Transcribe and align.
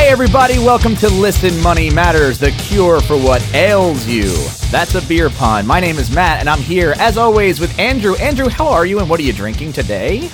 Hey, 0.00 0.08
everybody, 0.08 0.58
welcome 0.58 0.96
to 0.96 1.10
Listen 1.10 1.62
Money 1.62 1.90
Matters, 1.90 2.38
the 2.38 2.52
cure 2.52 3.02
for 3.02 3.18
what 3.18 3.46
ails 3.54 4.06
you. 4.06 4.32
That's 4.70 4.94
a 4.94 5.06
beer 5.06 5.28
pun. 5.28 5.66
My 5.66 5.78
name 5.78 5.98
is 5.98 6.10
Matt, 6.12 6.40
and 6.40 6.48
I'm 6.48 6.58
here, 6.58 6.94
as 6.96 7.18
always, 7.18 7.60
with 7.60 7.78
Andrew. 7.78 8.14
Andrew, 8.14 8.48
how 8.48 8.66
are 8.66 8.86
you, 8.86 8.98
and 8.98 9.10
what 9.10 9.20
are 9.20 9.22
you 9.22 9.34
drinking 9.34 9.74
today? 9.74 10.30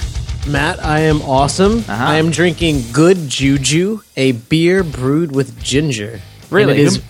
Matt, 0.46 0.82
I 0.84 1.00
am 1.00 1.20
awesome. 1.22 1.78
Uh-huh. 1.78 1.92
I 1.92 2.14
am 2.14 2.30
drinking 2.30 2.84
Good 2.92 3.28
Juju, 3.28 4.02
a 4.16 4.32
beer 4.32 4.84
brewed 4.84 5.34
with 5.34 5.60
ginger. 5.60 6.20
Really? 6.48 6.74
And 6.74 6.80
it 6.80 6.86
is, 6.86 7.02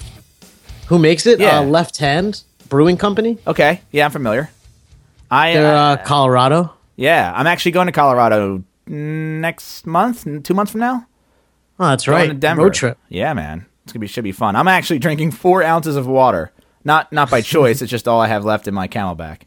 who 0.86 0.98
makes 0.98 1.26
it? 1.26 1.38
Yeah. 1.38 1.58
Uh, 1.58 1.64
Left 1.64 1.98
Hand 1.98 2.42
Brewing 2.70 2.96
Company. 2.96 3.36
Okay, 3.46 3.82
yeah, 3.92 4.06
I'm 4.06 4.10
familiar. 4.12 4.50
I 5.30 5.52
They're 5.52 5.76
uh, 5.76 5.78
uh, 5.78 5.96
Colorado. 6.04 6.72
yeah, 6.96 7.34
I'm 7.36 7.46
actually 7.46 7.72
going 7.72 7.86
to 7.86 7.92
Colorado 7.92 8.64
next 8.86 9.86
month, 9.86 10.26
two 10.42 10.54
months 10.54 10.72
from 10.72 10.80
now. 10.80 11.06
Oh, 11.78 11.88
that's 11.88 12.06
Going 12.06 12.18
right. 12.18 12.28
to 12.28 12.34
Denver. 12.34 12.62
Road 12.64 12.74
trip. 12.74 12.98
Yeah, 13.08 13.34
man, 13.34 13.66
it's 13.84 13.92
gonna 13.92 14.00
be 14.00 14.06
should 14.06 14.24
be 14.24 14.32
fun. 14.32 14.56
I'm 14.56 14.68
actually 14.68 14.98
drinking 14.98 15.32
four 15.32 15.62
ounces 15.62 15.96
of 15.96 16.06
water, 16.06 16.52
not 16.84 17.12
not 17.12 17.30
by 17.30 17.40
choice. 17.42 17.82
it's 17.82 17.90
just 17.90 18.08
all 18.08 18.20
I 18.20 18.28
have 18.28 18.44
left 18.44 18.66
in 18.68 18.74
my 18.74 18.88
CamelBak. 18.88 19.42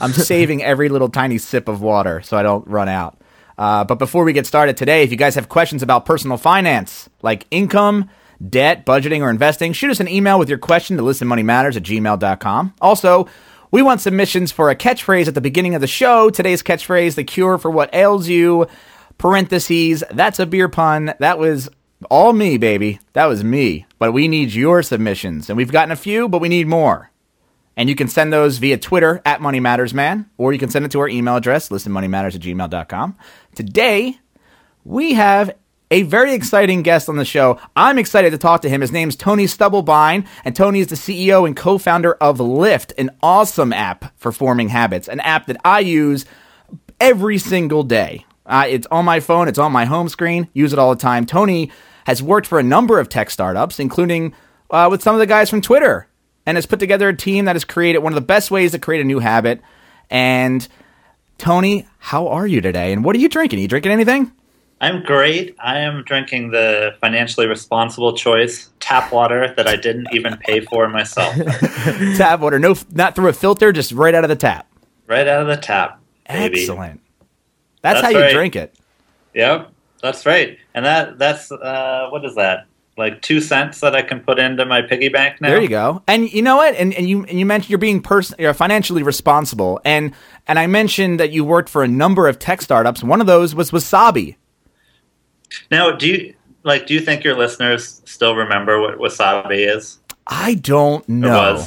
I'm 0.00 0.12
saving 0.12 0.62
every 0.62 0.88
little 0.88 1.08
tiny 1.08 1.38
sip 1.38 1.68
of 1.68 1.80
water 1.80 2.22
so 2.22 2.36
I 2.36 2.42
don't 2.42 2.66
run 2.66 2.88
out. 2.88 3.18
Uh, 3.58 3.84
but 3.84 3.96
before 3.98 4.24
we 4.24 4.32
get 4.32 4.46
started 4.46 4.76
today, 4.76 5.02
if 5.02 5.10
you 5.10 5.16
guys 5.16 5.34
have 5.34 5.48
questions 5.48 5.82
about 5.82 6.06
personal 6.06 6.36
finance, 6.36 7.08
like 7.20 7.46
income, 7.50 8.08
debt, 8.48 8.84
budgeting, 8.86 9.20
or 9.20 9.30
investing, 9.30 9.72
shoot 9.72 9.90
us 9.90 10.00
an 10.00 10.08
email 10.08 10.38
with 10.38 10.48
your 10.48 10.58
question 10.58 10.96
to 10.96 11.02
listenmoneymatters 11.02 11.76
at 11.76 11.82
gmail.com. 11.82 12.74
Also, 12.80 13.28
we 13.70 13.82
want 13.82 14.00
submissions 14.00 14.50
for 14.50 14.70
a 14.70 14.74
catchphrase 14.74 15.28
at 15.28 15.34
the 15.34 15.40
beginning 15.40 15.74
of 15.74 15.80
the 15.80 15.86
show. 15.86 16.30
Today's 16.30 16.62
catchphrase, 16.62 17.14
the 17.14 17.24
cure 17.24 17.58
for 17.58 17.70
what 17.70 17.94
ails 17.94 18.26
you, 18.28 18.66
parentheses, 19.22 20.02
that's 20.10 20.40
a 20.40 20.46
beer 20.46 20.68
pun. 20.68 21.14
That 21.20 21.38
was 21.38 21.68
all 22.10 22.32
me, 22.32 22.58
baby. 22.58 22.98
That 23.12 23.26
was 23.26 23.44
me. 23.44 23.86
But 24.00 24.10
we 24.10 24.26
need 24.26 24.52
your 24.52 24.82
submissions. 24.82 25.48
And 25.48 25.56
we've 25.56 25.70
gotten 25.70 25.92
a 25.92 25.96
few, 25.96 26.28
but 26.28 26.40
we 26.40 26.48
need 26.48 26.66
more. 26.66 27.12
And 27.76 27.88
you 27.88 27.94
can 27.94 28.08
send 28.08 28.32
those 28.32 28.58
via 28.58 28.78
Twitter 28.78 29.22
at 29.24 29.40
Money 29.40 29.60
Matters 29.60 29.94
Man, 29.94 30.28
or 30.38 30.52
you 30.52 30.58
can 30.58 30.70
send 30.70 30.84
it 30.84 30.90
to 30.90 31.00
our 31.00 31.08
email 31.08 31.36
address, 31.36 31.68
listenmoneymatters 31.68 32.34
at 32.34 32.40
gmail.com. 32.40 33.16
Today, 33.54 34.18
we 34.84 35.14
have 35.14 35.54
a 35.92 36.02
very 36.02 36.34
exciting 36.34 36.82
guest 36.82 37.08
on 37.08 37.14
the 37.14 37.24
show. 37.24 37.60
I'm 37.76 37.98
excited 37.98 38.30
to 38.30 38.38
talk 38.38 38.62
to 38.62 38.68
him. 38.68 38.80
His 38.80 38.90
name's 38.90 39.14
Tony 39.14 39.44
Stubblebine, 39.44 40.26
and 40.44 40.56
Tony 40.56 40.80
is 40.80 40.88
the 40.88 40.96
CEO 40.96 41.46
and 41.46 41.56
co 41.56 41.78
founder 41.78 42.14
of 42.14 42.40
Lift, 42.40 42.92
an 42.98 43.10
awesome 43.22 43.72
app 43.72 44.18
for 44.18 44.32
forming 44.32 44.70
habits, 44.70 45.06
an 45.06 45.20
app 45.20 45.46
that 45.46 45.58
I 45.64 45.78
use 45.78 46.26
every 47.00 47.38
single 47.38 47.84
day. 47.84 48.26
Uh, 48.44 48.64
it's 48.68 48.86
on 48.90 49.04
my 49.04 49.20
phone, 49.20 49.48
it's 49.48 49.58
on 49.58 49.72
my 49.72 49.84
home 49.84 50.08
screen, 50.08 50.48
use 50.52 50.72
it 50.72 50.78
all 50.78 50.94
the 50.94 51.00
time. 51.00 51.26
Tony 51.26 51.70
has 52.06 52.22
worked 52.22 52.46
for 52.46 52.58
a 52.58 52.62
number 52.62 52.98
of 52.98 53.08
tech 53.08 53.30
startups, 53.30 53.78
including 53.78 54.34
uh, 54.70 54.88
with 54.90 55.02
some 55.02 55.14
of 55.14 55.20
the 55.20 55.26
guys 55.26 55.48
from 55.48 55.60
Twitter, 55.60 56.08
and 56.44 56.56
has 56.56 56.66
put 56.66 56.80
together 56.80 57.08
a 57.08 57.16
team 57.16 57.44
that 57.44 57.54
has 57.54 57.64
created 57.64 57.98
one 58.00 58.12
of 58.12 58.16
the 58.16 58.20
best 58.20 58.50
ways 58.50 58.72
to 58.72 58.78
create 58.78 59.00
a 59.00 59.04
new 59.04 59.20
habit. 59.20 59.60
And 60.10 60.66
Tony, 61.38 61.86
how 61.98 62.28
are 62.28 62.46
you 62.46 62.60
today? 62.60 62.92
And 62.92 63.04
what 63.04 63.14
are 63.14 63.20
you 63.20 63.28
drinking? 63.28 63.60
Are 63.60 63.62
you 63.62 63.68
drinking 63.68 63.92
anything? 63.92 64.32
I'm 64.80 65.04
great. 65.04 65.54
I 65.60 65.78
am 65.78 66.02
drinking 66.02 66.50
the 66.50 66.96
financially 67.00 67.46
responsible 67.46 68.16
choice 68.16 68.70
tap 68.80 69.12
water 69.12 69.54
that 69.56 69.68
I 69.68 69.76
didn't 69.76 70.08
even 70.12 70.36
pay 70.38 70.60
for 70.60 70.88
myself. 70.88 71.32
tap 72.16 72.40
water, 72.40 72.58
no, 72.58 72.74
not 72.90 73.14
through 73.14 73.28
a 73.28 73.32
filter, 73.32 73.70
just 73.70 73.92
right 73.92 74.12
out 74.12 74.24
of 74.24 74.28
the 74.28 74.34
tap. 74.36 74.66
right 75.06 75.28
out 75.28 75.42
of 75.42 75.46
the 75.46 75.56
tap. 75.56 76.00
Baby. 76.28 76.62
Excellent. 76.62 77.00
That's, 77.82 78.00
That's 78.00 78.14
how 78.14 78.26
you 78.26 78.32
drink 78.32 78.56
it. 78.56 78.74
Yep, 79.34 79.70
that's 80.00 80.24
right. 80.26 80.58
And 80.74 80.84
that 80.84 81.18
that's 81.18 81.50
uh, 81.50 82.08
what 82.10 82.24
is 82.24 82.34
that? 82.36 82.66
Like 82.98 83.22
two 83.22 83.40
cents 83.40 83.80
that 83.80 83.94
I 83.94 84.02
can 84.02 84.20
put 84.20 84.38
into 84.38 84.66
my 84.66 84.82
piggy 84.82 85.08
bank 85.08 85.40
now. 85.40 85.48
There 85.48 85.62
you 85.62 85.68
go. 85.68 86.02
And 86.06 86.30
you 86.30 86.42
know 86.42 86.56
what? 86.56 86.74
And, 86.74 86.92
and 86.94 87.08
you 87.08 87.24
and 87.24 87.38
you 87.38 87.46
mentioned 87.46 87.70
you're 87.70 87.78
being 87.78 88.02
person 88.02 88.36
you're 88.38 88.52
financially 88.52 89.02
responsible. 89.02 89.80
And 89.84 90.12
and 90.46 90.58
I 90.58 90.66
mentioned 90.66 91.18
that 91.18 91.32
you 91.32 91.44
worked 91.44 91.68
for 91.68 91.82
a 91.82 91.88
number 91.88 92.28
of 92.28 92.38
tech 92.38 92.60
startups. 92.60 93.02
One 93.02 93.20
of 93.20 93.26
those 93.26 93.54
was 93.54 93.70
Wesabe. 93.70 94.36
Now, 95.70 95.92
do 95.92 96.06
you 96.06 96.34
like? 96.64 96.86
Do 96.86 96.94
you 96.94 97.00
think 97.00 97.24
your 97.24 97.36
listeners 97.36 98.02
still 98.04 98.36
remember 98.36 98.80
what 98.80 98.98
Wesabe 98.98 99.74
is? 99.74 99.98
I 100.26 100.54
don't 100.54 101.08
know. 101.08 101.64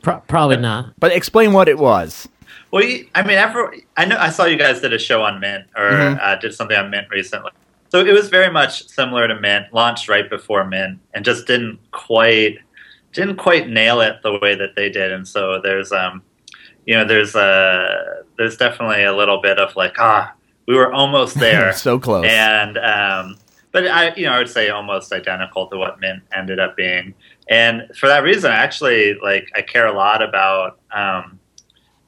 Pro- 0.00 0.20
probably 0.20 0.56
not. 0.56 0.94
But 0.98 1.12
explain 1.12 1.52
what 1.52 1.68
it 1.68 1.78
was. 1.78 2.28
Well, 2.72 2.82
you, 2.82 3.06
I 3.14 3.22
mean, 3.22 3.36
every, 3.36 3.86
I 3.96 4.04
know 4.06 4.16
I 4.18 4.30
saw 4.30 4.44
you 4.46 4.56
guys 4.56 4.80
did 4.80 4.92
a 4.94 4.98
show 4.98 5.22
on 5.22 5.40
Mint 5.40 5.64
or 5.76 5.90
Mhm. 5.90 6.18
uh, 6.22 6.36
did 6.36 6.54
something 6.54 6.76
on 6.76 6.90
Mint 6.90 7.06
recently. 7.10 7.50
So 7.90 8.00
it 8.00 8.12
was 8.12 8.30
very 8.30 8.50
much 8.50 8.88
similar 8.88 9.28
to 9.28 9.38
Mint, 9.38 9.66
launched 9.72 10.08
right 10.08 10.28
before 10.28 10.64
Mint, 10.64 10.98
and 11.12 11.24
just 11.24 11.46
didn't 11.46 11.78
quite 11.90 12.58
didn't 13.12 13.36
quite 13.36 13.68
nail 13.68 14.00
it 14.00 14.22
the 14.22 14.38
way 14.38 14.54
that 14.54 14.74
they 14.74 14.88
did. 14.88 15.12
And 15.12 15.28
so 15.28 15.60
there's 15.62 15.92
um, 15.92 16.22
you 16.86 16.94
know, 16.96 17.04
there's 17.04 17.36
uh, 17.36 18.22
there's 18.38 18.56
definitely 18.56 19.04
a 19.04 19.14
little 19.14 19.42
bit 19.42 19.58
of 19.58 19.76
like 19.76 19.96
ah, 19.98 20.32
we 20.66 20.74
were 20.74 20.90
almost 20.90 21.38
there, 21.46 21.74
so 21.74 21.98
close. 21.98 22.24
and 22.26 22.78
um, 22.78 23.36
but 23.70 23.86
I 23.86 24.14
you 24.14 24.24
know 24.24 24.32
I 24.32 24.38
would 24.38 24.48
say 24.48 24.70
almost 24.70 25.12
identical 25.12 25.66
to 25.66 25.76
what 25.76 26.00
Mint 26.00 26.22
ended 26.34 26.58
up 26.58 26.74
being. 26.74 27.12
And 27.50 27.82
for 27.98 28.06
that 28.08 28.22
reason, 28.22 28.50
I 28.50 28.54
actually 28.56 29.18
like 29.22 29.50
I 29.54 29.60
care 29.60 29.86
a 29.86 29.92
lot 29.92 30.22
about 30.22 30.78
um, 30.90 31.38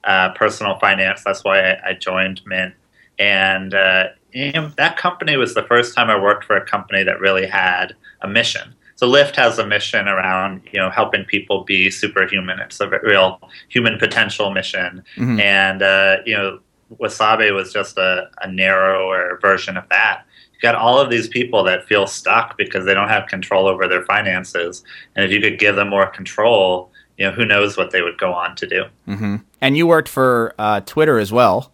uh, 0.06 0.30
personal 0.34 0.78
finance. 0.78 1.22
That's 1.24 1.44
why 1.44 1.72
I, 1.72 1.90
I 1.90 1.92
joined 1.94 2.40
Mint. 2.46 2.74
And 3.18 3.74
uh, 3.74 4.08
you 4.32 4.52
know, 4.52 4.70
that 4.76 4.96
company 4.96 5.36
was 5.36 5.54
the 5.54 5.62
first 5.62 5.94
time 5.94 6.10
I 6.10 6.20
worked 6.20 6.44
for 6.44 6.56
a 6.56 6.64
company 6.64 7.02
that 7.04 7.20
really 7.20 7.46
had 7.46 7.94
a 8.22 8.28
mission. 8.28 8.74
So 8.96 9.06
Lift 9.08 9.36
has 9.36 9.58
a 9.58 9.66
mission 9.66 10.06
around 10.08 10.62
you 10.72 10.78
know 10.80 10.90
helping 10.90 11.24
people 11.24 11.64
be 11.64 11.90
superhuman. 11.90 12.58
It's 12.60 12.80
a 12.80 12.88
real 13.02 13.40
human 13.68 13.98
potential 13.98 14.50
mission, 14.52 15.02
Mhm. 15.16 15.40
and 15.40 15.82
uh, 15.82 16.16
you 16.24 16.36
know 16.36 16.60
Wesabe 17.00 17.52
was 17.54 17.72
just 17.72 17.96
a, 17.98 18.28
a 18.42 18.50
narrower 18.50 19.38
version 19.42 19.76
of 19.76 19.88
that. 19.90 20.22
You 20.52 20.60
got 20.60 20.76
all 20.76 21.00
of 21.00 21.10
these 21.10 21.26
people 21.28 21.64
that 21.64 21.86
feel 21.86 22.06
stuck 22.06 22.56
because 22.56 22.84
they 22.84 22.94
don't 22.94 23.08
have 23.08 23.26
control 23.26 23.66
over 23.66 23.88
their 23.88 24.04
finances, 24.04 24.84
and 25.16 25.24
if 25.24 25.32
you 25.32 25.40
could 25.40 25.58
give 25.58 25.74
them 25.76 25.88
more 25.90 26.06
control, 26.06 26.92
you 27.18 27.26
know 27.26 27.32
who 27.32 27.44
knows 27.44 27.76
what 27.76 27.90
they 27.90 28.02
would 28.02 28.18
go 28.18 28.32
on 28.32 28.56
to 28.56 28.66
do. 28.66 28.84
hmm 29.06 29.36
And 29.60 29.76
you 29.76 29.86
worked 29.86 30.08
for 30.08 30.54
uh, 30.58 30.80
Twitter 30.80 31.18
as 31.18 31.32
well. 31.32 31.70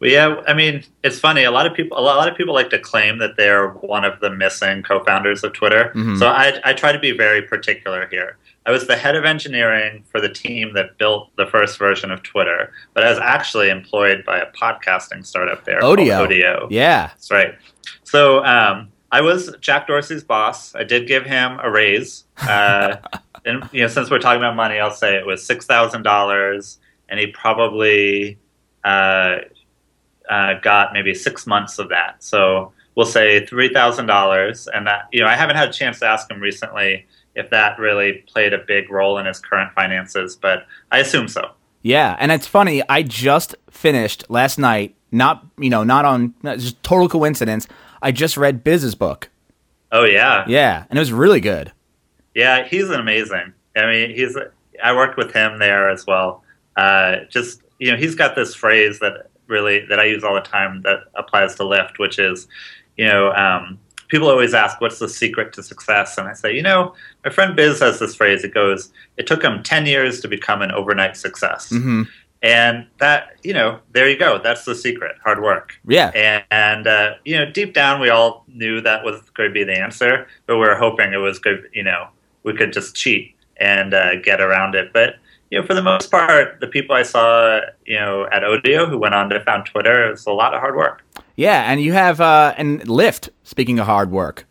Well, 0.00 0.10
yeah, 0.10 0.40
I 0.46 0.54
mean, 0.54 0.84
it's 1.02 1.18
funny. 1.18 1.42
A 1.42 1.50
lot 1.50 1.66
of 1.66 1.74
people, 1.74 1.98
a 1.98 2.00
lot 2.00 2.28
of 2.30 2.36
people 2.36 2.54
like 2.54 2.70
to 2.70 2.78
claim 2.78 3.18
that 3.18 3.36
they're 3.36 3.70
one 3.70 4.04
of 4.04 4.20
the 4.20 4.30
missing 4.30 4.84
co-founders 4.84 5.42
of 5.42 5.52
Twitter. 5.54 5.90
Mhm. 5.94 6.18
So 6.18 6.28
I, 6.28 6.60
I 6.64 6.72
try 6.72 6.92
to 6.92 7.00
be 7.00 7.10
very 7.10 7.42
particular 7.42 8.06
here. 8.08 8.36
I 8.64 8.70
was 8.70 8.86
the 8.86 8.94
head 8.96 9.16
of 9.16 9.24
engineering 9.24 10.04
for 10.12 10.20
the 10.20 10.28
team 10.28 10.74
that 10.74 10.98
built 10.98 11.30
the 11.36 11.46
first 11.46 11.78
version 11.78 12.10
of 12.12 12.22
Twitter, 12.22 12.70
but 12.94 13.02
I 13.02 13.10
was 13.10 13.18
actually 13.18 13.70
employed 13.70 14.24
by 14.24 14.38
a 14.38 14.46
podcasting 14.52 15.24
startup 15.26 15.64
there. 15.64 15.80
Odeo. 15.80 16.28
Odeo. 16.28 16.68
Yeah. 16.70 17.08
That's 17.08 17.30
right. 17.32 17.54
So 18.04 18.44
um, 18.44 18.88
I 19.10 19.20
was 19.22 19.56
Jack 19.60 19.86
Dorsey's 19.88 20.22
boss. 20.22 20.74
I 20.76 20.84
did 20.84 21.08
give 21.08 21.24
him 21.24 21.58
a 21.62 21.70
raise. 21.70 22.24
Uh, 22.46 22.96
and 23.44 23.68
you 23.72 23.82
know, 23.82 23.88
since 23.88 24.10
we're 24.10 24.18
talking 24.18 24.40
about 24.40 24.56
money, 24.56 24.78
I'll 24.78 24.90
say 24.90 25.16
it 25.16 25.26
was 25.26 25.44
six 25.44 25.66
thousand 25.66 26.02
dollars, 26.02 26.78
and 27.08 27.18
he 27.18 27.26
probably 27.28 28.38
uh, 28.84 29.36
uh, 30.28 30.54
got 30.62 30.92
maybe 30.92 31.14
six 31.14 31.46
months 31.46 31.78
of 31.78 31.88
that. 31.90 32.22
So 32.22 32.72
we'll 32.94 33.06
say 33.06 33.46
three 33.46 33.72
thousand 33.72 34.06
dollars, 34.06 34.68
and 34.72 34.86
that 34.86 35.08
you 35.12 35.20
know, 35.20 35.26
I 35.26 35.34
haven't 35.36 35.56
had 35.56 35.68
a 35.68 35.72
chance 35.72 35.98
to 36.00 36.06
ask 36.06 36.30
him 36.30 36.40
recently 36.40 37.06
if 37.34 37.50
that 37.50 37.78
really 37.78 38.24
played 38.26 38.52
a 38.52 38.58
big 38.58 38.90
role 38.90 39.18
in 39.18 39.26
his 39.26 39.38
current 39.38 39.72
finances, 39.72 40.34
but 40.36 40.66
I 40.90 40.98
assume 40.98 41.28
so. 41.28 41.52
Yeah, 41.82 42.16
and 42.18 42.32
it's 42.32 42.46
funny. 42.46 42.82
I 42.88 43.02
just 43.02 43.54
finished 43.70 44.24
last 44.28 44.58
night. 44.58 44.94
Not 45.10 45.46
you 45.58 45.70
know, 45.70 45.84
not 45.84 46.04
on 46.04 46.34
not- 46.42 46.58
just 46.58 46.82
total 46.82 47.08
coincidence. 47.08 47.66
I 48.02 48.12
just 48.12 48.36
read 48.36 48.62
Biz's 48.62 48.94
book. 48.94 49.30
Oh 49.90 50.04
yeah, 50.04 50.44
Yeah, 50.46 50.84
and 50.90 50.98
it 50.98 51.00
was 51.00 51.12
really 51.12 51.40
good. 51.40 51.72
Yeah, 52.38 52.62
he's 52.62 52.88
amazing. 52.88 53.52
I 53.76 53.86
mean, 53.86 54.14
he's. 54.14 54.38
I 54.80 54.94
worked 54.94 55.16
with 55.16 55.32
him 55.32 55.58
there 55.58 55.90
as 55.90 56.06
well. 56.06 56.44
Uh, 56.76 57.24
just 57.28 57.62
you 57.80 57.90
know, 57.90 57.96
he's 57.96 58.14
got 58.14 58.36
this 58.36 58.54
phrase 58.54 59.00
that 59.00 59.28
really 59.48 59.84
that 59.86 59.98
I 59.98 60.04
use 60.04 60.22
all 60.22 60.36
the 60.36 60.40
time 60.40 60.82
that 60.82 61.00
applies 61.16 61.56
to 61.56 61.64
Lift, 61.64 61.98
which 61.98 62.20
is, 62.20 62.46
you 62.96 63.06
know, 63.06 63.32
um, 63.32 63.80
people 64.06 64.28
always 64.28 64.54
ask, 64.54 64.80
"What's 64.80 65.00
the 65.00 65.08
secret 65.08 65.52
to 65.54 65.64
success?" 65.64 66.16
And 66.16 66.28
I 66.28 66.32
say, 66.32 66.54
you 66.54 66.62
know, 66.62 66.94
my 67.24 67.32
friend 67.32 67.56
Biz 67.56 67.80
has 67.80 67.98
this 67.98 68.14
phrase. 68.14 68.44
It 68.44 68.54
goes, 68.54 68.92
"It 69.16 69.26
took 69.26 69.42
him 69.42 69.64
ten 69.64 69.86
years 69.86 70.20
to 70.20 70.28
become 70.28 70.62
an 70.62 70.70
overnight 70.70 71.16
success," 71.16 71.70
hmm 71.70 72.04
and 72.40 72.86
that, 72.98 73.30
you 73.42 73.52
know, 73.52 73.80
there 73.90 74.08
you 74.08 74.16
go. 74.16 74.38
That's 74.40 74.64
the 74.64 74.76
secret: 74.76 75.16
hard 75.24 75.42
work. 75.42 75.74
Yeah, 75.88 76.12
And, 76.14 76.44
and 76.52 76.86
uh, 76.86 77.14
you 77.24 77.36
know, 77.36 77.50
deep 77.50 77.74
down, 77.74 78.00
we 78.00 78.10
all 78.10 78.44
knew 78.46 78.80
that 78.82 79.04
was 79.04 79.20
going 79.30 79.50
to 79.50 79.52
be 79.52 79.64
the 79.64 79.76
answer, 79.76 80.28
but 80.46 80.54
we 80.54 80.60
were 80.60 80.76
hoping 80.76 81.12
it 81.12 81.16
was 81.16 81.40
good. 81.40 81.68
You 81.72 81.82
know, 81.82 82.06
we 82.42 82.54
could 82.54 82.72
just 82.72 82.94
cheat 82.94 83.34
and 83.58 83.94
uh, 83.94 84.16
get 84.20 84.40
around 84.40 84.74
it. 84.74 84.92
But 84.92 85.16
you 85.50 85.60
know, 85.60 85.66
for 85.66 85.74
the 85.74 85.82
most 85.82 86.10
part, 86.10 86.60
the 86.60 86.66
people 86.66 86.94
I 86.94 87.02
saw, 87.02 87.60
you 87.86 87.96
know, 87.96 88.26
at 88.30 88.42
Odeo 88.42 88.88
who 88.88 88.98
went 88.98 89.14
on 89.14 89.30
to 89.30 89.40
found 89.44 89.66
Twitter, 89.66 90.06
it 90.08 90.10
was 90.12 90.26
a 90.26 90.32
lot 90.32 90.52
of 90.54 90.60
hard 90.60 90.76
work. 90.76 91.02
yeah, 91.36 91.70
and 91.70 91.80
you 91.80 91.92
have 91.94 92.20
uh, 92.20 92.54
and 92.58 92.86
Lift. 92.88 93.30
Speaking 93.44 93.78
of 93.78 93.86
hard 93.86 94.10
work, 94.10 94.44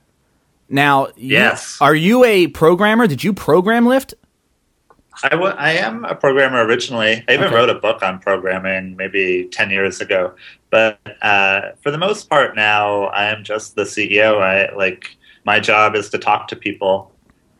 Now, 0.70 1.08
you- 1.16 1.38
Yes. 1.38 1.78
are 1.80 1.94
you 1.96 2.26
a 2.26 2.48
programmer? 2.48 3.06
Did 3.08 3.24
you 3.24 3.32
program 3.32 3.86
Lift? 3.86 4.16
I, 5.24 5.30
w- 5.30 5.54
I 5.58 5.72
am 5.74 6.04
a 6.06 6.14
programmer 6.14 6.64
originally. 6.66 7.24
I 7.28 7.34
even 7.34 7.46
Okay. 7.46 7.56
wrote 7.56 7.70
a 7.70 7.76
book 7.76 8.04
on 8.04 8.20
programming 8.20 8.96
maybe 8.98 9.48
10 9.52 9.70
years 9.72 10.00
ago. 10.02 10.34
But 10.70 11.00
uh, 11.22 11.62
for 11.82 11.90
the 11.92 11.98
most 11.98 12.30
part 12.30 12.56
now, 12.56 13.06
I 13.06 13.26
am 13.26 13.44
just 13.44 13.76
the 13.76 13.84
CEO. 13.84 14.42
I 14.42 14.72
like 14.76 15.16
my 15.46 15.60
job 15.60 15.96
is 15.96 16.10
to 16.12 16.18
talk 16.18 16.48
to 16.50 16.56
people 16.56 17.12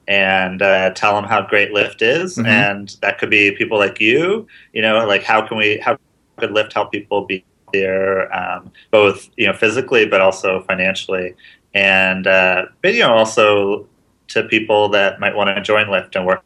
and 0.08 0.62
uh, 0.62 0.92
tell 0.92 1.16
them 1.16 1.26
how 1.26 1.42
great 1.42 1.72
Lift 1.74 2.02
is, 2.02 2.38
Mhm. 2.38 2.48
and 2.48 2.96
that 3.02 3.18
could 3.20 3.30
be 3.30 3.52
people 3.52 3.78
like 3.78 4.00
you. 4.00 4.48
You 4.74 4.82
know, 4.82 5.06
like 5.06 5.24
how 5.24 5.42
can 5.46 5.58
we 5.58 5.78
how 5.78 5.98
could 6.38 6.52
Lift 6.52 6.74
help 6.74 6.92
people 6.92 7.26
be 7.26 7.44
there, 7.74 8.34
um, 8.36 8.72
both 8.92 9.30
you 9.38 9.48
know 9.48 9.54
physically 9.54 10.06
but 10.06 10.22
also 10.22 10.64
financially, 10.68 11.36
and 11.74 12.28
uh, 12.28 12.66
but 12.82 12.94
you 12.94 13.02
know 13.02 13.14
also 13.14 13.86
to 14.30 14.44
people 14.44 14.90
that 14.90 15.20
might 15.20 15.36
want 15.36 15.56
to 15.56 15.62
join 15.62 15.90
Lift 15.90 16.16
and 16.16 16.26
work 16.26 16.44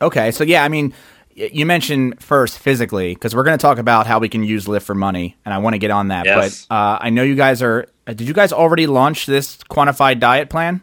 Okay, 0.00 0.30
so 0.30 0.44
yeah, 0.44 0.62
I 0.62 0.68
mean, 0.68 0.92
you 1.34 1.64
mentioned 1.64 2.22
first 2.22 2.58
physically 2.58 3.14
because 3.14 3.34
we're 3.34 3.44
going 3.44 3.56
to 3.56 3.62
talk 3.62 3.78
about 3.78 4.06
how 4.06 4.18
we 4.18 4.28
can 4.28 4.42
use 4.42 4.68
Lift 4.68 4.86
for 4.86 4.94
money, 4.94 5.36
and 5.44 5.54
I 5.54 5.58
want 5.58 5.74
to 5.74 5.78
get 5.78 5.90
on 5.90 6.08
that. 6.08 6.26
Yes. 6.26 6.66
But 6.68 6.74
uh, 6.74 6.98
I 7.00 7.10
know 7.10 7.22
you 7.22 7.34
guys 7.34 7.62
are. 7.62 7.86
Did 8.06 8.22
you 8.22 8.34
guys 8.34 8.52
already 8.52 8.86
launch 8.86 9.26
this 9.26 9.56
quantified 9.70 10.20
diet 10.20 10.48
plan? 10.50 10.82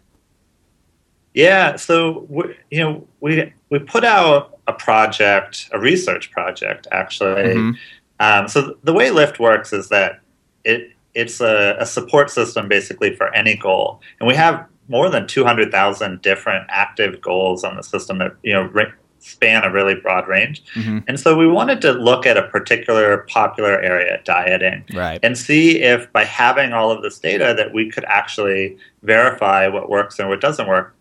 Yeah, 1.33 1.75
so 1.77 2.25
we, 2.30 2.56
you 2.71 2.80
know 2.80 3.07
we 3.21 3.51
we 3.69 3.80
put 3.80 4.03
out 4.03 4.57
a 4.68 4.74
project, 4.74 5.69
a 5.71 5.80
research 5.80 6.31
project 6.31 6.88
actually. 6.91 7.53
Mhm. 7.56 7.74
Um, 8.19 8.47
so 8.47 8.77
the 8.83 8.94
way 8.94 9.09
Lift 9.09 9.39
works 9.39 9.74
is 9.74 9.89
that 9.89 10.19
it 10.63 10.91
it's 11.15 11.41
a, 11.41 11.75
a 11.80 11.85
support 11.85 12.30
system 12.30 12.68
basically 12.68 13.15
for 13.15 13.33
any 13.35 13.56
goal, 13.56 14.01
and 14.19 14.27
we 14.27 14.35
have 14.35 14.65
more 14.89 15.09
than 15.09 15.25
two 15.27 15.44
hundred 15.44 15.71
thousand 15.71 16.21
different 16.21 16.65
active 16.69 17.19
goals 17.21 17.63
on 17.63 17.75
the 17.77 17.83
system 17.83 18.19
that 18.19 18.35
you 18.44 18.53
know 18.53 18.63
ra- 18.65 18.91
span 19.19 19.63
a 19.63 19.71
really 19.71 19.95
broad 19.95 20.27
range. 20.27 20.62
Mhm. 20.75 21.03
And 21.07 21.18
so 21.19 21.35
we 21.38 21.47
wanted 21.47 21.81
to 21.81 21.94
look 21.94 22.25
at 22.27 22.35
a 22.38 22.44
particular 22.44 23.19
popular 23.30 23.80
area, 23.81 24.19
dieting, 24.25 24.83
Right. 24.94 25.19
and 25.24 25.38
see 25.38 25.81
if 25.81 26.12
by 26.12 26.25
having 26.25 26.74
all 26.74 26.91
of 26.91 27.01
this 27.01 27.19
data 27.19 27.53
that 27.57 27.74
we 27.74 27.89
could 27.89 28.03
actually 28.06 28.75
verify 29.01 29.68
what 29.68 29.89
works 29.89 30.19
and 30.19 30.27
what 30.30 30.41
doesn't 30.41 30.68
work. 30.68 30.94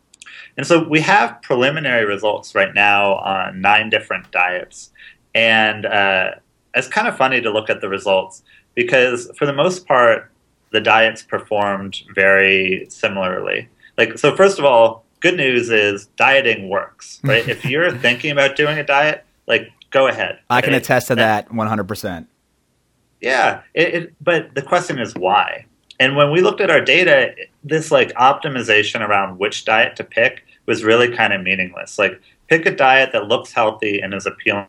And 0.57 0.67
so 0.67 0.87
we 0.87 1.01
have 1.01 1.41
preliminary 1.43 2.05
results 2.05 2.55
right 2.55 2.75
now 2.75 3.15
on 3.15 3.61
nine 3.61 3.91
different 3.91 4.31
diets. 4.31 4.91
And 5.35 5.87
uh, 5.87 6.33
it's 6.75 6.89
kind 6.89 7.09
of 7.09 7.17
funny 7.17 7.41
to 7.41 7.51
look 7.51 7.71
at 7.71 7.81
the 7.81 7.89
results 7.89 8.43
because, 8.75 9.31
for 9.37 9.47
the 9.47 9.53
most 9.53 9.87
part, 9.87 10.31
the 10.71 10.81
diets 10.81 11.23
performed 11.23 12.03
very 12.15 12.87
similarly. 12.89 13.69
Like, 13.97 14.19
so 14.19 14.35
first 14.35 14.59
of 14.59 14.65
all, 14.65 15.05
good 15.21 15.37
news 15.37 15.71
is 15.71 16.07
dieting 16.17 16.69
works, 16.69 17.21
right? 17.25 17.47
if 17.49 17.65
you're 17.65 17.91
thinking 17.91 18.31
about 18.31 18.57
doing 18.57 18.79
a 18.79 18.85
diet, 18.85 19.25
like, 19.47 19.71
go 19.91 20.07
ahead. 20.07 20.39
I 20.51 20.61
can 20.61 20.75
attest 20.75 21.09
to 21.09 21.15
that 21.17 21.49
100%. 21.51 22.27
Yeah, 23.21 23.63
it, 23.73 23.95
it, 23.95 24.15
but 24.21 24.55
the 24.55 24.63
question 24.63 24.99
is 24.99 25.15
why. 25.15 25.67
And 26.01 26.17
when 26.17 26.33
we 26.33 26.41
looked 26.41 26.61
at 26.61 26.71
our 26.71 26.81
data, 26.81 27.35
this 27.65 27.91
like 27.91 28.13
optimization 28.15 29.07
around 29.07 29.39
which 29.39 29.65
diet 29.65 29.97
to 29.97 30.05
pick 30.05 30.45
was 30.67 30.85
really 30.85 31.15
kind 31.15 31.33
of 31.33 31.43
meaningless. 31.43 31.99
Like 31.99 32.21
pick 32.49 32.67
a 32.67 32.75
diet 32.75 33.11
that 33.13 33.29
looks 33.29 33.53
healthy 33.53 34.01
and 34.01 34.15
is 34.15 34.27
appealing 34.27 34.67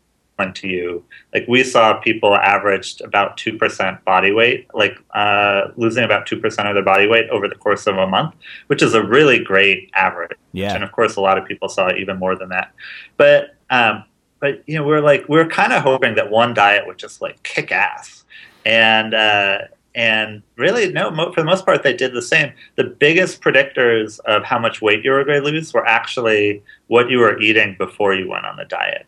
to 0.54 0.68
you. 0.68 1.04
Like 1.32 1.44
we 1.46 1.62
saw 1.62 2.00
people 2.00 2.34
averaged 2.34 3.00
about 3.02 3.36
two 3.36 3.56
percent 3.56 4.04
body 4.04 4.32
weight, 4.32 4.66
like 4.74 4.98
uh, 5.14 5.68
losing 5.76 6.04
about 6.04 6.26
two 6.26 6.40
percent 6.40 6.68
of 6.68 6.74
their 6.74 6.84
body 6.84 7.06
weight 7.06 7.28
over 7.30 7.48
the 7.48 7.54
course 7.54 7.86
of 7.86 7.96
a 7.96 8.06
month, 8.06 8.34
which 8.66 8.82
is 8.82 8.94
a 8.94 9.02
really 9.02 9.38
great 9.42 9.90
average. 9.94 10.36
Yeah. 10.52 10.74
And 10.74 10.82
of 10.82 10.92
course, 10.92 11.16
a 11.16 11.20
lot 11.20 11.38
of 11.38 11.46
people 11.46 11.68
saw 11.68 11.92
even 11.94 12.18
more 12.18 12.36
than 12.36 12.48
that. 12.48 12.72
But 13.16 13.56
um, 13.70 14.04
but 14.40 14.62
you 14.66 14.76
know, 14.76 14.84
we're 14.84 15.00
like 15.00 15.24
we're 15.28 15.48
kind 15.48 15.72
of 15.72 15.82
hoping 15.82 16.16
that 16.16 16.30
one 16.30 16.52
diet 16.52 16.86
would 16.86 16.98
just 16.98 17.22
like 17.22 17.42
kick 17.44 17.70
ass, 17.70 18.24
and 18.66 19.14
uh, 19.14 19.58
and 19.94 20.42
really 20.56 20.90
no, 20.92 21.10
mo- 21.10 21.32
for 21.32 21.40
the 21.40 21.46
most 21.46 21.64
part, 21.64 21.82
they 21.82 21.92
did 21.96 22.12
the 22.14 22.22
same. 22.22 22.52
The 22.76 22.84
biggest 22.84 23.40
predictors 23.40 24.18
of 24.20 24.42
how 24.44 24.58
much 24.58 24.82
weight 24.82 25.04
you 25.04 25.12
were 25.12 25.24
going 25.24 25.42
to 25.42 25.48
lose 25.50 25.72
were 25.72 25.86
actually 25.86 26.62
what 26.88 27.08
you 27.10 27.18
were 27.18 27.38
eating 27.40 27.76
before 27.78 28.14
you 28.14 28.28
went 28.28 28.44
on 28.46 28.56
the 28.56 28.64
diet. 28.64 29.06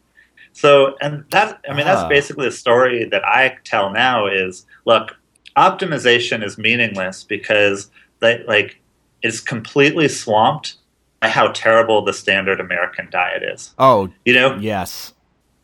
So, 0.53 0.97
and 1.01 1.25
that 1.31 1.61
I 1.69 1.75
mean, 1.75 1.87
Ah. 1.87 1.95
that's 1.95 2.09
basically 2.09 2.47
the 2.47 2.53
story 2.53 3.05
that 3.05 3.25
I 3.27 3.57
tell 3.65 3.91
now. 3.91 4.27
Is 4.27 4.65
look, 4.85 5.17
optimization 5.57 6.45
is 6.45 6.57
meaningless 6.59 7.25
because 7.25 7.91
they 8.21 8.43
like 8.47 8.81
it's 9.23 9.41
completely 9.41 10.09
swamped 10.09 10.77
by 11.21 11.29
how 11.29 11.49
terrible 11.49 12.03
the 12.05 12.13
standard 12.13 12.61
American 12.61 13.09
diet 13.11 13.43
is. 13.43 13.75
Oh, 13.79 14.09
You 14.25 14.35
know, 14.35 14.57
yes. 14.61 15.15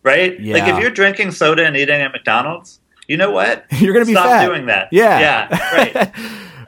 right? 0.02 0.32
Like 0.42 0.66
if 0.66 0.78
you're 0.80 0.90
drinking 0.90 1.30
soda 1.32 1.64
and 1.66 1.76
eating 1.76 2.00
at 2.00 2.10
McDonald's, 2.12 2.80
you 3.12 3.16
know 3.18 3.30
what? 3.30 3.64
You're 3.80 3.92
going 3.92 4.04
to 4.06 4.10
be 4.10 4.14
Stop 4.14 4.26
fat. 4.26 4.46
doing 4.46 4.66
that. 4.66 4.88
Yeah. 4.90 5.20
Yeah. 5.20 5.48
Right. 5.76 5.96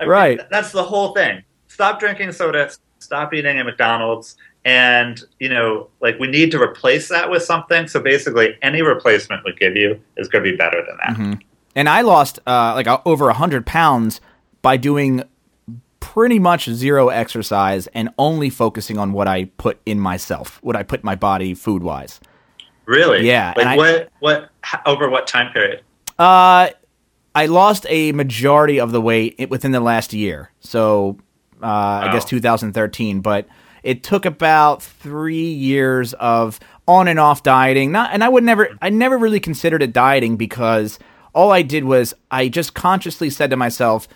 I 0.00 0.02
mean, 0.02 0.08
right. 0.10 0.36
th- 0.38 0.50
that's 0.50 0.72
the 0.72 0.82
whole 0.82 1.14
thing. 1.14 1.42
Stop 1.68 2.00
drinking 2.00 2.32
soda. 2.32 2.70
Stop 2.98 3.32
eating 3.32 3.58
at 3.58 3.64
McDonald's. 3.64 4.36
And 4.64 5.22
you 5.38 5.48
know, 5.48 5.88
like 6.00 6.18
we 6.18 6.26
need 6.26 6.50
to 6.52 6.60
replace 6.60 7.08
that 7.10 7.30
with 7.30 7.42
something. 7.44 7.86
So 7.86 8.00
basically, 8.00 8.56
any 8.62 8.82
replacement 8.82 9.44
we 9.44 9.52
give 9.54 9.76
you 9.76 10.00
is 10.16 10.26
going 10.28 10.44
to 10.44 10.50
be 10.50 10.56
better 10.56 10.82
than 10.86 10.96
that. 11.04 11.16
Mhm. 11.16 11.42
And 11.76 11.88
I 11.88 12.00
lost 12.02 12.38
uh, 12.46 12.72
like 12.74 12.86
uh, 12.88 12.98
over 13.04 13.26
100 13.26 13.66
pounds 13.66 14.20
by 14.62 14.76
doing 14.76 15.22
pretty 16.00 16.38
much 16.38 16.64
zero 16.68 17.08
exercise 17.08 17.86
and 17.88 18.08
only 18.18 18.50
focusing 18.50 18.98
on 18.98 19.12
what 19.12 19.26
I 19.28 19.46
put 19.58 19.78
in 19.86 19.98
myself, 20.00 20.58
what 20.62 20.76
I 20.76 20.82
put 20.82 21.00
in 21.00 21.06
my 21.06 21.14
body 21.16 21.54
food 21.54 21.82
wise. 21.82 22.20
Really? 22.86 23.26
Yeah, 23.26 23.52
Like 23.56 23.66
I- 23.66 23.76
what? 23.76 24.08
What? 24.20 24.50
Over 24.86 25.08
what 25.08 25.26
time 25.26 25.52
period? 25.52 25.82
Uh, 26.18 26.68
I 27.34 27.46
lost 27.46 27.86
a 27.88 28.12
majority 28.12 28.78
of 28.78 28.92
the 28.92 29.00
weight 29.00 29.48
within 29.50 29.72
the 29.72 29.80
last 29.80 30.12
year. 30.12 30.50
So 30.60 31.18
uh, 31.62 31.66
I 31.66 32.10
guess 32.12 32.24
2013, 32.24 33.20
but 33.20 33.46
it 33.82 34.02
took 34.02 34.24
about 34.24 34.82
three 34.82 35.52
years 35.52 36.14
of 36.14 36.60
on 36.86 37.08
and 37.08 37.18
off 37.18 37.42
dieting. 37.42 37.90
Not, 37.92 38.10
and 38.12 38.22
I 38.22 38.28
would 38.28 38.44
never, 38.44 38.68
I 38.80 38.90
never 38.90 39.18
really 39.18 39.40
considered 39.40 39.82
it 39.82 39.92
dieting 39.92 40.36
because 40.36 40.98
all 41.34 41.50
I 41.50 41.62
did 41.62 41.84
was 41.84 42.14
I 42.30 42.48
just 42.48 42.74
consciously 42.74 43.30
said 43.30 43.50
to 43.50 43.56
myself, 43.56 44.06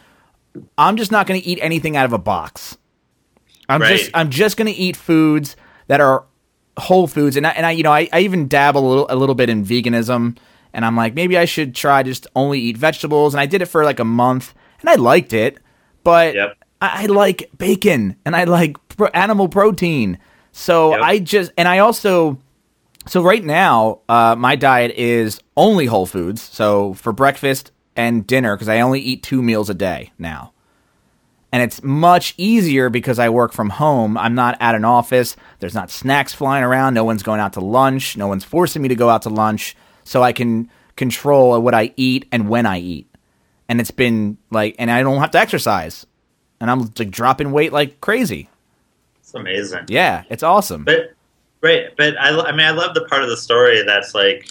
I'm 0.76 0.96
just 0.96 1.10
not 1.10 1.26
going 1.26 1.40
to 1.40 1.46
eat 1.46 1.58
anything 1.60 1.96
out 1.96 2.04
of 2.04 2.12
a 2.12 2.18
box. 2.18 2.78
I'm 3.68 3.82
Right. 3.82 3.98
just, 3.98 4.10
I'm 4.14 4.30
just 4.30 4.56
going 4.56 4.72
to 4.72 4.78
eat 4.78 4.96
foods 4.96 5.56
that 5.88 6.00
are 6.00 6.24
whole 6.78 7.08
foods 7.08 7.36
and 7.36 7.44
I, 7.44 7.50
and 7.50 7.66
I 7.66 7.72
you 7.72 7.82
know 7.82 7.90
I, 7.92 8.08
I 8.12 8.20
even 8.20 8.46
dabble 8.46 8.86
a 8.86 8.88
little 8.88 9.06
a 9.10 9.16
little 9.16 9.34
bit 9.34 9.50
in 9.50 9.64
veganism 9.64 10.36
and 10.78 10.84
I'm 10.84 10.94
like 10.94 11.12
maybe 11.14 11.36
I 11.36 11.44
should 11.44 11.74
try 11.74 12.04
just 12.04 12.28
only 12.36 12.60
eat 12.60 12.76
vegetables 12.76 13.34
and 13.34 13.40
I 13.40 13.46
did 13.46 13.62
it 13.62 13.66
for 13.66 13.82
like 13.84 13.98
a 13.98 14.04
month 14.04 14.54
and 14.80 14.88
I 14.88 14.94
liked 14.94 15.32
it 15.32 15.58
but 16.04 16.36
Yep. 16.36 16.56
I, 16.80 17.02
I 17.02 17.06
like 17.06 17.50
bacon 17.58 18.14
and 18.24 18.36
I 18.36 18.44
like 18.44 18.76
pro- 18.86 19.08
animal 19.08 19.48
protein 19.48 20.18
so 20.52 20.92
Yep. 20.92 21.00
I 21.02 21.18
just 21.18 21.50
and 21.58 21.66
I 21.66 21.78
also 21.80 22.38
so 23.08 23.24
right 23.24 23.42
now 23.44 24.02
uh, 24.08 24.36
my 24.38 24.54
diet 24.54 24.92
is 24.92 25.40
only 25.56 25.86
whole 25.86 26.06
foods 26.06 26.40
so 26.42 26.94
for 26.94 27.12
breakfast 27.12 27.72
and 27.96 28.24
dinner 28.24 28.54
because 28.54 28.68
I 28.68 28.78
only 28.78 29.00
eat 29.00 29.24
two 29.24 29.42
meals 29.42 29.68
a 29.68 29.74
day 29.74 30.12
now 30.16 30.52
and 31.50 31.60
it's 31.60 31.82
much 31.82 32.34
easier 32.36 32.88
because 32.88 33.18
I 33.18 33.30
work 33.30 33.52
from 33.52 33.70
home. 33.70 34.16
I'm 34.18 34.34
not 34.34 34.58
at 34.60 34.74
an 34.74 34.84
office. 34.84 35.34
There's 35.60 35.74
not 35.74 35.90
snacks 35.90 36.34
flying 36.34 36.62
around. 36.62 36.92
No 36.92 37.04
one's 37.04 37.22
going 37.22 37.40
out 37.40 37.54
to 37.54 37.60
lunch. 37.60 38.18
No 38.18 38.28
one's 38.28 38.44
forcing 38.44 38.82
me 38.82 38.88
to 38.88 38.94
go 38.94 39.08
out 39.08 39.22
to 39.22 39.30
lunch. 39.30 39.74
So 40.08 40.22
I 40.22 40.32
can 40.32 40.70
control 40.96 41.60
what 41.60 41.74
I 41.74 41.92
eat 41.96 42.26
and 42.32 42.48
when 42.48 42.64
I 42.64 42.78
eat. 42.78 43.06
And 43.68 43.78
it's 43.78 43.90
been 43.90 44.38
like, 44.50 44.74
and 44.78 44.90
I 44.90 45.02
don't 45.02 45.20
have 45.20 45.32
to 45.32 45.38
exercise. 45.38 46.06
And 46.60 46.70
I'm 46.70 46.90
like 46.98 47.10
dropping 47.10 47.52
weight 47.52 47.74
like 47.74 48.00
crazy. 48.00 48.48
It's 49.20 49.34
amazing. 49.34 49.84
Yeah, 49.88 50.24
it's 50.30 50.42
awesome. 50.42 50.84
But 50.84 51.12
right, 51.60 51.94
but 51.98 52.16
I, 52.18 52.30
I 52.30 52.52
mean, 52.52 52.66
I 52.66 52.70
love 52.70 52.94
the 52.94 53.04
part 53.04 53.22
of 53.22 53.28
the 53.28 53.36
story 53.36 53.82
that's 53.82 54.14
like, 54.14 54.48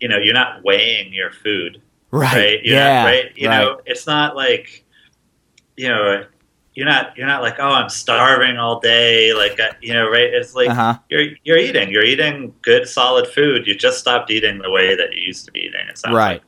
you 0.00 0.08
know, 0.08 0.16
you're 0.16 0.32
not 0.32 0.64
weighing 0.64 1.12
your 1.12 1.30
food, 1.30 1.82
right. 2.10 2.32
right? 2.32 2.60
Yeah. 2.64 3.02
not, 3.02 3.04
right. 3.04 3.32
You 3.36 3.48
right. 3.48 3.60
know, 3.60 3.80
it's 3.84 4.06
not 4.06 4.34
like, 4.34 4.84
you 5.76 5.88
know, 5.88 6.24
you're 6.74 6.86
not 6.86 7.16
you're 7.16 7.26
not 7.26 7.42
like, 7.42 7.56
oh, 7.58 7.68
I'm 7.70 7.88
starving 7.88 8.56
all 8.58 8.80
day, 8.80 9.32
like, 9.32 9.58
uh, 9.60 9.72
you 9.80 9.92
know, 9.92 10.08
right? 10.08 10.32
It's 10.32 10.54
like 10.54 10.70
Uh-huh. 10.70 10.98
you're 11.08 11.26
you're 11.44 11.58
eating, 11.58 11.90
you're 11.90 12.04
eating 12.04 12.54
good, 12.62 12.88
solid 12.88 13.26
food. 13.28 13.66
You 13.66 13.74
just 13.74 13.98
stopped 13.98 14.30
eating 14.30 14.58
the 14.58 14.70
way 14.70 14.94
that 14.96 15.12
you 15.14 15.20
used 15.22 15.44
to 15.46 15.52
be 15.52 15.60
eating. 15.60 15.86
It 15.88 15.98
sounds 15.98 16.14
Right. 16.16 16.42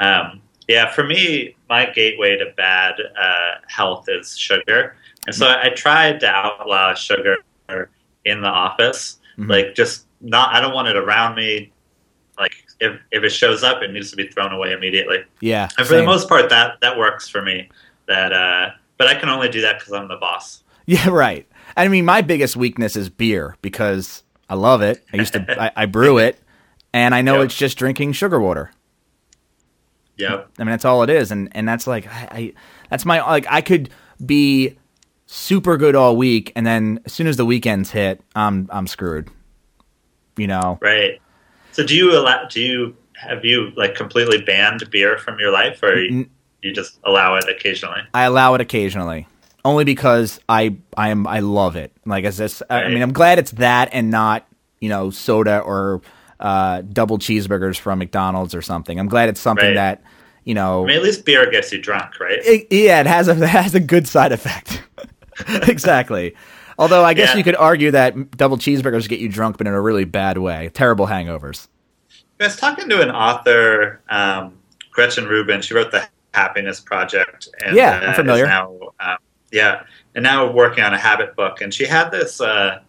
like. 0.00 0.06
Um, 0.08 0.40
yeah, 0.68 0.90
for 0.90 1.04
me, 1.04 1.54
my 1.68 1.86
gateway 1.86 2.36
to 2.36 2.46
bad 2.56 2.94
uh, 3.20 3.54
health 3.68 4.06
is 4.08 4.36
sugar, 4.36 4.96
and 5.26 5.34
so 5.34 5.46
I, 5.46 5.66
I 5.66 5.68
tried 5.70 6.20
to 6.20 6.28
outlaw 6.28 6.92
sugar 6.94 7.36
in 8.24 8.40
the 8.42 8.48
office. 8.48 9.18
Mhm. 9.38 9.48
Like, 9.50 9.74
just 9.74 10.06
not. 10.20 10.54
I 10.54 10.60
don't 10.60 10.74
want 10.74 10.88
it 10.88 10.96
around 10.96 11.34
me. 11.36 11.70
Like, 12.38 12.52
if 12.80 12.98
if 13.12 13.22
it 13.22 13.30
shows 13.30 13.62
up, 13.62 13.82
it 13.82 13.92
needs 13.92 14.10
to 14.10 14.16
be 14.16 14.26
thrown 14.26 14.52
away 14.52 14.72
immediately. 14.72 15.24
Yeah. 15.40 15.68
And 15.78 15.86
for 15.86 15.94
the 15.96 16.02
most 16.04 16.28
part, 16.28 16.48
that 16.50 16.80
that 16.80 16.98
works 16.98 17.28
for 17.28 17.42
me. 17.42 17.68
That, 18.06 18.32
uh, 18.32 18.70
but 18.98 19.06
I 19.06 19.14
can 19.14 19.28
only 19.28 19.48
do 19.48 19.60
that 19.62 19.78
because 19.78 19.92
I'm 19.92 20.08
the 20.08 20.16
boss. 20.16 20.62
Yeah, 20.88 21.08
right. 21.08 21.48
I 21.76 21.88
mean, 21.88 22.04
my 22.04 22.22
biggest 22.22 22.54
weakness 22.54 22.94
is 22.94 23.08
beer 23.08 23.56
because 23.60 24.22
I 24.48 24.54
love 24.54 24.82
it. 24.82 25.04
I 25.12 25.16
used 25.16 25.32
to, 25.32 25.44
I, 25.60 25.82
I 25.82 25.86
brew 25.86 26.18
it, 26.18 26.38
and 26.92 27.12
I 27.12 27.22
know 27.22 27.38
Yep. 27.38 27.46
it's 27.46 27.56
just 27.56 27.76
drinking 27.76 28.12
sugar 28.12 28.38
water. 28.38 28.70
Yep. 30.16 30.48
I 30.58 30.62
mean, 30.62 30.70
that's 30.70 30.84
all 30.84 31.02
it 31.02 31.10
is, 31.10 31.30
and 31.32 31.48
and 31.56 31.68
that's 31.68 31.86
like, 31.88 32.06
I, 32.06 32.28
I 32.30 32.52
that's 32.88 33.04
my 33.04 33.20
like, 33.20 33.46
I 33.50 33.60
could 33.62 33.90
be 34.24 34.78
super 35.26 35.76
good 35.76 35.94
all 35.96 36.16
week, 36.16 36.52
and 36.54 36.64
then 36.66 37.00
as 37.04 37.12
soon 37.12 37.26
as 37.26 37.36
the 37.36 37.44
weekends 37.44 37.90
hit, 37.90 38.20
I'm 38.36 38.68
I'm 38.72 38.86
screwed. 38.86 39.28
You 40.36 40.46
know, 40.46 40.78
Right. 40.80 41.20
So 41.72 41.84
do 41.84 41.96
you 41.96 42.16
allow? 42.16 42.44
Do 42.46 42.60
you 42.60 42.96
have 43.14 43.44
you 43.44 43.72
like 43.76 43.94
completely 43.96 44.40
banned 44.40 44.88
beer 44.90 45.18
from 45.18 45.38
your 45.40 45.50
life, 45.50 45.82
or 45.82 45.96
you, 45.98 46.28
you 46.66 46.72
just 46.72 46.98
allow 47.04 47.36
it 47.36 47.44
occasionally? 47.48 48.00
I 48.12 48.24
allow 48.24 48.54
it 48.54 48.60
occasionally, 48.60 49.26
only 49.64 49.84
because 49.84 50.40
I 50.48 50.76
I 50.96 51.08
am 51.10 51.26
I 51.26 51.40
love 51.40 51.76
it. 51.76 51.92
Like 52.04 52.24
as 52.24 52.36
this, 52.36 52.62
I 52.68 52.88
mean, 52.88 53.02
I'm 53.02 53.12
glad 53.12 53.38
it's 53.38 53.52
that 53.52 53.88
and 53.92 54.10
not 54.10 54.46
you 54.80 54.88
know 54.88 55.10
soda 55.10 55.60
or 55.60 56.02
uh, 56.40 56.82
double 56.82 57.18
cheeseburgers 57.18 57.78
from 57.78 57.98
McDonald's 57.98 58.54
or 58.54 58.60
something. 58.62 58.98
I'm 58.98 59.08
glad 59.08 59.28
it's 59.30 59.40
something 59.40 59.64
Right. 59.68 59.74
that 59.74 60.02
you 60.44 60.54
know. 60.54 60.84
I 60.84 60.88
mean, 60.88 60.96
at 60.96 61.02
least 61.02 61.24
beer 61.24 61.50
gets 61.50 61.72
you 61.72 61.80
drunk, 61.80 62.20
right? 62.20 62.38
it, 62.44 62.66
yeah, 62.70 63.00
it 63.00 63.06
has 63.06 63.28
a 63.28 63.32
it 63.42 63.48
has 63.48 63.74
a 63.74 63.80
good 63.80 64.06
side 64.06 64.32
effect. 64.32 64.82
exactly. 65.48 66.34
Although 66.78 67.04
I 67.04 67.14
guess 67.14 67.30
Yeah. 67.30 67.36
you 67.38 67.44
could 67.44 67.56
argue 67.56 67.90
that 67.92 68.32
double 68.36 68.58
cheeseburgers 68.58 69.08
get 69.08 69.18
you 69.18 69.28
drunk, 69.28 69.56
but 69.58 69.66
in 69.66 69.72
a 69.72 69.80
really 69.80 70.04
bad 70.04 70.38
way. 70.38 70.70
Terrible 70.74 71.06
hangovers. 71.06 71.68
I 72.38 72.44
was 72.44 72.56
talking 72.56 72.88
to 72.90 73.00
an 73.00 73.10
author, 73.10 74.02
um, 74.10 74.58
Gretchen 74.90 75.24
Rubin. 75.24 75.62
She 75.62 75.72
wrote 75.72 75.90
the 75.90 76.06
Happiness 76.36 76.80
Project, 76.80 77.48
and 77.64 77.74
Yeah, 77.74 77.98
I'm 78.06 78.14
familiar. 78.14 78.46
Now, 78.46 78.76
um, 79.00 79.16
yeah, 79.50 79.84
and 80.14 80.22
now 80.22 80.50
working 80.52 80.84
on 80.84 80.92
a 80.92 80.98
habit 80.98 81.34
book. 81.34 81.62
And 81.62 81.72
she 81.72 81.86
had 81.86 82.10
this. 82.10 82.40
Uh, 82.40 82.80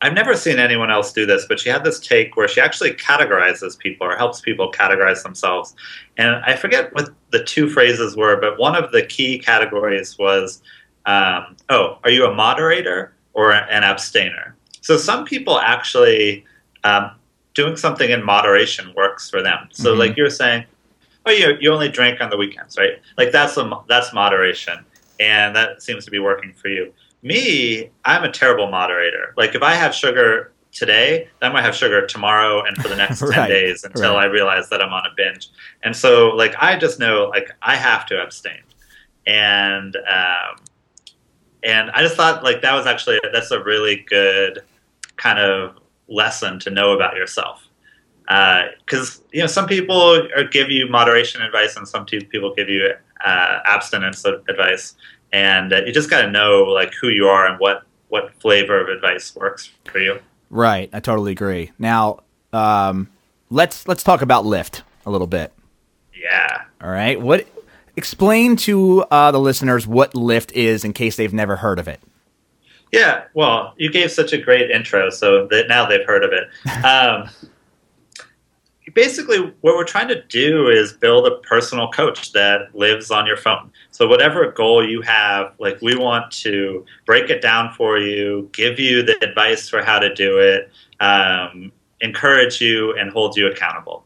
I've 0.00 0.14
never 0.14 0.36
seen 0.36 0.58
anyone 0.58 0.90
else 0.90 1.12
do 1.12 1.26
this, 1.26 1.44
but 1.48 1.58
she 1.60 1.68
had 1.68 1.82
this 1.84 1.98
take 2.00 2.36
where 2.36 2.48
she 2.48 2.60
actually 2.60 2.92
categorizes 2.92 3.76
people 3.78 4.06
or 4.06 4.16
helps 4.16 4.40
people 4.40 4.70
categorize 4.70 5.22
themselves. 5.22 5.74
And 6.16 6.36
I 6.44 6.54
forget 6.56 6.94
what 6.94 7.10
the 7.30 7.42
two 7.42 7.68
phrases 7.68 8.16
were, 8.16 8.36
but 8.40 8.58
one 8.58 8.76
of 8.76 8.92
the 8.92 9.02
key 9.02 9.38
categories 9.38 10.16
was, 10.18 10.62
um, 11.06 11.56
"Oh, 11.68 11.98
are 12.04 12.10
you 12.10 12.24
a 12.26 12.34
moderator 12.34 13.14
or 13.32 13.52
an 13.52 13.82
abstainer?" 13.84 14.54
So 14.80 14.96
some 14.96 15.24
people 15.24 15.58
actually 15.58 16.44
um, 16.84 17.12
doing 17.54 17.76
something 17.76 18.10
in 18.10 18.24
moderation 18.24 18.92
works 18.96 19.30
for 19.30 19.40
them. 19.42 19.68
So 19.72 19.94
Mhm. 19.94 19.98
like 19.98 20.16
you're 20.16 20.30
saying, 20.30 20.64
oh, 21.26 21.30
you 21.30 21.56
you 21.60 21.72
only 21.72 21.88
drink 21.88 22.20
on 22.20 22.30
the 22.30 22.36
weekends, 22.36 22.76
right? 22.78 23.00
Like 23.16 23.32
that's 23.32 23.56
a, 23.56 23.70
that's 23.88 24.12
moderation, 24.12 24.84
and 25.20 25.54
that 25.56 25.82
seems 25.82 26.04
to 26.04 26.10
be 26.10 26.18
working 26.18 26.52
for 26.52 26.68
you. 26.68 26.92
Me, 27.22 27.90
I'm 28.04 28.24
a 28.24 28.32
terrible 28.32 28.70
moderator. 28.70 29.34
Like 29.36 29.54
if 29.54 29.62
I 29.62 29.74
have 29.74 29.94
sugar 29.94 30.52
today, 30.72 31.28
I 31.40 31.48
might 31.50 31.62
have 31.62 31.74
sugar 31.76 32.06
tomorrow 32.06 32.64
and 32.64 32.76
for 32.76 32.88
the 32.88 32.96
next 32.96 33.20
ten 33.30 33.30
Right, 33.30 33.48
days 33.48 33.84
until 33.84 34.14
right. 34.14 34.24
I 34.24 34.26
realize 34.26 34.68
that 34.70 34.82
I'm 34.82 34.92
on 34.92 35.04
a 35.06 35.14
binge. 35.16 35.48
And 35.84 35.94
so 35.94 36.28
like 36.30 36.54
I 36.58 36.76
just 36.78 36.98
know 36.98 37.28
like 37.28 37.50
I 37.62 37.76
have 37.76 38.06
to 38.06 38.20
abstain, 38.20 38.62
and 39.26 39.96
um, 39.96 40.56
and 41.62 41.90
I 41.92 42.02
just 42.02 42.16
thought 42.16 42.42
like 42.42 42.62
that 42.62 42.74
was 42.74 42.86
actually 42.86 43.20
that's 43.32 43.50
a 43.50 43.62
really 43.62 44.04
good 44.08 44.60
kind 45.16 45.38
of 45.38 45.78
lesson 46.08 46.58
to 46.60 46.70
know 46.70 46.92
about 46.92 47.16
yourself 47.16 47.68
because 48.86 49.20
you 49.32 49.40
know 49.40 49.46
some 49.46 49.66
people 49.66 50.20
are, 50.36 50.44
give 50.44 50.70
you 50.70 50.88
moderation 50.88 51.42
advice 51.42 51.76
and 51.76 51.86
some 51.86 52.04
people 52.06 52.54
give 52.54 52.68
you 52.68 52.92
uh, 53.24 53.58
abstinence 53.64 54.24
advice 54.24 54.94
and 55.32 55.72
uh, 55.72 55.82
you 55.84 55.92
just 55.92 56.10
got 56.10 56.22
to 56.22 56.30
know 56.30 56.64
like 56.64 56.92
who 57.00 57.08
you 57.08 57.26
are 57.26 57.46
and 57.46 57.58
what 57.58 57.82
what 58.08 58.32
flavor 58.40 58.80
of 58.80 58.88
advice 58.88 59.34
works 59.36 59.70
for 59.84 59.98
you 59.98 60.18
Right. 60.52 60.90
I 60.92 61.00
totally 61.00 61.32
agree. 61.32 61.72
Now, 61.78 62.20
um, 62.52 63.08
let's 63.48 63.88
let's 63.88 64.02
talk 64.02 64.20
about 64.20 64.44
Lift 64.44 64.82
a 65.06 65.10
little 65.10 65.26
bit. 65.26 65.50
yeah 66.14 66.64
All 66.80 66.90
right. 66.90 67.18
What? 67.18 67.46
Explain 67.96 68.56
to 68.56 69.02
uh, 69.10 69.32
the 69.32 69.40
listeners 69.40 69.86
what 69.86 70.14
Lift 70.14 70.52
is 70.52 70.84
in 70.84 70.92
case 70.92 71.16
they've 71.16 71.32
never 71.32 71.56
heard 71.56 71.78
of 71.78 71.88
it. 71.88 72.00
Yeah, 72.92 73.24
well, 73.32 73.72
you 73.78 73.90
gave 73.90 74.12
such 74.12 74.34
a 74.34 74.38
great 74.38 74.70
intro, 74.70 75.08
so 75.08 75.46
that 75.46 75.68
now 75.68 75.86
they've 75.86 76.04
heard 76.06 76.22
of 76.22 76.32
it. 76.32 76.48
Um, 76.84 77.30
basically, 78.94 79.38
what 79.38 79.76
we're 79.76 79.84
trying 79.84 80.08
to 80.08 80.22
do 80.22 80.68
is 80.68 80.92
build 80.92 81.26
a 81.26 81.36
personal 81.38 81.90
coach 81.90 82.32
that 82.32 82.74
lives 82.74 83.10
on 83.10 83.26
your 83.26 83.36
phone. 83.36 83.70
So, 83.90 84.06
whatever 84.06 84.50
goal 84.52 84.86
you 84.86 85.00
have, 85.02 85.52
like 85.58 85.80
we 85.82 85.96
want 85.96 86.30
to 86.42 86.84
break 87.06 87.30
it 87.30 87.42
down 87.42 87.72
for 87.74 87.98
you, 87.98 88.48
give 88.52 88.78
you 88.78 89.02
the 89.02 89.16
advice 89.22 89.68
for 89.68 89.82
how 89.82 89.98
to 89.98 90.14
do 90.14 90.38
it, 90.38 90.70
um, 91.00 91.72
encourage 92.00 92.60
you, 92.60 92.96
and 92.96 93.10
hold 93.10 93.36
you 93.36 93.46
accountable. 93.46 94.04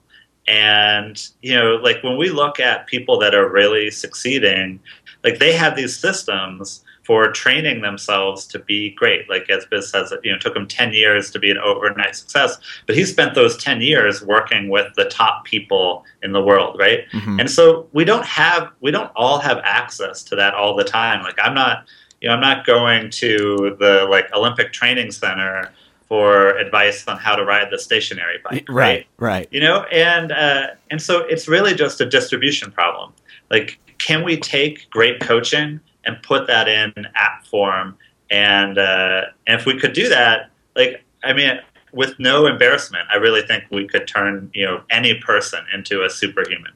And, 0.49 1.21
you 1.43 1.57
know, 1.57 1.77
like 1.77 2.03
when 2.03 2.17
we 2.17 2.31
look 2.31 2.61
at 2.61 2.87
people 2.87 3.19
that 3.19 3.35
are 3.35 3.49
really 3.49 3.91
succeeding, 3.91 4.79
like 5.25 5.39
they 5.39 5.53
have 5.53 5.75
these 5.75 5.97
systems 5.99 6.85
for 7.07 7.31
training 7.31 7.83
themselves 7.83 8.45
to 8.49 8.59
be 8.59 8.91
great. 8.91 9.31
Like 9.31 9.49
as 9.49 9.65
Biz 9.67 9.89
says, 9.91 10.13
you 10.25 10.31
know, 10.33 10.37
it 10.37 10.41
took 10.41 10.57
him 10.57 10.67
10 10.67 10.93
years 10.93 11.31
to 11.31 11.39
be 11.39 11.51
an 11.53 11.59
overnight 11.59 12.17
success, 12.17 12.59
but 12.87 12.97
he 12.97 13.05
spent 13.05 13.35
those 13.37 13.57
10 13.63 13.81
years 13.81 14.23
working 14.25 14.69
with 14.69 14.93
the 14.97 15.05
top 15.05 15.45
people 15.45 16.05
in 16.25 16.33
the 16.33 16.43
world, 16.43 16.77
right? 16.81 17.09
Mhm. 17.13 17.39
And 17.41 17.49
so 17.51 17.89
we 17.93 18.05
don't 18.05 18.25
have, 18.27 18.71
we 18.81 18.91
don't 18.91 19.13
all 19.15 19.39
have 19.39 19.59
access 19.63 20.25
to 20.25 20.37
that 20.37 20.55
all 20.55 20.75
the 20.75 20.83
time. 20.85 21.23
Like 21.23 21.39
I'm 21.41 21.55
not, 21.55 21.85
you 22.21 22.29
know, 22.29 22.35
I'm 22.35 22.41
not 22.41 22.67
going 22.67 23.11
to 23.11 23.77
the 23.79 24.07
like 24.11 24.27
Olympic 24.35 24.73
training 24.73 25.13
center 25.13 25.71
for 26.09 26.57
advice 26.59 27.07
on 27.07 27.19
how 27.19 27.37
to 27.37 27.45
ride 27.45 27.69
the 27.71 27.79
stationary 27.79 28.39
bike, 28.45 28.65
Right. 28.69 29.07
Right. 29.19 29.49
you 29.51 29.61
know 29.61 29.83
and 29.93 30.31
uh, 30.33 30.69
and 30.91 31.01
so 31.03 31.21
it's 31.27 31.47
really 31.49 31.75
just 31.75 32.01
a 32.01 32.07
distribution 32.07 32.71
problem 32.71 33.13
like 33.51 33.79
can 33.99 34.23
we 34.23 34.37
take 34.37 34.89
great 34.91 35.19
coaching 35.21 35.81
and 36.07 36.23
put 36.23 36.47
that 36.47 36.69
in 36.69 36.93
app 37.15 37.45
form 37.47 37.97
and 38.31 38.79
uh, 38.79 39.23
and 39.47 39.61
if 39.61 39.67
we 39.67 39.79
could 39.79 39.93
do 39.93 40.09
that 40.09 40.51
like 40.75 41.05
i 41.25 41.33
mean 41.33 41.61
with 41.93 42.19
no 42.19 42.47
embarrassment 42.47 43.07
i 43.13 43.17
really 43.17 43.43
think 43.43 43.65
we 43.71 43.87
could 43.87 44.07
turn 44.09 44.51
you 44.55 44.65
know 44.65 44.83
any 44.91 45.15
person 45.21 45.61
into 45.75 46.03
a 46.05 46.09
superhuman 46.11 46.73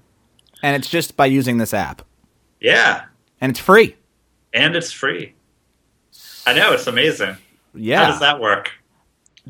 And 0.63 0.77
it's 0.77 0.89
just 0.91 1.17
by 1.17 1.27
using 1.27 1.57
this 1.59 1.73
app, 1.73 2.03
yeah 2.61 3.05
and 3.41 3.51
it's 3.51 3.61
free. 3.61 3.97
and 4.53 4.77
it's 4.77 4.93
free 4.93 5.35
i 6.47 6.53
know 6.53 6.73
it's 6.73 6.87
amazing 6.87 7.37
Yeah. 7.75 8.05
how 8.05 8.11
does 8.11 8.21
that 8.21 8.41
work 8.41 8.73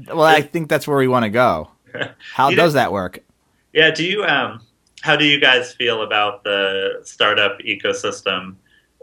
Well, 0.06 0.22
I 0.22 0.40
think 0.42 0.68
that's 0.68 0.86
where 0.86 0.96
we 0.98 1.08
want 1.08 1.24
to 1.24 1.30
go. 1.30 1.70
How 2.32 2.50
does 2.54 2.74
that 2.74 2.92
work? 2.92 3.18
Yeah, 3.72 3.90
do 3.90 4.04
you 4.04 4.22
um 4.24 4.60
how 5.02 5.16
do 5.16 5.24
you 5.24 5.40
guys 5.40 5.74
feel 5.74 6.02
about 6.02 6.44
the 6.44 7.00
startup 7.04 7.58
ecosystem 7.60 8.54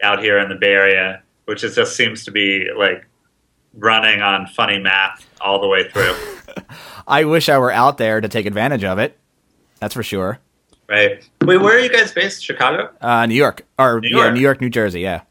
out 0.03 0.21
here 0.21 0.37
in 0.39 0.49
the 0.49 0.55
Bay 0.55 0.73
Area, 0.73 1.23
which 1.45 1.63
is, 1.63 1.75
just 1.75 1.95
seems 1.95 2.25
to 2.25 2.31
be 2.31 2.69
like 2.77 3.07
running 3.73 4.21
on 4.21 4.47
funny 4.47 4.79
math 4.79 5.25
all 5.41 5.59
the 5.61 5.67
way 5.67 5.87
through, 5.89 6.15
I 7.07 7.23
wish 7.25 7.49
I 7.49 7.57
were 7.57 7.71
out 7.71 7.97
there 7.97 8.21
to 8.21 8.27
take 8.27 8.45
advantage 8.45 8.83
of 8.83 8.99
it. 8.99 9.17
That's 9.79 9.93
for 9.93 10.03
sure. 10.03 10.39
right? 10.89 11.27
Wait, 11.43 11.57
where 11.57 11.75
are 11.77 11.79
you 11.79 11.89
guys 11.89 12.11
based? 12.11 12.43
Chicago? 12.43 12.91
Uh, 12.99 13.25
New 13.27 13.35
York, 13.35 13.65
or 13.77 14.01
New 14.01 14.09
yeah, 14.09 14.23
York. 14.23 14.33
New 14.33 14.39
York, 14.41 14.61
New 14.61 14.69
Jersey. 14.69 15.01
Yeah. 15.01 15.21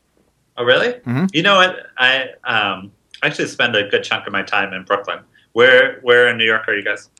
Oh, 0.56 0.64
really? 0.64 0.94
Mhm. 1.00 1.28
You 1.34 1.42
know 1.42 1.56
what? 1.56 1.76
I 1.98 2.30
um 2.44 2.92
actually 3.22 3.48
spend 3.48 3.74
a 3.76 3.88
good 3.88 4.04
chunk 4.04 4.26
of 4.26 4.32
my 4.32 4.42
time 4.42 4.72
in 4.72 4.84
Brooklyn. 4.84 5.18
Where 5.52 5.98
where 6.02 6.28
in 6.28 6.38
New 6.38 6.44
York 6.44 6.66
are 6.68 6.74
you 6.74 6.82
guys? 6.84 7.10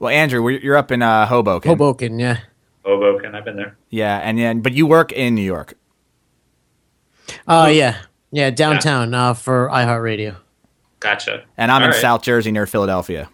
Well, 0.00 0.10
Andrew, 0.10 0.48
you're 0.48 0.76
up 0.76 0.90
in 0.90 1.02
uh, 1.02 1.26
Hoboken. 1.26 1.68
Hoboken, 1.68 2.18
yeah. 2.18 2.38
Hoboken. 2.84 3.34
I've 3.34 3.44
been 3.44 3.56
there. 3.56 3.76
Yeah, 3.90 4.16
and 4.18 4.38
then 4.38 4.60
but 4.60 4.72
you 4.72 4.86
work 4.86 5.12
in 5.12 5.34
New 5.34 5.42
York. 5.42 5.74
Oh, 7.46 7.66
yeah. 7.66 7.98
Yeah, 8.30 8.50
downtown 8.50 9.14
uh, 9.14 9.34
for 9.34 9.68
iHeartRadio. 9.72 10.36
Gotcha. 11.00 11.44
and 11.56 11.70
I'm 11.70 11.82
All 11.82 11.88
in 11.88 11.92
right. 11.92 12.00
South 12.00 12.22
Jersey 12.22 12.50
near 12.50 12.66
Philadelphia. 12.66 13.30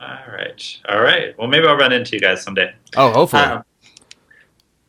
All 0.00 0.18
right. 0.32 0.78
All 0.88 1.00
right. 1.00 1.36
Well, 1.38 1.48
maybe 1.48 1.66
I'll 1.66 1.76
run 1.76 1.92
into 1.92 2.14
you 2.14 2.20
guys 2.20 2.42
someday. 2.42 2.74
Oh, 2.96 3.10
hopefully. 3.10 3.42
Um, 3.42 3.64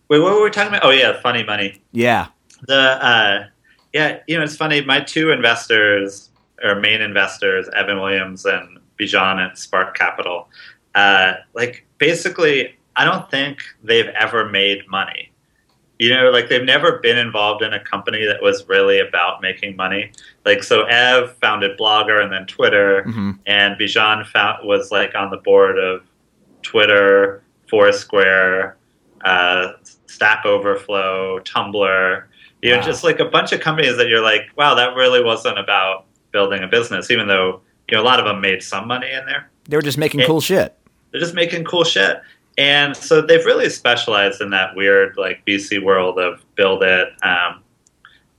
wait, 0.10 0.20
what 0.20 0.34
were 0.34 0.44
we 0.44 0.50
talking 0.50 0.70
about? 0.70 0.86
Oh, 0.86 0.92
yeah, 0.92 1.20
funny 1.22 1.44
money. 1.44 1.82
yeah. 1.92 2.28
The 2.68 2.76
uh, 2.76 3.46
yeah, 3.92 4.20
you 4.28 4.38
know, 4.38 4.44
it's 4.44 4.56
funny. 4.56 4.82
My 4.82 5.00
two 5.02 5.32
investors 5.32 6.30
or 6.64 6.76
main 6.76 7.02
investors, 7.02 7.68
Evan 7.76 8.00
Williams 8.00 8.46
and 8.46 8.80
Bijan 9.00 9.44
at 9.44 9.58
Spark 9.58 9.98
Capital, 9.98 10.48
uh, 10.94 11.34
like 11.56 11.86
basically, 11.98 12.76
I 12.96 13.04
don't 13.04 13.30
think 13.32 13.60
they've 13.84 14.10
ever 14.20 14.48
made 14.48 14.88
money. 14.88 15.31
You 16.02 16.10
know, 16.16 16.32
like 16.32 16.50
they've 16.50 16.66
never 16.66 16.98
been 16.98 17.20
involved 17.20 17.62
in 17.62 17.74
a 17.74 17.80
company 17.80 18.26
that 18.26 18.42
was 18.42 18.68
really 18.68 19.00
about 19.00 19.40
making 19.40 19.76
money. 19.76 20.12
Like, 20.46 20.64
so 20.64 20.82
Ev 20.86 21.36
founded 21.40 21.78
Blogger 21.78 22.20
and 22.24 22.34
then 22.34 22.48
Twitter, 22.48 23.04
hmm 23.04 23.32
and 23.46 23.78
Bijan 23.80 24.26
found, 24.26 24.66
was 24.68 24.90
like 24.90 25.14
on 25.14 25.30
the 25.30 25.38
board 25.38 25.78
of 25.78 26.02
Twitter, 26.64 27.44
Foursquare, 27.70 28.78
uh, 29.24 29.74
Stack 30.08 30.44
Overflow, 30.44 31.40
Tumblr, 31.42 32.24
You 32.64 32.76
know, 32.76 32.82
just 32.82 33.04
like 33.04 33.20
a 33.20 33.26
bunch 33.26 33.52
of 33.52 33.60
companies 33.60 33.96
that 33.98 34.08
you're 34.08 34.24
like, 34.24 34.50
wow, 34.58 34.74
that 34.74 34.96
really 34.96 35.24
wasn't 35.24 35.60
about 35.60 36.06
building 36.32 36.64
a 36.64 36.68
business, 36.68 37.12
even 37.12 37.28
though 37.28 37.62
you 37.90 37.96
know 37.96 38.02
a 38.02 38.08
lot 38.12 38.20
of 38.20 38.26
them 38.26 38.42
made 38.42 38.64
some 38.64 38.88
money 38.88 39.12
in 39.12 39.24
there. 39.28 39.52
They 39.70 39.76
were 39.76 39.84
just 39.84 40.00
making 40.00 40.22
It- 40.22 40.26
cool 40.26 40.42
shit. 40.42 40.76
They're 41.12 41.22
just 41.22 41.36
making 41.36 41.66
cool 41.66 41.84
shit. 41.84 42.22
And 42.58 42.96
so 42.96 43.22
they've 43.22 43.46
really 43.46 43.70
specialized 43.70 44.42
in 44.42 44.50
that 44.52 44.76
weird 44.76 45.16
like 45.18 45.44
VC 45.46 45.82
world 45.82 46.20
of 46.20 46.44
build 46.56 46.84
it, 46.84 47.10
um, 47.24 47.64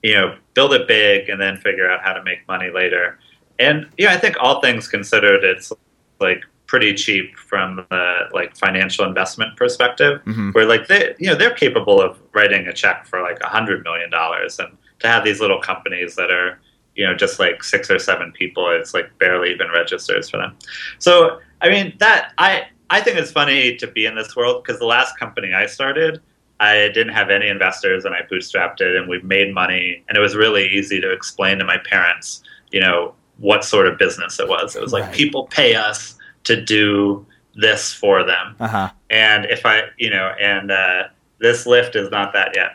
you 0.02 0.14
know, 0.14 0.36
build 0.54 0.74
it 0.74 0.86
big 0.86 1.28
and 1.28 1.40
then 1.40 1.56
figure 1.56 1.90
out 1.90 2.02
how 2.02 2.12
to 2.12 2.22
make 2.22 2.46
money 2.46 2.70
later. 2.70 3.18
And 3.58 3.88
yeah, 3.96 4.12
I 4.12 4.18
think 4.18 4.36
all 4.40 4.60
things 4.60 4.88
considered, 4.88 5.44
it's 5.44 5.72
like 6.20 6.42
pretty 6.66 6.94
cheap 6.94 7.36
from 7.36 7.86
the 7.90 8.28
like 8.32 8.56
financial 8.56 9.04
investment 9.04 9.56
perspective, 9.56 10.20
Mhm. 10.24 10.54
where 10.54 10.64
like 10.66 10.86
they, 10.88 11.14
you 11.18 11.28
know, 11.28 11.34
they're 11.34 11.54
capable 11.54 12.00
of 12.00 12.18
writing 12.32 12.66
a 12.66 12.72
check 12.72 13.06
for 13.06 13.20
like 13.22 13.38
a 13.42 13.48
hundred 13.48 13.82
million 13.84 14.10
dollars, 14.10 14.58
and 14.58 14.76
to 15.00 15.08
have 15.08 15.24
these 15.24 15.40
little 15.40 15.60
companies 15.60 16.14
that 16.16 16.30
are, 16.30 16.58
you 16.94 17.06
know, 17.06 17.14
just 17.14 17.38
like 17.38 17.62
six 17.62 17.90
or 17.90 17.98
seven 17.98 18.32
people, 18.32 18.70
it's 18.70 18.94
like 18.94 19.10
barely 19.18 19.50
even 19.52 19.68
registers 19.70 20.30
for 20.30 20.38
them. 20.38 20.56
So 20.98 21.40
I 21.60 21.68
mean 21.68 21.94
that 21.98 22.32
I 22.38 22.66
I 22.92 23.00
think 23.00 23.16
it's 23.16 23.32
funny 23.32 23.74
to 23.76 23.86
be 23.86 24.04
in 24.04 24.14
this 24.16 24.36
world 24.36 24.62
because 24.62 24.78
the 24.78 24.84
last 24.84 25.18
company 25.18 25.54
I 25.54 25.64
started, 25.64 26.20
I 26.60 26.88
didn't 26.88 27.14
have 27.14 27.30
any 27.30 27.48
investors 27.48 28.04
and 28.04 28.14
I 28.14 28.20
bootstrapped 28.30 28.82
it 28.82 28.94
and 28.94 29.08
we 29.08 29.18
made 29.22 29.54
money 29.54 30.04
and 30.08 30.18
it 30.18 30.20
was 30.20 30.36
really 30.36 30.68
easy 30.68 31.00
to 31.00 31.10
explain 31.10 31.58
to 31.60 31.64
my 31.64 31.78
parents, 31.78 32.42
you 32.70 32.80
know, 32.80 33.14
what 33.38 33.64
sort 33.64 33.86
of 33.86 33.96
business 33.96 34.38
it 34.38 34.46
was. 34.46 34.76
It 34.76 34.82
was 34.82 34.92
like 34.92 35.04
Right. 35.04 35.14
people 35.14 35.46
pay 35.46 35.74
us 35.74 36.18
to 36.44 36.62
do 36.62 37.24
this 37.54 37.94
for 37.94 38.24
them. 38.24 38.56
Uh 38.60 38.68
huh. 38.68 38.90
And 39.08 39.46
if 39.46 39.64
I, 39.64 39.84
you 39.96 40.10
know, 40.10 40.34
and 40.38 40.70
uh, 40.70 41.04
this 41.38 41.64
lift 41.64 41.96
is 41.96 42.10
not 42.10 42.34
that 42.34 42.52
yet. 42.54 42.72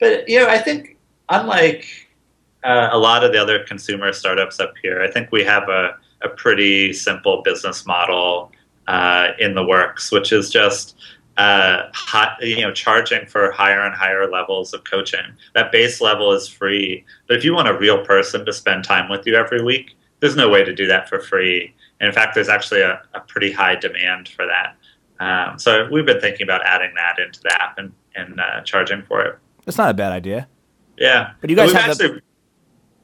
But 0.00 0.28
you 0.28 0.40
know, 0.40 0.48
I 0.48 0.58
think 0.58 0.96
unlike 1.28 1.86
uh, 2.64 2.88
a 2.90 2.98
lot 2.98 3.22
of 3.22 3.30
the 3.30 3.38
other 3.40 3.62
consumer 3.62 4.12
startups 4.12 4.58
up 4.58 4.74
here, 4.82 5.00
I 5.02 5.08
think 5.08 5.30
we 5.30 5.44
have 5.44 5.68
a, 5.68 5.96
a 6.22 6.28
pretty 6.30 6.92
simple 6.92 7.42
business 7.42 7.86
model 7.86 8.50
uh, 8.88 9.28
in 9.38 9.54
the 9.54 9.64
works, 9.64 10.10
which 10.10 10.32
is 10.32 10.50
just 10.50 10.96
uh, 11.36 11.82
you 12.40 12.62
know, 12.62 12.72
charging 12.72 13.24
for 13.26 13.52
higher 13.52 13.80
and 13.82 13.94
higher 13.94 14.28
levels 14.28 14.74
of 14.74 14.82
coaching. 14.82 15.20
That 15.54 15.70
base 15.70 16.00
level 16.00 16.32
is 16.32 16.48
free, 16.48 17.04
but 17.28 17.36
if 17.36 17.44
you 17.44 17.54
want 17.54 17.68
a 17.68 17.78
real 17.78 18.04
person 18.04 18.44
to 18.44 18.52
spend 18.52 18.82
time 18.82 19.08
with 19.08 19.24
you 19.24 19.36
every 19.36 19.62
week, 19.62 19.96
there's 20.18 20.34
no 20.34 20.48
way 20.48 20.64
to 20.64 20.74
do 20.74 20.86
that 20.88 21.08
for 21.08 21.20
free. 21.20 21.72
And 22.00 22.08
in 22.08 22.14
fact, 22.14 22.34
there's 22.34 22.48
actually 22.48 22.80
a, 22.80 23.00
a 23.14 23.20
pretty 23.20 23.52
high 23.52 23.76
demand 23.76 24.28
for 24.28 24.46
that. 24.46 24.74
Um, 25.20 25.58
so 25.60 25.88
we've 25.92 26.06
been 26.06 26.20
thinking 26.20 26.42
about 26.42 26.64
adding 26.64 26.92
that 26.96 27.20
into 27.24 27.40
the 27.40 27.52
app 27.62 27.78
and, 27.78 27.92
and 28.16 28.40
uh, 28.40 28.62
charging 28.62 29.02
for 29.02 29.20
it. 29.22 29.38
That's 29.64 29.78
not 29.78 29.90
a 29.90 29.94
bad 29.94 30.12
idea. 30.12 30.48
Yeah, 30.96 31.34
But 31.40 31.50
you 31.50 31.56
guys 31.56 31.72
have 31.72 31.98
the- 31.98 32.04
actually. 32.04 32.22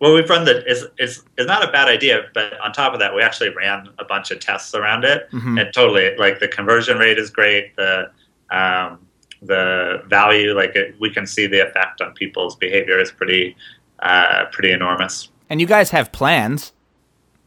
Well, 0.01 0.13
we've 0.15 0.29
run 0.29 0.45
the 0.45 0.63
it's, 0.71 0.85
it's 0.99 1.23
it's 1.39 1.47
not 1.47 1.67
a 1.67 1.71
bad 1.73 1.89
idea, 1.89 2.25
but 2.35 2.59
on 2.61 2.73
top 2.73 2.93
of 2.95 3.01
that, 3.01 3.15
we 3.15 3.23
actually 3.23 3.51
ran 3.51 3.89
a 3.99 4.05
bunch 4.05 4.31
of 4.31 4.41
tests 4.41 4.75
around 4.75 5.05
it, 5.05 5.31
Mhm. 5.33 5.61
and 5.61 5.73
totally 5.73 6.15
like 6.17 6.41
the 6.41 6.49
conversion 6.49 6.99
rate 6.99 7.19
is 7.19 7.31
great. 7.31 7.75
The 7.77 8.11
um, 8.51 8.99
the 9.43 10.03
value, 10.09 10.55
like 10.55 10.75
it, 10.75 10.95
we 11.01 11.11
can 11.11 11.27
see 11.27 11.47
the 11.47 11.61
effect 11.67 12.01
on 12.01 12.13
people's 12.15 12.57
behavior 12.57 12.99
is 13.01 13.11
pretty 13.13 13.57
uh, 14.01 14.47
pretty 14.53 14.73
enormous. 14.73 15.31
And 15.49 15.61
you 15.61 15.67
guys 15.67 15.91
have 15.91 16.11
plans. 16.13 16.73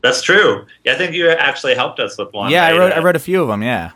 That's 0.04 0.22
true. 0.22 0.66
Yeah, 0.86 0.94
I 0.94 0.96
think 0.96 1.14
you 1.14 1.30
actually 1.30 1.76
helped 1.76 2.00
us 2.00 2.18
with 2.18 2.32
one. 2.34 2.50
yeah, 2.52 2.66
I 2.66 2.78
wrote 2.78 2.94
I 2.94 3.00
wrote 3.00 3.16
a 3.16 3.20
few 3.20 3.42
of 3.42 3.48
them. 3.50 3.62
Yeah. 3.62 3.92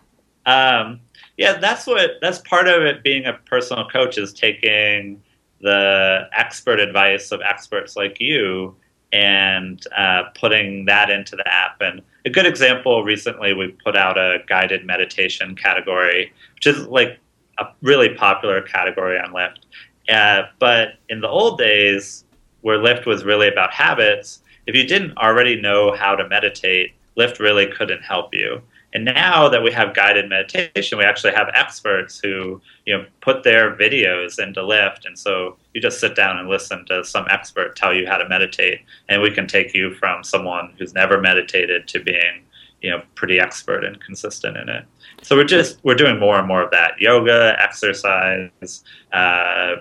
Um, 0.46 1.00
yeah, 1.38 1.54
that's 1.58 1.88
what 1.88 2.12
that's 2.22 2.40
part 2.40 2.68
of 2.68 2.82
it. 2.84 3.02
Being 3.04 3.26
a 3.26 3.34
personal 3.34 3.88
coach 3.88 4.18
is 4.18 4.34
taking 4.34 5.22
the 5.62 6.30
expert 6.36 6.80
advice 6.80 7.32
of 7.32 7.42
experts 7.42 7.96
like 7.96 8.20
you 8.20 8.76
and 9.14 9.86
uh, 9.96 10.24
putting 10.36 10.86
that 10.86 11.10
into 11.10 11.36
the 11.36 11.48
app. 11.48 11.82
And 11.82 12.02
a 12.26 12.30
good 12.30 12.46
example 12.46 13.04
recently, 13.04 13.54
we 13.54 13.70
put 13.84 13.96
out 13.96 14.18
a 14.18 14.40
guided 14.48 14.86
meditation 14.86 15.56
category, 15.56 16.32
which 16.56 16.68
is 16.68 16.88
like 16.88 17.20
a 17.58 17.66
really 17.82 18.10
popular 18.10 18.62
category 18.62 19.20
on 19.20 19.34
Lift. 19.34 19.66
Uh, 20.10 20.44
but 20.60 20.96
in 21.10 21.22
the 21.22 21.28
old 21.28 21.58
days, 21.58 22.26
where 22.62 22.78
Lift 22.78 23.06
was 23.06 23.24
really 23.24 23.48
about 23.48 23.74
habits, 23.74 24.42
if 24.68 24.76
you 24.76 24.86
didn't 24.86 25.18
already 25.18 25.60
know 25.60 25.96
how 25.96 26.16
to 26.16 26.28
meditate, 26.28 26.94
Lift 27.18 27.40
really 27.40 27.68
couldn't 27.68 28.02
help 28.02 28.34
you. 28.34 28.62
And 28.94 29.06
now 29.06 29.48
that 29.48 29.64
we 29.64 29.72
have 29.72 29.96
guided 29.96 30.30
meditation, 30.30 30.98
we 30.98 31.06
actually 31.06 31.34
have 31.34 31.50
experts 31.54 32.20
who, 32.20 32.62
you 32.86 32.98
know, 32.98 33.06
put 33.22 33.44
their 33.44 33.76
videos 33.76 34.38
into 34.38 34.66
Lift, 34.66 35.06
and 35.06 35.18
so 35.18 35.58
you 35.74 35.82
just 35.82 36.00
sit 36.00 36.16
down 36.16 36.38
and 36.38 36.50
listen 36.50 36.86
to 36.88 37.04
some 37.04 37.26
expert 37.30 37.76
tell 37.76 37.94
you 37.94 38.06
how 38.06 38.18
to 38.18 38.28
meditate, 38.28 38.82
and 39.08 39.22
we 39.22 39.32
can 39.32 39.48
take 39.48 39.74
you 39.74 39.94
from 39.94 40.24
someone 40.24 40.74
who's 40.78 40.94
never 40.94 41.22
meditated 41.22 41.88
to 41.88 42.00
being, 42.00 42.44
you 42.82 42.90
know, 42.90 43.02
pretty 43.16 43.40
expert 43.40 43.86
and 43.86 44.02
consistent 44.02 44.58
in 44.58 44.68
it. 44.68 44.86
So 45.22 45.38
we're 45.38 45.46
just 45.46 45.80
we're 45.84 45.96
doing 45.96 46.20
more 46.20 46.38
and 46.38 46.48
more 46.48 46.62
of 46.62 46.72
that: 46.72 47.00
yoga, 47.00 47.56
exercise, 47.60 48.84
uh, 49.14 49.76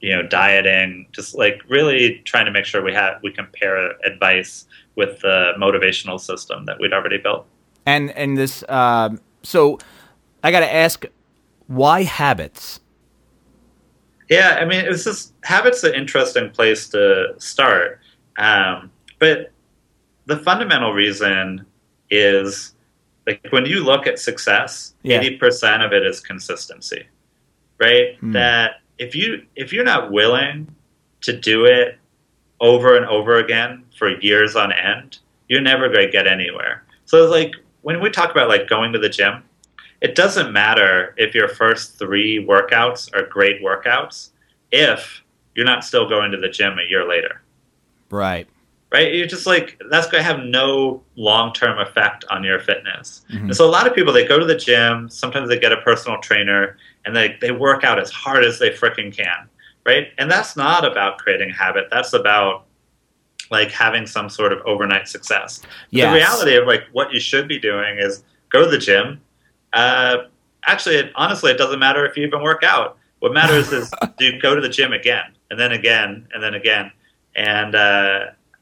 you 0.00 0.14
know, 0.14 0.26
dieting, 0.26 1.06
just 1.12 1.36
like 1.36 1.62
really 1.68 2.20
trying 2.24 2.46
to 2.46 2.50
make 2.50 2.64
sure 2.64 2.82
we 2.82 2.92
have 2.94 3.20
we 3.22 3.30
compare 3.30 3.92
advice 4.04 4.66
with 4.96 5.20
the 5.20 5.52
motivational 5.56 6.18
system 6.18 6.64
that 6.64 6.80
we'd 6.80 6.92
already 6.92 7.18
built. 7.18 7.46
And 7.86 8.10
and 8.12 8.36
this 8.36 8.64
um, 8.68 9.20
so 9.42 9.78
I 10.42 10.50
got 10.50 10.60
to 10.60 10.72
ask 10.74 11.04
why 11.68 12.02
habits? 12.02 12.80
Yeah, 14.28 14.58
I 14.60 14.64
mean, 14.64 14.84
it's 14.84 15.04
just 15.04 15.32
habits 15.44 15.84
an 15.84 15.94
interesting 15.94 16.50
place 16.50 16.88
to 16.88 17.34
start, 17.38 18.00
um, 18.38 18.90
but 19.20 19.52
the 20.26 20.36
fundamental 20.38 20.92
reason 20.92 21.64
is 22.10 22.74
like 23.26 23.40
when 23.50 23.66
you 23.66 23.84
look 23.84 24.06
at 24.08 24.18
success, 24.18 24.94
Yeah. 25.02 25.20
eighty 25.20 25.36
percent 25.36 25.82
of 25.84 25.92
it 25.92 26.04
is 26.04 26.20
consistency, 26.20 27.06
right? 27.78 28.16
Hmm. 28.18 28.32
That 28.32 28.80
if 28.98 29.14
you 29.14 29.46
if 29.54 29.72
you're 29.72 29.84
not 29.84 30.10
willing 30.10 30.74
to 31.22 31.32
do 31.32 31.64
it 31.64 31.98
over 32.60 32.96
and 32.96 33.06
over 33.06 33.36
again 33.36 33.84
for 33.96 34.18
years 34.20 34.56
on 34.56 34.72
end, 34.72 35.18
you're 35.48 35.60
never 35.60 35.88
going 35.88 36.06
to 36.06 36.10
get 36.10 36.26
anywhere. 36.26 36.84
So 37.04 37.22
it's 37.22 37.30
like 37.30 37.52
when 37.86 38.00
we 38.00 38.10
talk 38.10 38.32
about 38.32 38.48
like 38.48 38.68
going 38.68 38.92
to 38.92 38.98
the 38.98 39.08
gym, 39.08 39.44
it 40.00 40.16
doesn't 40.16 40.52
matter 40.52 41.14
if 41.18 41.36
your 41.36 41.46
first 41.46 41.96
three 41.96 42.44
workouts 42.44 43.08
are 43.14 43.24
great 43.24 43.62
workouts 43.62 44.30
if 44.72 45.22
you're 45.54 45.64
not 45.64 45.84
still 45.84 46.08
going 46.08 46.32
to 46.32 46.36
the 46.36 46.48
gym 46.48 46.80
a 46.80 46.90
year 46.90 47.08
later. 47.08 47.42
Right. 48.10 48.48
right? 48.90 49.14
You're 49.14 49.28
just 49.28 49.46
like 49.46 49.80
that's 49.88 50.08
going 50.08 50.18
to 50.20 50.24
have 50.24 50.40
no 50.40 51.04
long-term 51.14 51.78
effect 51.78 52.24
on 52.28 52.42
your 52.42 52.58
fitness. 52.58 53.24
Mhm. 53.30 53.42
and 53.42 53.56
so 53.56 53.64
a 53.64 53.70
lot 53.70 53.86
of 53.86 53.94
people 53.94 54.12
they 54.12 54.26
go 54.26 54.40
to 54.40 54.44
the 54.44 54.56
gym 54.56 55.08
sometimes 55.08 55.48
they 55.48 55.58
get 55.58 55.70
a 55.70 55.80
personal 55.82 56.20
trainer 56.20 56.76
and 57.04 57.14
they, 57.14 57.36
they 57.40 57.52
work 57.52 57.84
out 57.84 58.00
as 58.00 58.10
hard 58.10 58.44
as 58.44 58.58
they 58.58 58.70
freaking 58.70 59.16
can. 59.16 59.48
Right? 59.84 60.08
And 60.18 60.28
that's 60.28 60.56
not 60.56 60.84
about 60.84 61.18
creating 61.18 61.50
habit. 61.50 61.86
That's 61.88 62.14
about 62.14 62.65
like 63.50 63.70
having 63.70 64.06
some 64.06 64.28
sort 64.28 64.52
of 64.52 64.58
overnight 64.66 65.08
success 65.08 65.62
Yes. 65.90 66.10
the 66.10 66.16
reality 66.16 66.56
of 66.56 66.66
like 66.66 66.84
what 66.92 67.12
you 67.12 67.20
should 67.20 67.46
be 67.48 67.58
doing 67.58 67.98
is 67.98 68.24
go 68.50 68.64
to 68.64 68.70
the 68.70 68.78
gym. 68.78 69.20
Uh, 69.72 70.16
actually, 70.66 70.96
it, 70.96 71.12
honestly, 71.16 71.50
it 71.50 71.58
doesn't 71.58 71.78
matter 71.78 72.04
if 72.06 72.16
you 72.16 72.26
even 72.26 72.42
work 72.42 72.62
out. 72.62 72.98
What 73.20 73.32
matters 73.32 73.72
is 73.72 73.92
do 74.18 74.24
you 74.24 74.40
go 74.40 74.54
to 74.54 74.60
the 74.60 74.68
gym 74.68 74.92
again 74.92 75.32
and 75.50 75.58
then 75.60 75.72
again 75.72 76.26
and 76.32 76.42
then 76.42 76.54
again. 76.54 76.90
And 77.34 77.74
uh, 77.74 78.20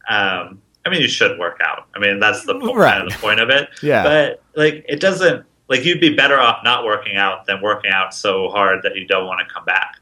um, 0.09 0.61
I 0.85 0.91
mean, 0.91 1.01
you 1.01 1.09
should 1.09 1.39
work 1.39 1.61
out. 1.63 1.87
I 1.95 1.99
mean, 1.99 2.21
that's 2.21 2.45
the 2.45 2.55
Right. 2.59 2.93
kind 2.95 3.07
of 3.07 3.13
the 3.13 3.19
point 3.19 3.41
of 3.41 3.51
it. 3.51 3.69
Yeah. 3.83 4.03
But 4.03 4.43
like, 4.57 4.85
it 4.89 5.01
doesn't 5.01 5.45
like 5.69 5.85
you'd 5.85 6.01
be 6.01 6.15
better 6.15 6.39
off 6.39 6.59
not 6.63 6.85
working 6.85 7.17
out 7.17 7.47
than 7.47 7.63
working 7.63 7.91
out 7.91 8.13
so 8.15 8.49
hard 8.51 8.83
that 8.83 8.97
you 8.97 9.07
don't 9.07 9.27
want 9.27 9.47
to 9.47 9.55
come 9.55 9.65
back. 9.65 9.97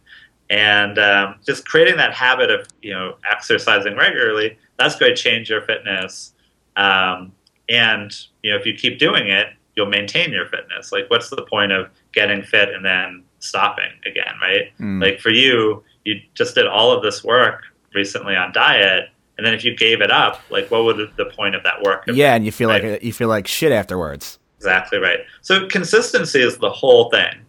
And 0.52 0.98
um, 0.98 1.36
just 1.46 1.66
creating 1.66 1.96
that 1.96 2.12
habit 2.12 2.50
of 2.50 2.68
you 2.82 2.92
know 2.92 3.16
exercising 3.28 3.96
regularly, 3.96 4.58
that's 4.78 4.96
going 4.96 5.14
to 5.16 5.20
change 5.20 5.48
your 5.48 5.62
fitness. 5.62 6.34
Um, 6.76 7.32
and 7.70 8.14
you 8.42 8.50
know, 8.52 8.58
if 8.58 8.66
you 8.66 8.74
keep 8.74 8.98
doing 8.98 9.28
it, 9.28 9.46
you'll 9.76 9.86
maintain 9.88 10.30
your 10.30 10.46
fitness. 10.46 10.92
Like, 10.92 11.08
what's 11.08 11.30
the 11.30 11.42
point 11.42 11.72
of 11.72 11.88
getting 12.12 12.42
fit 12.42 12.68
and 12.68 12.84
then 12.84 13.24
stopping 13.38 13.90
again, 14.04 14.34
right? 14.42 14.72
Mm. 14.78 15.00
Like 15.02 15.20
for 15.20 15.30
you, 15.30 15.82
you 16.04 16.20
just 16.34 16.54
did 16.54 16.66
all 16.66 16.92
of 16.92 17.02
this 17.02 17.24
work 17.24 17.62
recently 17.94 18.36
on 18.36 18.52
diet, 18.52 19.08
and 19.38 19.46
then 19.46 19.54
if 19.54 19.64
you 19.64 19.74
gave 19.74 20.02
it 20.02 20.10
up, 20.10 20.40
like, 20.50 20.70
what 20.70 20.84
would 20.84 21.12
the 21.16 21.24
point 21.26 21.54
of 21.54 21.62
that 21.62 21.82
work? 21.82 22.04
yeah, 22.08 22.34
and 22.34 22.44
you 22.44 22.52
feel 22.52 22.68
Right. 22.68 22.84
like 22.84 23.02
you 23.02 23.14
feel 23.14 23.28
like 23.28 23.46
shit 23.46 23.72
afterwards. 23.72 24.38
Exactly 24.58 24.98
right. 24.98 25.20
So 25.40 25.66
consistency 25.66 26.42
is 26.42 26.58
the 26.58 26.70
whole 26.70 27.08
thing, 27.10 27.40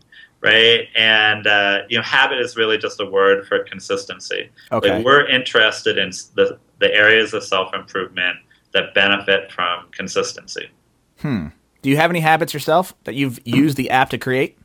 right? 0.44 0.88
And 0.96 1.48
uh, 1.48 1.80
you 1.90 1.98
know, 1.98 2.04
habit 2.04 2.40
is 2.40 2.56
really 2.56 2.78
just 2.78 3.00
a 3.00 3.06
word 3.06 3.48
for 3.48 3.64
consistency. 3.64 4.50
Okay. 4.72 4.98
Like 4.98 5.06
we're 5.06 5.26
interested 5.28 5.98
in 5.98 6.12
the 6.36 6.60
the 6.80 6.94
areas 6.94 7.34
of 7.34 7.44
self 7.44 7.74
improvement 7.74 8.38
that 8.74 8.94
benefit 8.94 9.52
from 9.52 9.86
consistency. 9.92 10.70
Hmm. 11.20 11.48
Do 11.82 11.90
you 11.90 11.98
have 11.98 12.10
any 12.10 12.20
habits 12.20 12.54
yourself 12.54 12.94
that 13.06 13.16
you've 13.16 13.40
used 13.46 13.78
the 13.78 13.90
app 13.90 14.10
to 14.12 14.18
create? 14.18 14.58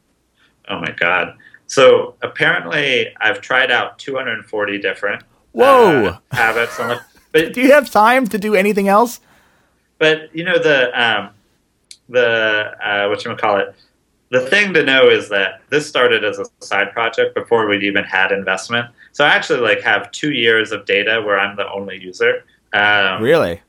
Oh 0.69 0.81
my 0.81 0.91
god. 0.93 1.37
So 1.67 2.15
apparently, 2.23 3.15
I've 3.21 3.41
tried 3.41 3.71
out 3.71 3.99
240 3.99 4.79
different 4.79 5.23
Whoa. 5.53 6.07
uh, 6.07 6.19
habits 6.33 6.79
on 6.81 6.89
the. 6.89 7.01
But 7.31 7.53
Do 7.53 7.61
you 7.61 7.73
have 7.73 7.91
time 7.91 8.27
to 8.29 8.39
do 8.39 8.55
anything 8.55 8.89
else? 8.89 9.21
but 9.99 10.35
you 10.35 10.45
know 10.45 10.59
the 10.59 10.79
um, 10.99 11.31
the 12.09 12.73
uh, 12.83 13.09
what 13.09 13.23
you 13.25 13.35
call 13.37 13.59
it. 13.59 13.75
The 14.31 14.41
thing 14.41 14.75
to 14.75 14.85
know 14.85 15.09
is 15.09 15.29
that 15.31 15.63
this 15.71 15.89
started 15.89 16.23
as 16.25 16.39
a 16.39 16.45
side 16.61 16.93
project 16.93 17.35
before 17.35 17.67
we'd 17.67 17.83
even 17.83 18.05
had 18.05 18.31
investment. 18.31 18.87
So 19.13 19.25
I 19.25 19.29
actually 19.29 19.61
like 19.61 19.81
have 19.83 20.11
two 20.13 20.33
years 20.33 20.71
of 20.71 20.85
data 20.85 21.23
where 21.25 21.39
I'm 21.39 21.57
the 21.57 21.71
only 21.71 21.99
user. 21.99 22.45
Um, 22.75 23.23
Really? 23.23 23.63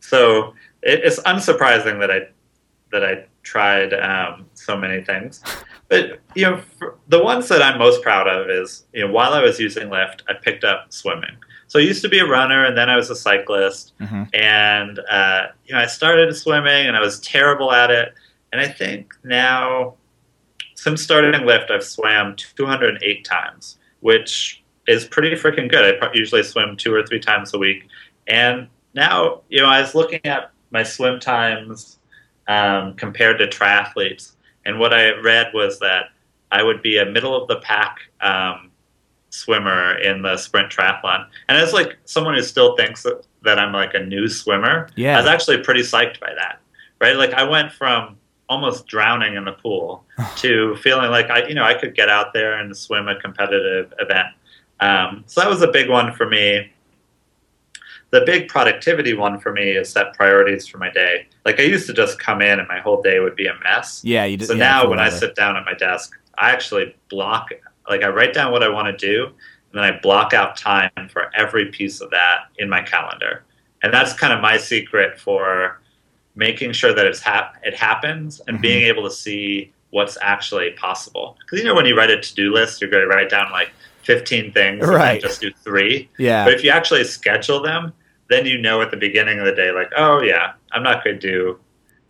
So 0.00 0.54
it, 0.82 1.00
it's 1.04 1.20
unsurprising 1.20 2.00
that 2.00 2.10
I 2.10 2.28
that 2.90 3.04
I 3.04 3.26
tried 3.42 3.92
um, 3.92 4.46
so 4.54 4.76
many 4.78 5.02
things. 5.04 5.42
But 5.88 6.20
you 6.34 6.44
know, 6.46 6.62
the 7.08 7.22
ones 7.22 7.48
that 7.48 7.60
I'm 7.62 7.78
most 7.78 8.02
proud 8.02 8.26
of 8.26 8.48
is 8.48 8.84
you 8.94 9.06
know 9.06 9.12
while 9.12 9.34
I 9.34 9.42
was 9.42 9.60
using 9.60 9.90
Lift, 9.90 10.22
I 10.28 10.32
picked 10.34 10.64
up 10.64 10.86
swimming. 10.90 11.36
So 11.66 11.78
I 11.78 11.82
used 11.82 12.00
to 12.00 12.08
be 12.08 12.18
a 12.18 12.26
runner, 12.26 12.64
and 12.64 12.78
then 12.78 12.88
I 12.88 12.96
was 12.96 13.10
a 13.10 13.14
cyclist, 13.16 13.92
Mhm. 14.00 14.34
and 14.34 14.98
uh, 15.10 15.48
you 15.66 15.74
know 15.74 15.80
I 15.82 15.86
started 15.86 16.34
swimming, 16.34 16.86
and 16.86 16.96
I 16.96 17.00
was 17.00 17.20
terrible 17.20 17.72
at 17.72 17.90
it. 17.90 18.14
And 18.52 18.60
I 18.60 18.68
think 18.68 19.14
now, 19.24 19.94
since 20.74 21.02
starting 21.02 21.44
Lift, 21.44 21.70
I've 21.70 21.84
swam 21.84 22.34
208 22.36 23.24
times, 23.24 23.78
which 24.00 24.62
is 24.86 25.04
pretty 25.04 25.32
freaking 25.32 25.68
good. 25.68 26.02
I 26.02 26.10
usually 26.14 26.42
swim 26.42 26.76
two 26.76 26.94
or 26.94 27.04
three 27.04 27.20
times 27.20 27.52
a 27.52 27.58
week, 27.58 27.88
and 28.26 28.68
now 28.94 29.42
you 29.48 29.60
know 29.60 29.66
I 29.68 29.80
was 29.80 29.94
looking 29.94 30.20
at 30.24 30.50
my 30.70 30.82
swim 30.82 31.20
times 31.20 31.98
um, 32.46 32.94
compared 32.94 33.38
to 33.38 33.46
triathletes, 33.46 34.32
and 34.64 34.78
what 34.78 34.94
I 34.94 35.10
read 35.20 35.48
was 35.52 35.78
that 35.80 36.06
I 36.50 36.62
would 36.62 36.80
be 36.80 36.96
a 36.98 37.04
middle 37.04 37.36
of 37.40 37.48
the 37.48 37.56
pack 37.56 37.98
um, 38.22 38.70
swimmer 39.30 39.98
in 39.98 40.22
the 40.22 40.36
sprint 40.38 40.72
triathlon. 40.72 41.26
And 41.48 41.58
as 41.58 41.74
like 41.74 41.98
someone 42.06 42.34
who 42.34 42.42
still 42.42 42.74
thinks 42.76 43.02
that, 43.02 43.26
that 43.42 43.58
I'm 43.58 43.72
like 43.74 43.92
a 43.92 43.98
new 44.00 44.28
swimmer, 44.28 44.88
Yeah. 44.96 45.16
I 45.18 45.20
was 45.20 45.26
actually 45.28 45.58
pretty 45.58 45.82
psyched 45.82 46.18
by 46.20 46.32
that. 46.34 46.60
Right? 47.00 47.16
Like 47.16 47.34
I 47.34 47.44
went 47.44 47.70
from 47.72 48.16
almost 48.48 48.86
drowning 48.86 49.34
in 49.34 49.44
the 49.44 49.52
pool 49.52 50.04
to 50.36 50.76
feeling 50.76 51.10
like 51.10 51.30
I, 51.30 51.46
you 51.46 51.54
know, 51.54 51.64
I 51.64 51.74
could 51.74 51.94
get 51.94 52.08
out 52.08 52.32
there 52.32 52.58
and 52.58 52.76
swim 52.76 53.08
a 53.08 53.18
competitive 53.20 53.92
event. 53.98 54.28
Um, 54.80 55.24
so 55.26 55.40
that 55.40 55.50
was 55.50 55.62
a 55.62 55.68
big 55.68 55.88
one 55.88 56.14
for 56.14 56.28
me. 56.28 56.72
The 58.10 58.22
big 58.22 58.48
productivity 58.48 59.12
one 59.12 59.38
for 59.38 59.52
me 59.52 59.72
is 59.72 59.90
set 59.90 60.14
priorities 60.14 60.66
for 60.66 60.78
my 60.78 60.90
day. 60.90 61.26
Like 61.44 61.60
I 61.60 61.64
used 61.64 61.86
to 61.88 61.92
just 61.92 62.18
come 62.18 62.40
in 62.40 62.58
and 62.58 62.66
my 62.66 62.80
whole 62.80 63.02
day 63.02 63.20
would 63.20 63.36
be 63.36 63.46
a 63.46 63.54
mess. 63.62 64.02
Yeah, 64.02 64.24
you 64.24 64.38
did. 64.38 64.48
So 64.48 64.54
yeah, 64.54 64.60
now 64.60 64.88
when 64.88 64.98
I 64.98 65.10
sit 65.10 65.34
down 65.34 65.56
at 65.56 65.64
my 65.66 65.74
desk, 65.74 66.12
I 66.38 66.50
actually 66.50 66.96
block, 67.10 67.50
like 67.88 68.02
I 68.02 68.08
write 68.08 68.32
down 68.32 68.50
what 68.50 68.62
I 68.62 68.68
want 68.68 68.86
to 68.86 68.96
do, 68.96 69.26
and 69.26 69.34
then 69.74 69.84
I 69.84 69.98
block 70.00 70.32
out 70.32 70.56
time 70.56 70.90
for 71.10 71.30
every 71.36 71.66
piece 71.66 72.00
of 72.00 72.10
that 72.10 72.44
in 72.56 72.68
my 72.70 72.80
calendar. 72.80 73.44
And 73.82 73.92
that's 73.92 74.12
kind 74.14 74.32
of 74.32 74.40
my 74.40 74.56
secret 74.56 75.20
for 75.20 75.80
making 76.38 76.72
sure 76.72 76.94
that 76.94 77.04
it's 77.04 77.20
hap- 77.20 77.56
it 77.64 77.74
happens 77.74 78.40
and 78.46 78.58
Mhm. 78.58 78.62
being 78.62 78.82
able 78.84 79.02
to 79.02 79.10
see 79.14 79.72
what's 79.90 80.16
actually 80.22 80.70
possible. 80.72 81.36
Because 81.40 81.58
you 81.58 81.66
know 81.66 81.74
when 81.74 81.84
you 81.84 81.96
write 81.96 82.10
a 82.10 82.20
to-do 82.20 82.52
list, 82.52 82.80
you're 82.80 82.90
going 82.90 83.02
to 83.02 83.08
write 83.08 83.28
down 83.28 83.50
like 83.50 83.70
15 84.02 84.52
things 84.52 84.82
and 84.84 84.94
Right. 84.94 85.20
just 85.20 85.40
do 85.40 85.50
three. 85.64 86.08
Yeah. 86.18 86.44
But 86.44 86.54
if 86.54 86.62
you 86.62 86.70
actually 86.70 87.04
schedule 87.04 87.60
them, 87.60 87.92
then 88.30 88.46
you 88.46 88.56
know 88.58 88.80
at 88.82 88.90
the 88.90 88.96
beginning 88.96 89.38
of 89.40 89.46
the 89.46 89.52
day, 89.52 89.70
like, 89.72 89.90
oh 89.96 90.22
yeah, 90.22 90.52
I'm 90.72 90.82
not 90.82 91.02
going 91.02 91.18
to 91.18 91.26
do 91.30 91.58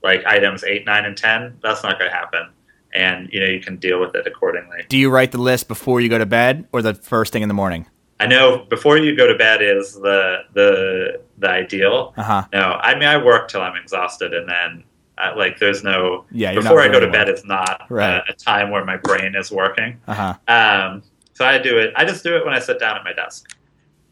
like 0.03 0.25
items 0.27 0.63
eight, 0.65 0.85
nine, 0.85 1.05
and 1.07 1.17
ten. 1.17 1.55
That's 1.63 1.83
not 1.83 1.99
going 1.99 2.11
to 2.11 2.17
happen, 2.17 2.49
and 2.95 3.29
you 3.33 3.41
know 3.41 3.47
you 3.47 3.61
can 3.61 3.77
deal 3.77 3.99
with 4.01 4.15
it 4.15 4.27
accordingly. 4.27 4.85
Do 4.89 4.97
you 4.99 5.11
write 5.11 5.33
the 5.33 5.39
list 5.41 5.67
before 5.69 6.01
you 6.01 6.09
go 6.09 6.19
to 6.19 6.27
bed 6.27 6.67
or 6.73 6.83
the 6.83 6.95
first 6.95 7.33
thing 7.33 7.43
in 7.43 7.49
the 7.49 7.55
morning? 7.55 7.87
I 8.21 8.27
know 8.27 8.67
before 8.69 8.99
you 8.99 9.15
go 9.17 9.27
to 9.27 9.37
bed 9.37 9.63
is 9.63 9.95
the 9.95 10.41
the 10.55 11.21
the 11.39 11.49
ideal. 11.49 12.15
Uh 12.17 12.23
huh. 12.23 12.45
No, 12.53 12.79
I 12.81 12.95
mean 12.95 13.09
I 13.09 13.17
work 13.23 13.49
till 13.49 13.61
I'm 13.63 13.77
exhausted, 13.77 14.35
and 14.35 14.49
then 14.49 14.85
uh, 15.19 15.35
like 15.37 15.59
there's 15.59 15.85
no 15.85 16.25
Yeah. 16.33 16.55
Before 16.55 16.81
I 16.81 16.89
go 16.89 17.01
to 17.01 17.11
bed 17.11 17.29
is 17.29 17.45
not 17.45 17.87
Right. 17.91 18.17
uh, 18.19 18.23
a 18.29 18.33
time 18.33 18.71
where 18.71 18.85
my 18.85 18.97
brain 18.97 19.35
is 19.37 19.51
working. 19.53 20.01
Uh 20.09 20.15
huh. 20.15 20.35
Um, 20.49 21.03
so 21.35 21.45
I 21.45 21.59
do 21.59 21.79
it. 21.79 21.93
I 21.97 22.05
just 22.05 22.25
do 22.25 22.37
it 22.37 22.45
when 22.45 22.55
I 22.55 22.59
sit 22.59 22.81
down 22.81 22.97
at 22.97 23.05
my 23.05 23.13
desk. 23.13 23.57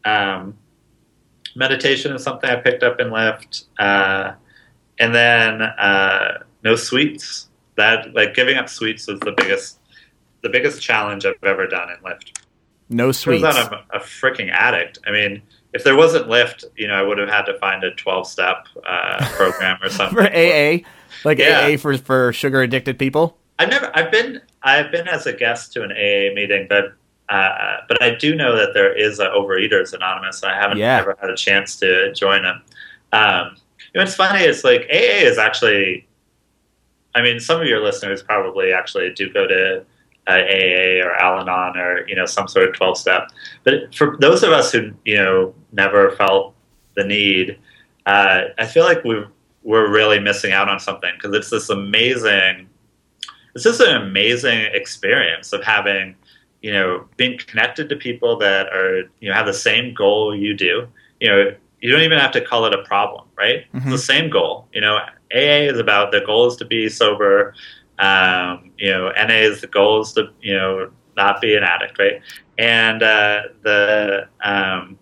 Um, 0.05 0.57
meditation 1.55 2.13
is 2.15 2.23
something 2.23 2.49
I 2.49 2.55
picked 2.55 2.83
up 2.83 2.99
in 3.01 3.11
Lift, 3.11 3.65
uh, 3.77 4.33
and 4.99 5.13
then 5.13 5.61
uh, 5.61 6.39
no 6.63 6.75
sweets. 6.75 7.49
That 7.75 8.13
like 8.15 8.33
giving 8.33 8.57
up 8.57 8.69
sweets 8.69 9.05
was 9.07 9.19
the 9.19 9.33
biggest, 9.33 9.79
the 10.41 10.49
biggest 10.49 10.81
challenge 10.81 11.25
I've 11.25 11.35
ever 11.43 11.67
done 11.67 11.89
in 11.91 11.97
Lift. 12.03 12.41
No 12.89 13.11
sweets. 13.11 13.43
Turns 13.43 13.55
out 13.57 13.73
I'm 13.73 13.79
a 14.01 14.03
freaking 14.03 14.49
addict. 14.51 14.99
I 15.05 15.11
mean, 15.11 15.41
if 15.73 15.83
there 15.83 15.95
wasn't 15.95 16.29
Lift, 16.29 16.63
you 16.75 16.87
know, 16.87 16.93
I 16.93 17.01
would 17.01 17.17
have 17.17 17.29
had 17.29 17.43
to 17.43 17.57
find 17.59 17.83
a 17.83 17.91
twelve-step 17.95 18.67
uh, 18.87 19.27
program 19.33 19.77
or 19.83 19.89
something. 19.97 20.17
for 20.17 20.23
AA, 20.23 20.79
like 21.25 21.37
Yeah. 21.39 21.67
AA 21.73 21.77
for 21.77 21.97
for 21.97 22.31
sugar 22.33 22.61
addicted 22.61 22.97
people. 22.97 23.37
I've 23.59 23.69
never. 23.69 23.91
I've 23.95 24.11
been. 24.11 24.41
I've 24.63 24.91
been 24.91 25.07
as 25.07 25.25
a 25.25 25.33
guest 25.33 25.73
to 25.73 25.83
an 25.83 25.91
AA 25.91 26.33
meeting, 26.33 26.67
but 26.69 26.93
uh, 27.29 27.77
but 27.89 28.01
I 28.01 28.15
do 28.15 28.35
know 28.35 28.55
that 28.55 28.73
there 28.73 28.95
is 28.97 29.19
a 29.19 29.27
Overeaters 29.27 29.93
Anonymous. 29.93 30.41
And 30.43 30.51
I 30.51 30.55
haven't 30.61 30.77
Yeah. 30.77 30.97
ever 30.99 31.17
had 31.19 31.29
a 31.29 31.35
chance 31.35 31.75
to 31.77 32.13
join 32.13 32.43
them. 32.43 32.61
Um, 33.11 33.57
you 33.93 33.99
know, 33.99 34.01
what's 34.03 34.15
funny 34.15 34.43
is 34.45 34.63
like 34.63 34.81
AA 34.89 35.25
is 35.27 35.37
actually. 35.37 36.07
I 37.15 37.21
mean, 37.23 37.39
some 37.39 37.59
of 37.59 37.67
your 37.67 37.83
listeners 37.83 38.21
probably 38.21 38.71
actually 38.71 39.11
do 39.11 39.27
go 39.33 39.47
to 39.47 39.83
uh, 40.27 40.33
AA 40.33 41.01
or 41.05 41.13
Al-Anon 41.15 41.77
or 41.77 42.07
you 42.07 42.15
know 42.15 42.25
some 42.25 42.47
sort 42.47 42.67
of 42.69 42.75
twelve 42.75 42.97
step. 42.97 43.29
But 43.63 43.93
for 43.95 44.17
those 44.19 44.43
of 44.43 44.51
us 44.51 44.71
who 44.71 44.91
you 45.05 45.17
know 45.17 45.53
never 45.71 46.11
felt 46.11 46.53
the 46.95 47.03
need, 47.03 47.57
uh, 48.05 48.41
I 48.57 48.65
feel 48.65 48.83
like 48.83 49.03
we 49.03 49.23
we're 49.63 49.89
really 49.91 50.19
missing 50.19 50.51
out 50.53 50.69
on 50.69 50.79
something 50.79 51.11
because 51.17 51.35
it's 51.35 51.49
this 51.49 51.69
amazing 51.69 52.69
it's 53.53 53.63
just 53.63 53.81
an 53.81 53.95
amazing 54.01 54.61
experience 54.73 55.51
of 55.51 55.63
having 55.63 56.15
you 56.61 56.71
know 56.71 57.05
being 57.17 57.37
connected 57.37 57.89
to 57.89 57.95
people 57.95 58.37
that 58.37 58.67
are 58.67 58.99
you 59.19 59.27
know 59.27 59.33
have 59.33 59.45
the 59.45 59.53
same 59.53 59.93
goal 59.93 60.33
you 60.35 60.53
do 60.53 60.87
you 61.19 61.27
know 61.27 61.51
you 61.81 61.91
don't 61.91 62.01
even 62.03 62.17
have 62.17 62.31
to 62.31 62.39
call 62.41 62.65
it 62.65 62.73
a 62.73 62.83
problem 62.83 63.25
right 63.37 63.65
it's 63.73 63.85
Mhm. 63.85 63.91
the 63.91 63.97
same 63.97 64.29
goal 64.29 64.67
you 64.73 64.79
know 64.79 64.95
aa 64.97 65.09
is 65.71 65.79
about 65.79 66.11
the 66.11 66.21
goal 66.21 66.47
is 66.47 66.55
to 66.57 66.65
be 66.65 66.87
sober 66.87 67.53
um, 67.99 68.71
you 68.77 68.91
know 68.91 69.09
na 69.11 69.33
is 69.33 69.61
the 69.61 69.67
goal 69.67 70.01
is 70.01 70.13
to 70.13 70.29
you 70.41 70.55
know 70.55 70.89
not 71.15 71.41
be 71.41 71.55
an 71.55 71.63
addict 71.63 71.97
right 71.99 72.21
and 72.57 73.01
uh, 73.03 73.41
the 73.63 74.27
um, 74.43 74.97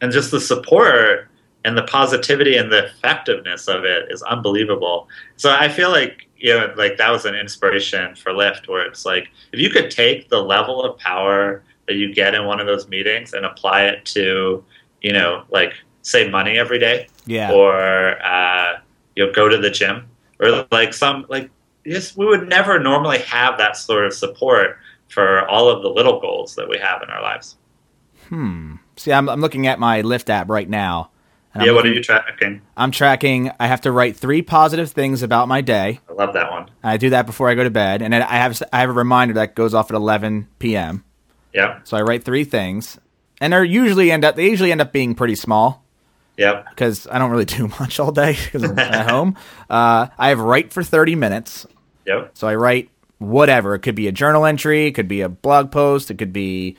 and 0.00 0.12
just 0.12 0.30
the 0.30 0.40
support 0.40 1.28
and 1.64 1.76
the 1.76 1.82
positivity 1.84 2.56
and 2.56 2.72
the 2.72 2.86
effectiveness 2.86 3.68
of 3.68 3.84
it 3.84 4.10
is 4.10 4.22
unbelievable 4.22 5.08
so 5.36 5.50
i 5.50 5.68
feel 5.68 5.90
like 5.90 6.26
you 6.38 6.52
know 6.52 6.72
like 6.76 6.96
that 6.96 7.10
was 7.10 7.24
an 7.24 7.34
inspiration 7.34 8.14
for 8.16 8.32
lift 8.32 8.66
where 8.68 8.84
it's 8.84 9.04
like 9.06 9.28
if 9.52 9.60
you 9.60 9.70
could 9.70 9.90
take 9.90 10.28
the 10.28 10.42
level 10.42 10.82
of 10.82 10.98
power 10.98 11.62
that 11.86 11.94
you 11.94 12.12
get 12.12 12.34
in 12.34 12.46
one 12.46 12.58
of 12.60 12.66
those 12.66 12.88
meetings 12.88 13.32
and 13.32 13.44
apply 13.46 13.84
it 13.84 14.04
to 14.04 14.64
you 15.02 15.12
know 15.12 15.44
like 15.50 15.72
save 16.02 16.30
money 16.32 16.58
every 16.58 16.78
day 16.78 17.06
Yeah. 17.26 17.52
or 17.52 18.20
uh, 18.24 18.78
you 19.14 19.26
know 19.26 19.32
go 19.32 19.48
to 19.48 19.58
the 19.58 19.70
gym 19.70 20.08
or 20.40 20.66
like 20.72 20.92
some 20.94 21.26
like 21.28 21.48
yes 21.84 22.16
we 22.16 22.26
would 22.26 22.48
never 22.48 22.78
normally 22.78 23.18
have 23.18 23.58
that 23.58 23.76
sort 23.76 24.04
of 24.06 24.12
support 24.14 24.78
for 25.08 25.48
all 25.48 25.68
of 25.68 25.82
the 25.82 25.88
little 25.88 26.20
goals 26.20 26.54
that 26.54 26.68
we 26.68 26.78
have 26.78 27.02
in 27.02 27.10
our 27.10 27.22
lives 27.22 27.56
Hmm. 28.28 28.76
See, 28.96 29.12
I'm 29.12 29.28
I'm 29.28 29.40
looking 29.40 29.66
at 29.66 29.78
my 29.78 30.00
Lift 30.00 30.30
app 30.30 30.48
right 30.48 30.68
now. 30.68 31.10
yeah 31.54 31.72
what 31.72 31.84
are 31.84 31.92
you 31.92 32.02
tracking 32.02 32.62
I'm 32.76 32.90
tracking. 32.90 33.50
I 33.60 33.66
have 33.66 33.82
to 33.82 33.92
write 33.92 34.16
three 34.16 34.40
positive 34.42 34.90
things 34.92 35.22
about 35.22 35.48
my 35.48 35.60
day. 35.60 36.00
i 36.08 36.12
love 36.12 36.32
that 36.34 36.50
one 36.50 36.70
I 36.82 36.96
do 36.96 37.10
that 37.10 37.26
before 37.26 37.48
I 37.50 37.54
go 37.54 37.64
to 37.64 37.70
bed, 37.70 38.00
and 38.00 38.14
I 38.14 38.20
have 38.36 38.62
I 38.72 38.80
have 38.80 38.90
a 38.90 38.94
reminder 38.94 39.34
that 39.34 39.54
goes 39.54 39.74
off 39.74 39.90
at 39.90 39.96
11 39.96 40.48
p.m. 40.58 41.04
yeah 41.52 41.80
So 41.84 41.96
I 41.96 42.02
write 42.02 42.24
three 42.24 42.44
things, 42.44 42.98
and 43.40 43.52
they're 43.52 43.64
usually 43.64 44.10
end 44.10 44.24
up 44.24 44.36
they 44.36 44.48
usually 44.48 44.72
end 44.72 44.80
up 44.80 44.92
being 44.92 45.14
pretty 45.14 45.34
small 45.34 45.84
yep 46.38 46.64
because 46.70 47.06
I 47.08 47.18
don't 47.18 47.30
really 47.30 47.44
do 47.58 47.68
much 47.80 48.00
all 48.00 48.12
day 48.12 48.32
because 48.44 48.62
I'm 48.64 48.78
at 48.78 49.10
home. 49.10 49.36
Uh, 49.68 50.06
I 50.16 50.28
have 50.30 50.40
write 50.40 50.72
for 50.72 50.82
30 50.82 51.16
minutes, 51.16 51.66
yep 52.06 52.30
so 52.34 52.46
I 52.48 52.54
write 52.54 52.90
whatever. 53.18 53.74
It 53.76 53.80
could 53.80 53.94
be 53.94 54.08
a 54.08 54.12
journal 54.12 54.44
entry, 54.44 54.86
it 54.86 54.92
could 54.92 55.08
be 55.08 55.20
a 55.20 55.28
blog 55.28 55.70
post, 55.70 56.10
it 56.10 56.18
could 56.18 56.32
be. 56.32 56.76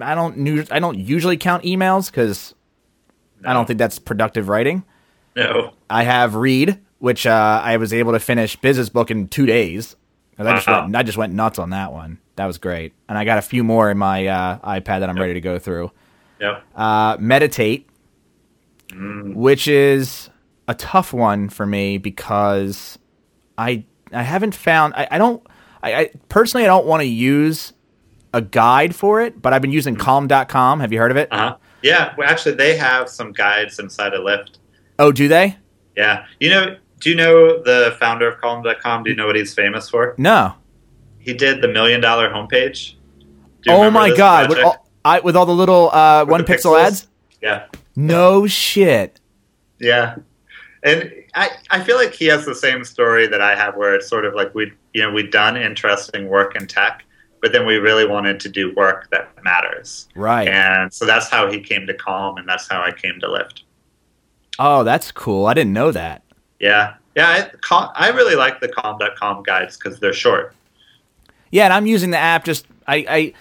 I 0.00 0.14
don't 0.14 0.72
I 0.72 0.78
don't 0.78 0.98
usually 0.98 1.36
count 1.36 1.64
emails 1.64 2.10
because 2.10 2.54
I 3.44 3.52
don't 3.52 3.66
think 3.66 3.78
that's 3.78 3.98
productive 3.98 4.48
writing. 4.48 4.84
no 5.36 5.72
I 5.90 6.04
have 6.04 6.34
read, 6.36 6.78
which 6.98 7.26
uh, 7.26 7.60
I 7.64 7.76
was 7.78 7.92
able 7.92 8.12
to 8.12 8.20
finish 8.20 8.54
business 8.56 8.88
book 8.88 9.10
in 9.10 9.28
two 9.28 9.46
days. 9.46 9.96
I 10.38 10.54
just 10.54 10.66
Wow. 10.68 10.82
went, 10.82 10.96
I 10.96 11.02
just 11.02 11.18
went 11.18 11.34
nuts 11.34 11.58
on 11.58 11.70
that 11.70 11.92
one. 11.92 12.18
That 12.36 12.46
was 12.46 12.56
great, 12.56 12.94
and 13.08 13.18
I 13.18 13.24
got 13.24 13.36
a 13.38 13.42
few 13.42 13.62
more 13.64 13.90
in 13.90 13.98
my 13.98 14.26
uh, 14.26 14.58
iPad 14.80 15.00
that 15.00 15.10
I'm 15.10 15.18
ready 15.18 15.34
to 15.34 15.40
go 15.42 15.58
through. 15.58 15.90
yep 16.40 16.62
Uh, 16.74 17.16
meditate, 17.20 17.86
Mm. 18.88 19.34
which 19.34 19.68
is 19.68 20.30
a 20.66 20.74
tough 20.74 21.12
one 21.12 21.48
for 21.48 21.66
me 21.66 21.98
because 21.98 22.98
I 23.58 23.84
I 24.12 24.22
haven't 24.22 24.54
found 24.54 24.94
I, 24.94 25.08
I 25.10 25.18
don't 25.18 25.42
I, 25.82 25.94
I 25.94 26.10
personally 26.28 26.64
I 26.64 26.68
don't 26.68 26.86
want 26.86 27.02
to 27.02 27.06
use 27.06 27.72
a 28.32 28.40
guide 28.40 28.94
for 28.94 29.20
it, 29.20 29.40
but 29.42 29.52
I've 29.52 29.62
been 29.62 29.72
using 29.72 29.96
calm.com. 29.96 30.80
Have 30.80 30.92
you 30.92 30.98
heard 30.98 31.10
of 31.10 31.16
it? 31.16 31.28
Uh 31.32 31.36
huh. 31.36 31.56
Yeah. 31.82 32.14
Well, 32.16 32.28
actually, 32.28 32.54
they 32.56 32.76
have 32.76 33.08
some 33.08 33.32
guides 33.32 33.78
inside 33.78 34.14
of 34.14 34.22
Lift. 34.22 34.58
Oh, 34.98 35.12
do 35.12 35.28
they? 35.28 35.56
Yeah. 35.96 36.26
You 36.38 36.50
know, 36.50 36.76
do 37.00 37.10
you 37.10 37.16
know 37.16 37.62
the 37.62 37.96
founder 37.98 38.28
of 38.28 38.40
Calm.com? 38.40 39.04
Do 39.04 39.10
you 39.10 39.16
know 39.16 39.26
what 39.26 39.36
he's 39.36 39.54
famous 39.54 39.88
for? 39.88 40.14
No. 40.18 40.54
He 41.18 41.34
did 41.34 41.62
the 41.62 41.68
million 41.68 42.00
dollar 42.00 42.30
homepage. 42.30 42.94
Oh 43.68 43.90
my 43.90 44.14
god, 44.14 44.48
with 44.48 44.58
all, 44.58 44.86
I, 45.04 45.20
with 45.20 45.36
all 45.36 45.44
the 45.44 45.54
little 45.54 45.90
uh, 45.90 46.24
one 46.24 46.42
the 46.42 46.46
pixel 46.46 46.74
pixels? 46.74 46.86
ads? 46.86 47.08
Yeah. 47.42 47.66
No 47.94 48.46
shit. 48.46 49.20
Yeah. 49.78 50.16
And 50.82 51.12
I, 51.34 51.50
I 51.70 51.82
feel 51.82 51.96
like 51.96 52.14
he 52.14 52.26
has 52.26 52.44
the 52.44 52.54
same 52.54 52.84
story 52.84 53.26
that 53.26 53.40
I 53.40 53.54
have 53.54 53.76
where 53.76 53.94
it's 53.94 54.08
sort 54.08 54.24
of 54.24 54.34
like 54.34 54.54
we 54.54 54.72
you 54.92 55.02
know, 55.02 55.10
we'd 55.10 55.30
done 55.30 55.56
interesting 55.56 56.28
work 56.28 56.56
in 56.56 56.66
tech, 56.66 57.04
but 57.40 57.52
then 57.52 57.66
we 57.66 57.76
really 57.76 58.06
wanted 58.06 58.40
to 58.40 58.48
do 58.48 58.74
work 58.74 59.08
that 59.10 59.30
matters. 59.44 60.08
Right. 60.14 60.48
And 60.48 60.92
so 60.92 61.06
that's 61.06 61.28
how 61.28 61.50
he 61.50 61.60
came 61.60 61.86
to 61.86 61.94
Calm 61.94 62.36
and 62.36 62.48
that's 62.48 62.68
how 62.68 62.82
I 62.82 62.92
came 62.92 63.20
to 63.20 63.30
Lift. 63.30 63.64
Oh, 64.58 64.84
that's 64.84 65.12
cool. 65.12 65.46
I 65.46 65.54
didn't 65.54 65.72
know 65.72 65.92
that. 65.92 66.22
Yeah. 66.58 66.94
Yeah, 67.16 67.28
I, 67.28 67.56
Calm, 67.60 67.90
I 67.94 68.10
really 68.10 68.36
like 68.36 68.60
the 68.60 68.68
Calm.com 68.68 69.42
guides 69.42 69.76
because 69.76 69.98
they're 70.00 70.12
short. 70.12 70.54
Yeah, 71.50 71.64
and 71.64 71.72
I'm 71.72 71.86
using 71.86 72.10
the 72.10 72.18
app 72.18 72.44
just 72.44 72.66
I, 72.86 72.96
I 73.08 73.32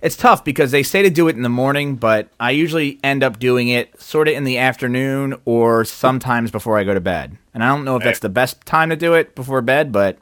it's 0.00 0.16
tough 0.16 0.44
because 0.44 0.70
they 0.70 0.82
say 0.82 1.02
to 1.02 1.10
do 1.10 1.28
it 1.28 1.36
in 1.36 1.42
the 1.42 1.48
morning, 1.48 1.96
but 1.96 2.28
I 2.38 2.52
usually 2.52 2.98
end 3.02 3.22
up 3.24 3.38
doing 3.38 3.68
it 3.68 4.00
sort 4.00 4.28
of 4.28 4.34
in 4.34 4.44
the 4.44 4.58
afternoon 4.58 5.34
or 5.44 5.84
sometimes 5.84 6.50
before 6.50 6.78
I 6.78 6.84
go 6.84 6.94
to 6.94 7.00
bed. 7.00 7.36
And 7.54 7.64
I 7.64 7.68
don't 7.68 7.84
know 7.84 7.96
if 7.96 8.04
that's 8.04 8.20
the 8.20 8.28
best 8.28 8.64
time 8.64 8.90
to 8.90 8.96
do 8.96 9.14
it 9.14 9.34
before 9.34 9.60
bed, 9.62 9.90
but 9.90 10.18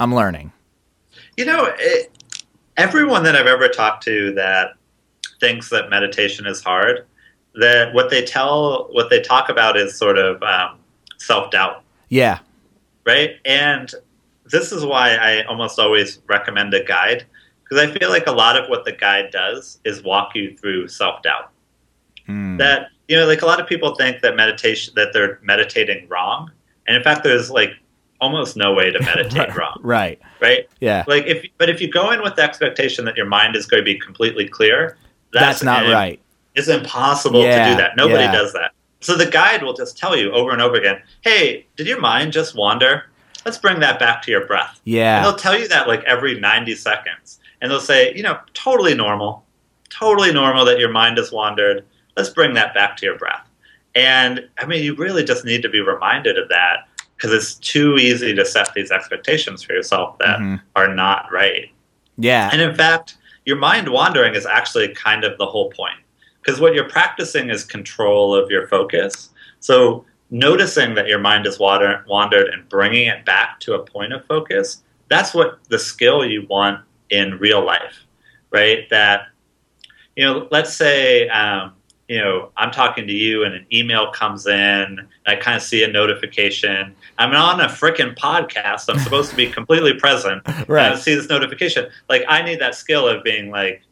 I'm 0.00 0.14
learning. 0.14 0.52
You 1.36 1.44
know, 1.44 1.72
it, 1.78 2.10
everyone 2.76 3.22
that 3.24 3.36
I've 3.36 3.46
ever 3.46 3.68
talked 3.68 4.04
to 4.04 4.32
that 4.34 4.74
thinks 5.40 5.68
that 5.70 5.90
meditation 5.90 6.46
is 6.46 6.62
hard, 6.62 7.06
that 7.56 7.92
what 7.92 8.08
they 8.08 8.24
tell, 8.24 8.88
what 8.92 9.10
they 9.10 9.20
talk 9.20 9.48
about 9.50 9.76
is 9.76 9.96
sort 9.98 10.16
of 10.18 10.42
um, 10.42 10.78
self 11.18 11.50
doubt, 11.50 11.82
Yeah. 12.08 12.38
right? 13.04 13.32
And 13.44 13.92
this 14.46 14.72
is 14.72 14.84
why 14.84 15.14
I 15.16 15.44
almost 15.44 15.78
always 15.78 16.20
recommend 16.26 16.72
a 16.74 16.82
guide 16.84 17.26
because 17.62 17.78
I 17.82 17.98
feel 17.98 18.10
like 18.10 18.26
a 18.26 18.32
lot 18.32 18.56
of 18.56 18.68
what 18.68 18.84
the 18.84 18.92
guide 18.92 19.30
does 19.30 19.78
is 19.84 20.02
walk 20.02 20.34
you 20.34 20.56
through 20.56 20.88
self 20.88 21.22
doubt. 21.22 21.50
Mm. 22.28 22.58
That 22.58 22.88
you 23.08 23.16
know, 23.16 23.26
like 23.26 23.42
a 23.42 23.46
lot 23.46 23.60
of 23.60 23.66
people 23.66 23.94
think 23.94 24.20
that 24.22 24.36
meditation 24.36 24.92
that 24.96 25.12
they're 25.12 25.38
meditating 25.42 26.08
wrong, 26.08 26.50
and 26.86 26.96
in 26.96 27.02
fact, 27.02 27.24
there's 27.24 27.50
like 27.50 27.70
almost 28.20 28.56
no 28.56 28.72
way 28.72 28.90
to 28.90 29.00
meditate 29.02 29.54
wrong, 29.56 29.76
Right. 29.82 30.20
right? 30.40 30.68
Yeah. 30.80 31.02
like 31.08 31.26
if 31.26 31.44
but 31.58 31.68
if 31.68 31.80
you 31.80 31.88
go 31.90 32.12
in 32.12 32.22
with 32.22 32.36
the 32.36 32.42
expectation 32.42 33.04
that 33.06 33.16
your 33.16 33.26
mind 33.26 33.56
is 33.56 33.66
going 33.66 33.80
to 33.80 33.84
be 33.84 33.98
completely 33.98 34.46
clear 34.48 34.96
That's, 35.32 35.60
that's, 35.60 35.62
not 35.64 35.92
right. 35.92 36.20
it's 36.54 36.68
impossible 36.68 37.42
Yeah, 37.42 37.64
to 37.66 37.70
do 37.72 37.76
that 37.78 37.96
nobody 37.96 38.22
yeah. 38.22 38.30
does 38.32 38.52
that 38.52 38.70
so 39.00 39.16
the 39.16 39.26
guide 39.26 39.64
will 39.64 39.72
just 39.74 39.98
tell 39.98 40.16
you 40.16 40.30
over 40.30 40.52
and 40.52 40.62
over 40.62 40.76
again 40.76 41.02
hey 41.22 41.66
did 41.74 41.88
your 41.88 42.00
mind 42.00 42.32
just 42.32 42.54
wander 42.54 43.06
let's 43.44 43.58
bring 43.58 43.80
that 43.80 43.98
back 43.98 44.22
to 44.22 44.30
your 44.30 44.46
breath 44.46 44.80
and 44.84 44.94
Yeah. 44.94 45.20
they'll 45.24 45.34
tell 45.34 45.58
you 45.58 45.66
that 45.66 45.88
like 45.88 46.04
every 46.04 46.38
90 46.38 46.76
seconds 46.76 47.40
and 47.62 47.70
they'll 47.70 47.80
say 47.80 48.14
you 48.14 48.22
know 48.22 48.38
totally 48.52 48.94
normal 48.94 49.46
totally 49.88 50.32
normal 50.32 50.64
that 50.66 50.78
your 50.78 50.90
mind 50.90 51.16
has 51.16 51.32
wandered 51.32 51.84
let's 52.16 52.28
bring 52.28 52.52
that 52.52 52.74
back 52.74 52.96
to 52.98 53.06
your 53.06 53.16
breath 53.16 53.48
and 53.94 54.46
i 54.58 54.66
mean 54.66 54.82
you 54.82 54.94
really 54.96 55.24
just 55.24 55.44
need 55.46 55.62
to 55.62 55.68
be 55.70 55.80
reminded 55.80 56.38
of 56.38 56.48
that 56.50 56.88
because 57.16 57.32
it's 57.32 57.54
too 57.54 57.96
easy 57.96 58.34
to 58.34 58.44
set 58.44 58.74
these 58.74 58.90
expectations 58.90 59.62
for 59.62 59.72
yourself 59.72 60.18
that 60.18 60.38
Mhm. 60.40 60.60
are 60.76 60.92
not 60.94 61.30
right 61.32 61.70
Yeah. 62.18 62.50
and 62.52 62.60
in 62.60 62.74
fact, 62.74 63.16
your 63.46 63.56
mind 63.56 63.88
wandering 63.88 64.34
is 64.34 64.44
actually 64.46 64.88
kind 64.88 65.24
of 65.24 65.36
the 65.38 65.46
whole 65.46 65.70
point. 65.70 65.98
Because 66.40 66.60
what 66.60 66.74
you're 66.74 66.88
practicing 66.88 67.48
is 67.50 67.64
control 67.64 68.34
of 68.36 68.50
your 68.50 68.68
focus. 68.68 69.30
So 69.60 70.04
noticing 70.30 70.94
that 70.94 71.06
your 71.08 71.18
mind 71.18 71.46
is 71.46 71.58
wandered 71.58 72.48
and 72.52 72.68
bringing 72.68 73.06
it 73.08 73.24
back 73.24 73.58
to 73.60 73.74
a 73.74 73.78
point 73.84 74.12
of 74.12 74.24
focus, 74.26 74.82
that's 75.08 75.32
what 75.34 75.58
the 75.70 75.78
skill 75.78 76.24
you 76.24 76.46
want 76.48 76.80
in 77.12 77.38
real 77.38 77.64
life, 77.64 78.04
right? 78.50 78.88
That, 78.90 79.28
you 80.16 80.24
know, 80.24 80.48
let's 80.50 80.74
say, 80.74 81.28
um, 81.28 81.74
you 82.08 82.18
know, 82.18 82.50
I'm 82.56 82.70
talking 82.70 83.06
to 83.06 83.12
you 83.12 83.44
and 83.44 83.54
an 83.54 83.66
email 83.72 84.10
comes 84.10 84.46
in, 84.46 85.06
I 85.26 85.36
kind 85.36 85.56
of 85.56 85.62
see 85.62 85.84
a 85.84 85.88
notification. 85.88 86.94
I'm 87.18 87.32
on 87.32 87.60
a 87.60 87.66
freaking 87.66 88.16
podcast. 88.16 88.88
I'm 88.88 88.98
supposed 88.98 89.30
to 89.30 89.36
be 89.36 89.48
completely 89.48 89.94
present. 89.94 90.42
and 90.46 90.56
I 90.56 90.64
right. 90.68 90.98
see 90.98 91.14
this 91.14 91.28
notification. 91.28 91.88
Like 92.08 92.24
I 92.28 92.42
need 92.42 92.60
that 92.60 92.74
skill 92.74 93.06
of 93.06 93.22
being 93.22 93.50
like, 93.50 93.82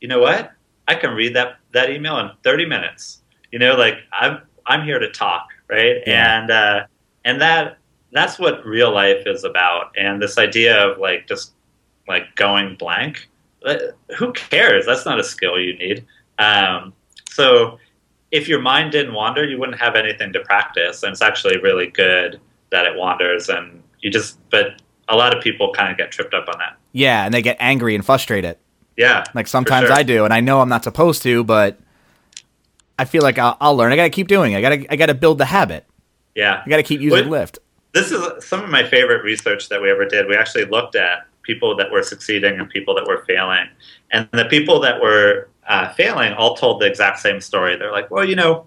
you 0.00 0.08
know 0.08 0.18
what? 0.18 0.52
I 0.88 0.96
can 0.96 1.14
read 1.14 1.36
that 1.36 1.58
that 1.72 1.90
email 1.90 2.18
in 2.18 2.30
30 2.42 2.66
minutes. 2.66 3.22
You 3.52 3.58
know, 3.58 3.76
like 3.76 3.98
I'm 4.12 4.42
I'm 4.66 4.84
here 4.84 4.98
to 4.98 5.10
talk, 5.10 5.48
right? 5.68 6.02
Yeah. 6.06 6.40
And 6.40 6.50
uh, 6.50 6.86
and 7.24 7.40
that 7.40 7.78
that's 8.12 8.38
what 8.38 8.66
real 8.66 8.92
life 8.92 9.26
is 9.26 9.44
about. 9.44 9.96
And 9.96 10.20
this 10.20 10.36
idea 10.38 10.86
of 10.86 10.98
like 10.98 11.26
just 11.26 11.52
like 12.08 12.34
going 12.36 12.76
blank, 12.76 13.28
uh, 13.64 13.76
who 14.16 14.32
cares? 14.32 14.86
That's 14.86 15.06
not 15.06 15.18
a 15.18 15.24
skill 15.24 15.58
you 15.58 15.76
need. 15.76 16.04
Um, 16.38 16.92
so 17.30 17.78
if 18.30 18.48
your 18.48 18.60
mind 18.60 18.92
didn't 18.92 19.14
wander, 19.14 19.44
you 19.44 19.58
wouldn't 19.58 19.78
have 19.78 19.94
anything 19.94 20.32
to 20.32 20.40
practice. 20.40 21.02
And 21.02 21.12
it's 21.12 21.22
actually 21.22 21.58
really 21.58 21.88
good 21.88 22.40
that 22.70 22.86
it 22.86 22.96
wanders 22.96 23.48
and 23.48 23.82
you 24.00 24.10
just 24.10 24.38
but 24.50 24.80
a 25.08 25.16
lot 25.16 25.36
of 25.36 25.42
people 25.42 25.72
kind 25.72 25.90
of 25.90 25.98
get 25.98 26.10
tripped 26.10 26.34
up 26.34 26.48
on 26.48 26.58
that. 26.58 26.76
Yeah, 26.92 27.24
and 27.24 27.32
they 27.32 27.42
get 27.42 27.56
angry 27.60 27.94
and 27.94 28.04
frustrated. 28.04 28.56
Yeah. 28.96 29.24
Like 29.34 29.46
sometimes 29.46 29.88
sure. 29.88 29.96
I 29.96 30.02
do, 30.02 30.24
and 30.24 30.32
I 30.32 30.40
know 30.40 30.60
I'm 30.60 30.68
not 30.68 30.84
supposed 30.84 31.22
to, 31.22 31.44
but 31.44 31.78
I 32.98 33.04
feel 33.04 33.22
like 33.22 33.38
I'll, 33.38 33.56
I'll 33.60 33.76
learn. 33.76 33.92
I 33.92 33.96
got 33.96 34.04
to 34.04 34.10
keep 34.10 34.28
doing. 34.28 34.52
it. 34.52 34.58
I 34.58 34.60
got 34.60 34.68
to 34.70 34.92
I 34.92 34.96
got 34.96 35.06
to 35.06 35.14
build 35.14 35.38
the 35.38 35.44
habit. 35.44 35.86
Yeah. 36.34 36.62
I 36.64 36.68
got 36.68 36.76
to 36.76 36.82
keep 36.82 37.00
using 37.00 37.24
Wait. 37.24 37.30
Lift. 37.30 37.58
This 37.92 38.10
is 38.10 38.44
some 38.44 38.62
of 38.64 38.70
my 38.70 38.88
favorite 38.88 39.22
research 39.22 39.68
that 39.68 39.82
we 39.82 39.90
ever 39.90 40.06
did. 40.06 40.26
We 40.26 40.34
actually 40.34 40.64
looked 40.64 40.96
at 40.96 41.26
people 41.42 41.76
that 41.76 41.90
were 41.90 42.02
succeeding 42.02 42.58
and 42.58 42.68
people 42.68 42.94
that 42.94 43.06
were 43.06 43.24
failing. 43.26 43.68
And 44.10 44.28
the 44.32 44.44
people 44.46 44.80
that 44.80 45.00
were 45.00 45.48
uh, 45.68 45.92
failing 45.94 46.32
all 46.32 46.54
told 46.54 46.80
the 46.80 46.86
exact 46.86 47.20
same 47.20 47.40
story. 47.40 47.76
They're 47.76 47.92
like, 47.92 48.10
well, 48.10 48.24
you 48.24 48.36
know, 48.36 48.66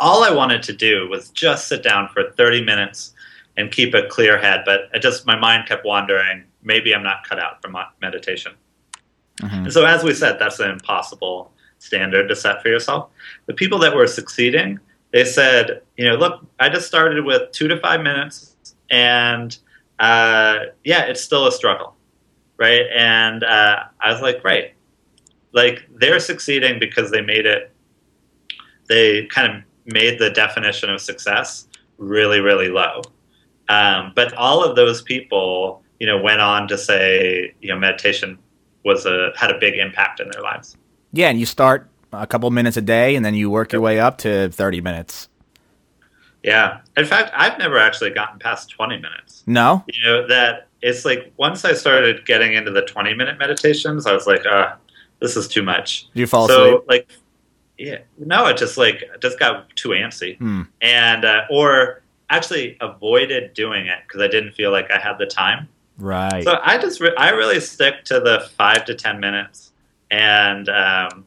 all 0.00 0.24
I 0.24 0.30
wanted 0.30 0.62
to 0.64 0.72
do 0.72 1.08
was 1.08 1.30
just 1.30 1.68
sit 1.68 1.82
down 1.82 2.08
for 2.12 2.30
30 2.32 2.64
minutes 2.64 3.14
and 3.56 3.72
keep 3.72 3.94
a 3.94 4.06
clear 4.06 4.38
head, 4.38 4.62
but 4.64 4.88
it 4.94 5.00
just 5.02 5.26
my 5.26 5.36
mind 5.36 5.68
kept 5.68 5.84
wandering. 5.84 6.44
Maybe 6.62 6.94
I'm 6.94 7.02
not 7.02 7.28
cut 7.28 7.40
out 7.40 7.60
for 7.60 7.70
meditation. 8.00 8.52
Mhm. 9.40 9.64
And 9.64 9.72
so, 9.72 9.84
as 9.84 10.04
we 10.04 10.14
said, 10.14 10.38
that's 10.38 10.60
an 10.60 10.70
impossible 10.70 11.52
standard 11.78 12.28
to 12.28 12.36
set 12.36 12.62
for 12.62 12.68
yourself. 12.68 13.10
The 13.46 13.54
people 13.54 13.78
that 13.80 13.94
were 13.94 14.06
succeeding, 14.06 14.78
they 15.12 15.24
said, 15.24 15.82
you 15.96 16.08
know, 16.08 16.16
look, 16.16 16.44
I 16.58 16.68
just 16.68 16.86
started 16.86 17.24
with 17.24 17.50
two 17.52 17.68
to 17.68 17.78
five 17.78 18.00
minutes, 18.00 18.56
and 18.90 19.56
uh, 19.98 20.58
yeah, 20.84 21.04
it's 21.04 21.20
still 21.20 21.46
a 21.46 21.52
struggle, 21.52 21.94
right? 22.56 22.86
And 22.94 23.42
uh, 23.44 23.84
I 24.00 24.12
was 24.12 24.22
like, 24.22 24.42
right, 24.44 24.74
like 25.52 25.88
they're 25.96 26.20
succeeding 26.20 26.78
because 26.78 27.10
they 27.10 27.20
made 27.20 27.46
it. 27.46 27.72
They 28.88 29.26
kind 29.26 29.52
of 29.52 29.62
made 29.92 30.18
the 30.18 30.30
definition 30.30 30.90
of 30.90 31.00
success 31.00 31.66
really, 31.98 32.40
really 32.40 32.68
low. 32.68 33.02
Um, 33.68 34.12
but 34.14 34.32
all 34.34 34.64
of 34.64 34.76
those 34.76 35.02
people, 35.02 35.82
you 36.00 36.06
know, 36.06 36.20
went 36.20 36.40
on 36.40 36.68
to 36.68 36.78
say, 36.78 37.54
you 37.60 37.68
know, 37.68 37.78
meditation 37.78 38.38
was 38.84 39.04
a 39.04 39.32
had 39.36 39.50
a 39.50 39.58
big 39.58 39.74
impact 39.76 40.20
in 40.20 40.30
their 40.30 40.42
lives. 40.42 40.76
Yeah, 41.12 41.28
and 41.28 41.38
you 41.38 41.46
start 41.46 41.90
a 42.12 42.26
couple 42.26 42.50
minutes 42.50 42.76
a 42.76 42.82
day, 42.82 43.14
and 43.16 43.24
then 43.24 43.34
you 43.34 43.50
work 43.50 43.72
your 43.72 43.80
way 43.80 44.00
up 44.00 44.18
to 44.18 44.50
30 44.50 44.80
minutes. 44.80 45.28
Yeah. 46.48 46.80
In 46.96 47.04
fact, 47.04 47.30
I've 47.34 47.58
never 47.58 47.78
actually 47.78 48.10
gotten 48.10 48.38
past 48.38 48.70
20 48.70 48.96
minutes. 48.96 49.42
No, 49.46 49.84
You 49.86 50.04
know, 50.04 50.26
that 50.28 50.68
it's 50.80 51.04
like 51.04 51.32
once 51.36 51.64
I 51.64 51.74
started 51.74 52.24
getting 52.24 52.54
into 52.54 52.70
the 52.70 52.82
20 52.82 53.12
minute 53.14 53.38
meditations, 53.38 54.06
I 54.06 54.12
was 54.14 54.26
like, 54.26 54.46
uh, 54.46 54.76
this 55.20 55.36
is 55.36 55.46
too 55.46 55.62
much. 55.62 56.08
you 56.14 56.26
fall 56.26 56.48
so, 56.48 56.78
asleep. 56.78 56.84
like, 56.88 57.10
yeah, 57.76 57.98
no, 58.18 58.46
it 58.46 58.56
just 58.56 58.78
like, 58.78 59.04
just 59.20 59.38
got 59.38 59.68
too 59.76 59.90
antsy. 59.90 60.38
Hmm. 60.38 60.62
And, 60.80 61.24
uh, 61.26 61.42
or 61.50 62.02
actually 62.30 62.76
avoided 62.80 63.52
doing 63.52 63.86
it 63.86 63.98
because 64.06 64.22
I 64.22 64.28
didn't 64.28 64.52
feel 64.52 64.70
like 64.70 64.90
I 64.90 64.98
had 64.98 65.18
the 65.18 65.26
time. 65.26 65.68
Right. 65.98 66.44
So 66.44 66.58
I 66.62 66.78
just 66.78 67.00
re- 67.00 67.14
I 67.18 67.30
really 67.30 67.60
stick 67.60 68.04
to 68.04 68.20
the 68.20 68.48
five 68.56 68.84
to 68.84 68.94
ten 68.94 69.18
minutes, 69.18 69.72
and 70.10 70.68
um, 70.68 71.24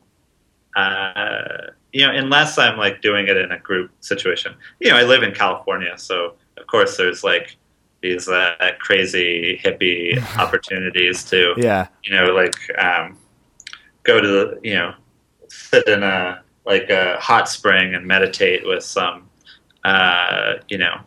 uh, 0.76 1.72
you 1.94 2.06
know, 2.06 2.14
unless 2.14 2.58
I'm 2.58 2.78
like 2.78 3.02
doing 3.02 3.28
it 3.28 3.38
in 3.38 3.52
a 3.52 3.60
group 3.60 3.92
situation. 4.00 4.56
You 4.80 4.92
know, 4.92 4.98
I 4.98 5.04
live 5.04 5.24
in 5.24 5.34
California, 5.34 5.98
so 5.98 6.36
of 6.58 6.68
course 6.68 6.98
there's 6.98 7.24
like 7.24 7.58
these 8.02 8.28
uh, 8.28 8.72
crazy 8.80 9.60
hippie 9.64 10.18
opportunities 10.38 11.24
to 11.26 11.54
yeah. 11.58 11.88
you 12.04 12.16
know 12.16 12.34
like 12.34 12.56
um, 12.78 13.18
go 14.04 14.20
to 14.22 14.28
the 14.28 14.60
you 14.64 14.74
know 14.76 14.94
sit 15.50 15.88
in 15.88 16.04
a 16.04 16.42
like 16.66 16.90
a 16.90 17.18
hot 17.20 17.50
spring 17.50 17.94
and 17.94 18.06
meditate 18.06 18.66
with 18.66 18.84
some 18.84 19.30
uh, 19.84 20.54
you 20.70 20.78
know 20.78 21.02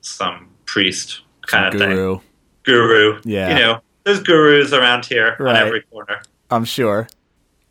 some 0.00 0.48
priest 0.66 1.22
kind 1.46 1.66
of 1.66 1.78
thing 1.80 1.90
Guru. 1.90 2.20
guru. 2.64 3.20
Yeah. 3.24 3.48
You 3.50 3.54
know, 3.62 3.80
there's 4.04 4.22
gurus 4.22 4.72
around 4.72 5.04
here 5.04 5.36
Right. 5.38 5.56
on 5.56 5.66
every 5.66 5.82
corner. 5.82 6.22
I'm 6.50 6.64
sure. 6.64 7.08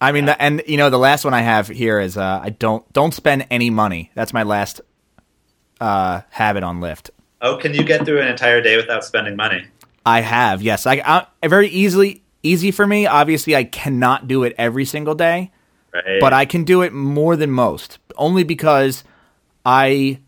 I 0.01 0.11
mean, 0.11 0.25
the, 0.25 0.41
and 0.41 0.63
you 0.67 0.77
know, 0.77 0.89
the 0.89 0.97
last 0.99 1.23
one 1.23 1.33
I 1.33 1.41
have 1.41 1.67
here 1.67 1.99
is 1.99 2.17
uh, 2.17 2.41
I 2.43 2.49
don't 2.49 2.91
don't 2.91 3.13
spend 3.13 3.45
any 3.51 3.69
money. 3.69 4.09
That's 4.15 4.33
my 4.33 4.43
last 4.43 4.81
uh, 5.79 6.21
habit 6.31 6.63
on 6.63 6.81
Lift. 6.81 7.11
Oh, 7.41 7.57
can 7.57 7.73
you 7.73 7.83
get 7.83 8.05
through 8.05 8.19
an 8.21 8.27
entire 8.27 8.61
day 8.61 8.77
without 8.77 9.03
spending 9.03 9.35
money? 9.35 9.65
I 10.05 10.21
have, 10.21 10.61
yes. 10.61 10.85
I, 10.87 11.25
I 11.41 11.47
very 11.47 11.67
easily 11.69 12.23
easy 12.43 12.71
for 12.71 12.85
me. 12.87 13.05
Obviously, 13.07 13.55
I 13.55 13.63
cannot 13.63 14.27
do 14.27 14.43
it 14.43 14.53
every 14.57 14.85
single 14.85 15.13
day, 15.15 15.51
Right. 15.93 16.19
but 16.19 16.33
I 16.33 16.45
can 16.45 16.63
do 16.63 16.81
it 16.81 16.91
more 16.93 17.35
than 17.35 17.51
most. 17.51 17.99
Only 18.15 18.43
because 18.43 19.03
I 19.65 20.19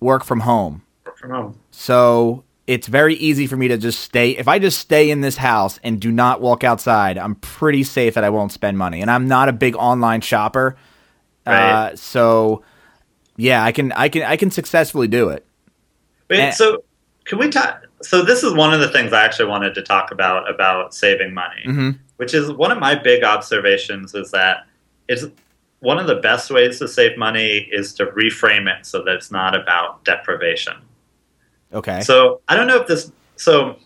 work 0.00 0.24
from 0.24 0.40
home, 0.40 0.82
work 1.04 1.18
from 1.18 1.30
home. 1.30 1.58
so 1.70 2.44
it's 2.70 2.86
very 2.86 3.14
easy 3.16 3.48
for 3.48 3.56
me 3.56 3.66
to 3.66 3.76
just 3.76 3.98
stay. 3.98 4.30
If 4.30 4.46
I 4.46 4.60
just 4.60 4.78
stay 4.78 5.10
in 5.10 5.22
this 5.22 5.36
house 5.36 5.80
and 5.82 6.00
do 6.00 6.12
not 6.12 6.40
walk 6.40 6.62
outside, 6.62 7.18
I'm 7.18 7.34
pretty 7.34 7.82
safe 7.82 8.14
that 8.14 8.22
I 8.22 8.30
won't 8.30 8.52
spend 8.52 8.78
money. 8.78 9.00
And 9.00 9.10
I'm 9.10 9.26
not 9.26 9.48
a 9.48 9.52
big 9.52 9.74
online 9.74 10.20
shopper, 10.20 10.76
Right. 11.44 11.70
uh, 11.92 11.96
so 11.96 12.62
yeah, 13.36 13.64
I 13.64 13.72
can 13.72 13.90
I 13.92 14.08
can 14.08 14.22
I 14.22 14.36
can 14.36 14.52
successfully 14.52 15.08
do 15.08 15.30
it. 15.30 15.44
Wait, 16.28 16.38
Eh. 16.40 16.50
so 16.52 16.84
can 17.24 17.38
we 17.38 17.48
talk? 17.48 17.82
So 18.02 18.22
this 18.22 18.44
is 18.44 18.54
one 18.54 18.72
of 18.72 18.78
the 18.80 18.88
things 18.88 19.12
I 19.12 19.24
actually 19.24 19.48
wanted 19.48 19.74
to 19.74 19.82
talk 19.82 20.12
about 20.12 20.48
about 20.48 20.94
saving 20.94 21.34
money, 21.34 21.62
Mhm. 21.66 21.98
which 22.18 22.34
is 22.34 22.52
one 22.52 22.70
of 22.70 22.78
my 22.78 22.94
big 22.94 23.24
observations 23.24 24.14
is 24.14 24.30
that 24.30 24.64
it's 25.08 25.24
one 25.80 25.98
of 25.98 26.06
the 26.06 26.16
best 26.16 26.52
ways 26.52 26.78
to 26.78 26.86
save 26.86 27.16
money 27.18 27.68
is 27.72 27.94
to 27.94 28.06
reframe 28.06 28.68
it 28.68 28.86
so 28.86 29.02
that 29.02 29.14
it's 29.16 29.32
not 29.32 29.56
about 29.56 30.04
deprivation. 30.04 30.74
Okay. 31.72 32.00
So 32.00 32.40
I 32.48 32.56
don't 32.56 32.66
know 32.66 32.80
if 32.80 32.86
this. 32.86 33.12
So 33.36 33.76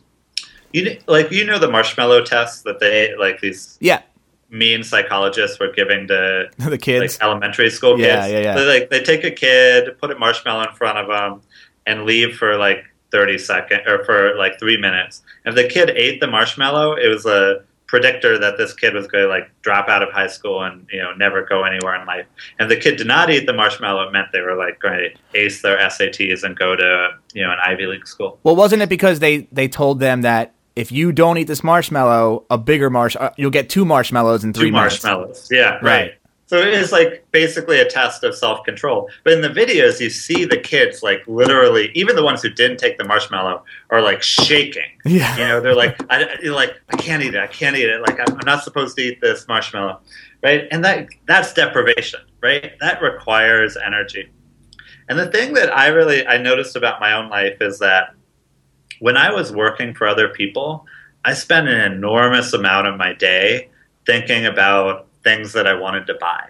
you 0.73 0.99
like 1.07 1.31
you 1.31 1.44
know 1.44 1.59
the 1.59 1.70
marshmallow 1.70 2.25
test 2.25 2.64
that 2.64 2.81
they 2.81 3.14
like 3.16 3.40
these 3.40 3.79
yeah, 3.81 4.03
mean 4.51 4.83
psychologists 4.83 5.59
were 5.61 5.73
giving 5.73 6.09
to 6.09 6.51
the 6.59 6.79
kids. 6.79 7.14
like 7.14 7.23
elementary 7.23 7.70
school 7.70 7.97
kids. 7.97 8.07
Yeah, 8.07 8.27
yeah, 8.27 8.57
yeah. 8.57 8.62
Like 8.62 8.90
they 8.90 9.03
take 9.03 9.25
a 9.25 9.31
kid, 9.31 9.99
put 10.01 10.11
a 10.11 10.18
marshmallow 10.18 10.68
in 10.68 10.75
front 10.75 10.99
of 10.99 11.09
them, 11.09 11.42
and 11.87 12.05
leave 12.05 12.37
for 12.37 12.57
like 12.57 12.85
thirty 13.11 13.38
seconds 13.38 13.83
or 13.87 14.05
for 14.05 14.35
like 14.37 14.59
three 14.59 14.77
minutes. 14.77 15.23
If 15.44 15.55
the 15.55 15.68
kid 15.68 15.90
ate 15.90 16.20
the 16.20 16.27
marshmallow, 16.27 16.94
it 16.94 17.09
was 17.09 17.27
a 17.27 17.62
predictor 17.94 18.37
that 18.40 18.59
this 18.59 18.74
kid 18.74 18.92
was 18.92 19.07
going 19.07 19.22
to 19.22 19.28
like 19.28 19.48
drop 19.62 19.88
out 19.88 20.02
of 20.02 20.11
high 20.11 20.26
school 20.26 20.64
and 20.64 20.85
you 20.92 21.00
know 21.00 21.12
never 21.14 21.44
go 21.44 21.62
anywhere 21.62 21.94
in 21.94 22.04
life. 22.09 22.26
And 22.59 22.68
the 22.68 22.76
kid 22.76 22.96
did 22.96 23.07
not 23.07 23.30
eat 23.30 23.46
the 23.46 23.52
marshmallow, 23.52 24.09
it 24.09 24.12
meant 24.12 24.33
they 24.33 24.40
were 24.40 24.57
like 24.57 24.80
going 24.80 24.98
to 24.98 25.38
ace 25.38 25.62
their 25.62 25.78
SATs 25.78 26.42
and 26.42 26.57
go 26.57 26.74
to 26.74 27.11
you 27.35 27.44
know 27.44 27.52
an 27.52 27.59
Ivy 27.64 27.87
League 27.87 28.09
school. 28.09 28.40
Well, 28.42 28.57
wasn't 28.57 28.83
it 28.83 28.88
because 28.88 29.20
they 29.20 29.46
they 29.52 29.68
told 29.68 30.00
them 30.00 30.22
that 30.22 30.54
if 30.74 30.90
you 30.90 31.12
don't 31.12 31.38
eat 31.38 31.44
this 31.44 31.62
marshmallow, 31.62 32.46
a 32.50 32.59
bigger 32.59 32.90
marsh, 32.90 33.14
uh, 33.14 33.30
you'll 33.37 33.52
get 33.52 33.68
two 33.70 33.85
marshmallows 33.85 34.42
in 34.42 34.52
three 34.52 34.70
two 34.70 34.72
minutes. 34.72 35.04
marshmallows. 35.04 35.48
Yeah, 35.52 35.74
right. 35.74 35.83
Right. 35.83 36.12
So 36.46 36.59
it 36.59 36.74
is 36.74 36.92
like 36.92 37.26
basically 37.33 37.80
a 37.80 37.88
test 37.88 38.22
of 38.22 38.37
self 38.37 38.64
control. 38.64 39.09
But 39.22 39.33
in 39.33 39.40
the 39.40 39.48
videos, 39.48 40.00
you 40.00 40.11
see 40.11 40.44
the 40.44 40.59
kids 40.59 41.02
like 41.02 41.22
literally, 41.26 41.90
even 41.94 42.16
the 42.16 42.22
ones 42.22 42.42
who 42.42 42.50
didn't 42.50 42.76
take 42.76 42.98
the 42.98 43.04
marshmallow 43.04 43.64
are 43.90 44.02
like 44.02 44.22
shaking. 44.22 44.90
Yeah. 45.04 45.37
You 45.37 45.44
know, 45.44 45.61
they're 45.61 45.74
like, 45.74 45.96
I, 46.11 46.37
you're 46.42 46.54
like, 46.54 46.78
I 46.90 46.96
can't 46.96 47.22
eat 47.22 47.35
it. 47.35 47.40
I 47.40 47.46
can't 47.46 47.76
eat 47.76 47.88
it. 47.88 48.00
Like, 48.02 48.20
I'm 48.20 48.35
I'm 48.37 48.46
not 48.46 48.62
supposed 48.62 48.96
to 48.96 49.02
eat 49.02 49.20
this 49.20 49.48
marshmallow, 49.48 50.00
right? 50.42 50.68
And 50.70 50.85
that 50.85 51.09
that's 51.26 51.54
deprivation, 51.54 52.20
right? 52.42 52.72
That 52.80 53.00
requires 53.00 53.76
energy. 53.76 54.30
And 55.09 55.18
the 55.18 55.30
thing 55.30 55.54
that 55.54 55.74
I 55.76 55.88
really 55.88 56.26
I 56.26 56.38
noticed 56.38 56.76
about 56.76 57.00
my 57.00 57.12
own 57.14 57.30
life 57.30 57.57
is 57.61 57.78
that 57.78 58.14
when 59.00 59.16
I 59.16 59.33
was 59.33 59.52
working 59.52 59.94
for 59.94 60.07
other 60.07 60.28
people, 60.28 60.87
I 61.24 61.35
spent 61.35 61.68
an 61.68 61.92
enormous 61.92 62.52
amount 62.52 62.87
of 62.87 62.96
my 62.96 63.14
day 63.14 63.70
thinking 64.07 64.44
about 64.46 65.09
things 65.24 65.52
that 65.54 65.66
I 65.66 65.74
wanted 65.74 66.06
to 66.06 66.14
buy. 66.14 66.48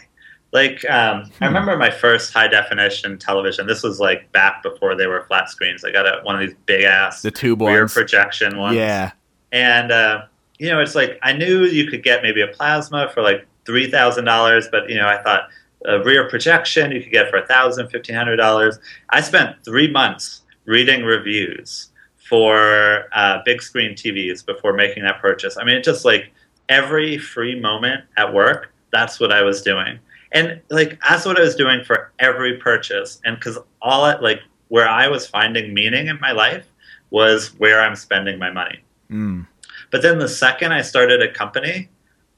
Like, 0.53 0.89
um, 0.89 1.33
I 1.41 1.47
remember 1.47 1.77
my 1.77 1.91
first 1.91 2.33
high 2.33 2.47
definition 2.47 3.19
television. 3.19 3.67
This 3.67 3.83
was 3.83 3.99
like 3.99 4.31
back 4.31 4.63
before 4.63 4.95
they 4.95 5.09
were 5.09 5.25
flat 5.25 5.49
screens. 5.51 5.85
I 5.85 5.91
got 5.91 6.07
a, 6.07 6.23
one 6.23 6.37
of 6.37 6.41
these 6.47 6.57
big 6.67 6.83
ass 6.85 7.23
The 7.23 7.33
tube 7.33 7.61
rear 7.61 7.81
ones. 7.81 7.93
projection 7.93 8.57
ones. 8.59 8.77
Yeah. 8.77 9.11
And, 9.51 9.91
uh, 9.91 10.27
you 10.59 10.69
know, 10.69 10.81
it's 10.81 10.95
like 10.95 11.19
I 11.23 11.33
knew 11.33 11.65
you 11.65 11.91
could 11.91 12.05
get 12.05 12.23
maybe 12.23 12.41
a 12.41 12.47
plasma 12.47 13.11
for 13.13 13.21
like 13.21 13.47
$3,000, 13.65 14.71
but, 14.71 14.89
you 14.89 14.97
know, 14.97 15.09
I 15.09 15.21
thought 15.23 15.49
a 15.87 16.03
rear 16.05 16.29
projection 16.29 16.93
you 16.93 17.03
could 17.03 17.13
get 17.13 17.31
for 17.31 17.41
$1,000, 17.43 17.91
$1,500. 17.91 18.79
I 19.11 19.21
spent 19.21 19.57
three 19.65 19.91
months 19.91 20.43
reading 20.67 21.03
reviews 21.05 21.91
for 22.29 23.05
uh, 23.13 23.39
big 23.45 23.61
screen 23.61 23.93
TVs 23.95 24.47
before 24.47 24.73
making 24.73 25.03
that 25.03 25.21
purchase. 25.21 25.57
I 25.59 25.65
mean, 25.65 25.77
it 25.77 25.85
just 25.85 26.05
like 26.05 26.33
every 26.69 27.19
free 27.19 27.59
moment 27.59 28.05
at 28.17 28.33
work, 28.33 28.73
that's 28.93 29.21
what 29.21 29.33
I 29.33 29.43
was 29.43 29.63
doing. 29.63 29.99
And 30.33 30.61
like, 30.71 30.99
that's 31.09 31.25
what 31.25 31.39
I 31.39 31.43
was 31.43 31.55
doing 31.55 31.85
for 31.85 32.13
every 32.19 32.57
purchase. 32.57 33.21
And 33.25 33.37
because 33.37 33.59
all 33.83 34.07
it, 34.07 34.23
like, 34.23 34.41
where 34.69 34.89
I 34.89 35.09
was 35.09 35.27
finding 35.27 35.73
meaning 35.75 36.09
in 36.09 36.19
my 36.21 36.33
life 36.33 36.67
was 37.11 37.49
where 37.59 37.81
I'm 37.81 37.95
spending 37.95 38.39
my 38.39 38.51
money. 38.51 38.81
Mm. 39.11 39.47
But 39.91 40.03
then 40.03 40.19
the 40.19 40.29
second 40.29 40.73
I 40.73 40.83
started 40.83 41.23
a 41.23 41.31
company, 41.31 41.89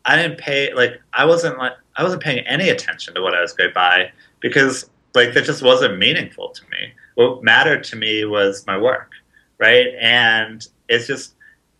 I 0.05 0.17
didn't 0.17 0.39
pay 0.39 0.73
like 0.75 1.01
I 1.13 1.25
wasn't 1.25 1.59
like 1.59 1.73
I 1.97 2.03
wasn't 2.03 2.23
paying 2.23 2.47
any 2.47 2.69
attention 2.69 3.15
to 3.15 3.23
what 3.23 3.35
I 3.35 3.41
was 3.41 3.53
going 3.53 3.71
to 3.71 3.75
buy 3.75 4.13
because 4.41 4.89
like 5.15 5.33
that 5.35 5.45
just 5.45 5.63
wasn't 5.63 5.99
meaningful 5.99 6.51
to 6.51 6.63
me. 6.71 6.93
What 7.15 7.43
mattered 7.43 7.83
to 7.85 7.97
me 7.97 8.25
was 8.25 8.67
my 8.67 8.77
work, 8.79 9.13
right? 9.59 9.89
And 10.01 10.67
it's 10.89 11.07
just 11.07 11.35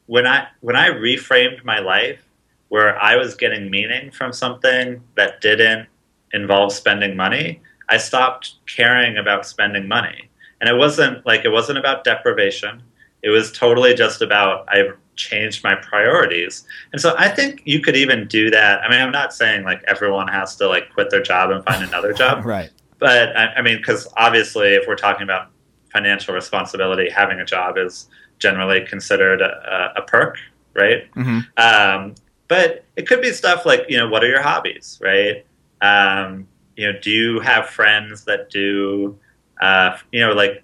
when 0.07 0.27
I 0.27 0.49
when 0.61 0.77
I 0.77 0.89
reframed 0.89 1.65
my 1.65 1.79
life 1.79 2.26
where 2.69 3.01
I 3.03 3.17
was 3.17 3.35
getting 3.35 3.71
meaning 3.71 4.11
from 4.11 4.33
something 4.33 5.03
that 5.17 5.41
didn't 5.41 5.87
involve 6.33 6.73
spending 6.73 7.17
money, 7.17 7.61
I 7.89 7.97
stopped 7.99 8.55
caring 8.67 9.17
about 9.19 9.47
spending 9.47 9.87
money. 9.89 10.29
And 10.61 10.69
it 10.69 10.77
wasn't 10.77 11.25
like 11.27 11.45
it 11.45 11.51
wasn't 11.51 11.79
about 11.79 12.03
deprivation. 12.05 12.83
It 13.23 13.29
was 13.31 13.53
totally 13.53 13.95
just 13.95 14.23
about 14.23 14.67
I've 14.69 14.97
changed 15.15 15.63
my 15.65 15.75
priorities. 15.77 16.65
And 16.93 17.01
so 17.01 17.15
I 17.17 17.29
think 17.29 17.63
you 17.65 17.81
could 17.81 17.97
even 17.97 18.27
do 18.27 18.51
that. 18.51 18.83
I 18.83 18.91
mean, 18.91 19.01
I'm 19.01 19.13
not 19.13 19.33
saying 19.33 19.65
like 19.65 19.83
everyone 19.87 20.29
has 20.29 20.57
to 20.57 20.69
like 20.69 20.93
quit 20.93 21.11
their 21.11 21.23
job 21.23 21.51
and 21.51 21.65
find 21.65 21.83
another 21.85 22.13
job, 22.23 22.45
Right. 22.45 22.71
but 22.99 23.37
I, 23.37 23.47
I 23.57 23.63
mean, 23.63 23.79
because 23.79 24.09
obviously, 24.17 24.75
if 24.75 24.87
we're 24.89 24.97
talking 24.97 25.23
about 25.23 25.51
financial 25.93 26.35
responsibility, 26.35 27.09
having 27.09 27.41
a 27.41 27.45
job 27.45 27.79
is 27.79 28.09
generally 28.39 28.85
considered 28.85 29.41
a, 29.41 29.93
a 29.97 30.03
perk, 30.03 30.37
right? 30.75 31.09
hmm 31.15 31.41
Um, 31.57 32.15
but 32.49 32.85
it 32.97 33.07
could 33.09 33.21
be 33.23 33.33
stuff 33.33 33.67
like, 33.67 33.87
you 33.89 33.97
know, 33.97 34.09
what 34.09 34.23
are 34.23 34.29
your 34.29 34.43
hobbies, 34.43 34.99
right? 35.03 35.45
Um, 35.81 36.47
you 36.77 36.91
know, 36.93 36.99
do 37.01 37.11
you 37.11 37.41
have 37.41 37.69
friends 37.69 38.25
that 38.25 38.51
do, 38.51 39.19
uh, 39.61 39.97
you 40.13 40.21
know, 40.21 40.33
like, 40.33 40.63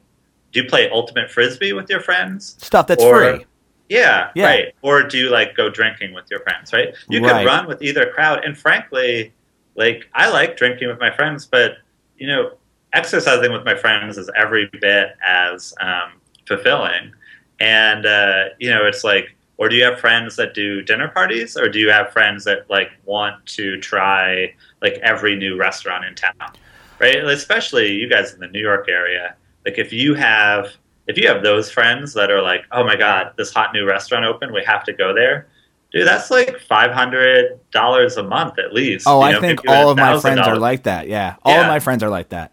do 0.52 0.60
you 0.62 0.68
play 0.68 0.88
ultimate 0.90 1.30
frisbee 1.30 1.72
with 1.72 1.88
your 1.88 2.00
friends? 2.00 2.56
Stuff 2.60 2.86
that's 2.86 3.02
Or- 3.02 3.36
free. 3.36 3.46
Yeah, 3.88 4.30
Yeah. 4.34 4.46
right. 4.46 4.74
Or 4.82 5.02
do 5.02 5.18
you 5.18 5.28
like 5.28 5.54
go 5.56 5.68
drinking 5.68 6.14
with 6.14 6.24
your 6.30 6.40
friends, 6.40 6.72
right? 6.72 6.94
You 7.08 7.20
Right. 7.22 7.38
could 7.38 7.46
run 7.46 7.66
with 7.66 7.82
either 7.82 8.06
crowd. 8.06 8.42
And 8.44 8.56
frankly, 8.56 9.32
like 9.74 10.08
I 10.14 10.30
like 10.30 10.56
drinking 10.56 10.88
with 10.88 10.98
my 11.00 11.10
friends, 11.10 11.44
but 11.46 11.76
you 12.16 12.26
know, 12.26 12.52
exercising 12.94 13.52
with 13.52 13.64
my 13.64 13.74
friends 13.74 14.16
is 14.18 14.30
every 14.36 14.70
bit 14.80 15.14
as 15.26 15.74
um, 15.80 16.12
fulfilling. 16.46 17.12
And 17.60 18.06
uh, 18.06 18.44
you 18.58 18.70
know, 18.70 18.86
it's 18.86 19.04
like, 19.04 19.34
or 19.58 19.68
do 19.68 19.76
you 19.76 19.84
have 19.84 20.00
friends 20.00 20.36
that 20.36 20.54
do 20.54 20.82
dinner 20.82 21.08
parties, 21.08 21.56
or 21.56 21.68
do 21.68 21.78
you 21.78 21.90
have 21.90 22.10
friends 22.12 22.44
that 22.44 22.68
like 22.70 22.90
want 23.04 23.44
to 23.46 23.78
try 23.80 24.54
like 24.80 24.94
every 25.02 25.36
new 25.36 25.56
restaurant 25.56 26.04
in 26.04 26.14
town, 26.14 26.52
right? 26.98 27.22
Especially 27.24 27.92
you 27.92 28.08
guys 28.08 28.34
in 28.34 28.40
the 28.40 28.48
New 28.48 28.60
York 28.60 28.88
area. 28.88 29.36
Like 29.64 29.78
if 29.78 29.92
you 29.92 30.14
have 30.14 30.72
if 31.06 31.16
you 31.16 31.28
have 31.28 31.42
those 31.42 31.70
friends 31.70 32.14
that 32.14 32.30
are 32.30 32.42
like, 32.42 32.64
oh 32.72 32.84
my 32.84 32.96
god, 32.96 33.32
this 33.36 33.52
hot 33.52 33.72
new 33.72 33.86
restaurant 33.86 34.24
opened, 34.24 34.52
we 34.52 34.64
have 34.64 34.84
to 34.84 34.92
go 34.92 35.14
there. 35.14 35.48
Dude, 35.92 36.06
that's 36.06 36.30
like 36.30 36.58
five 36.60 36.90
hundred 36.90 37.60
dollars 37.70 38.16
a 38.16 38.22
month 38.22 38.58
at 38.58 38.72
least. 38.72 39.06
Oh, 39.06 39.20
You 39.28 39.36
I 39.36 39.40
think 39.40 39.60
all 39.68 39.90
of 39.90 39.98
my 39.98 40.18
friends 40.18 40.40
are 40.40 40.56
like 40.56 40.84
that. 40.84 41.06
Yeah. 41.06 41.36
All 41.42 41.60
of 41.60 41.66
my 41.66 41.80
friends 41.80 42.02
are 42.02 42.08
like 42.10 42.30
that. 42.30 42.52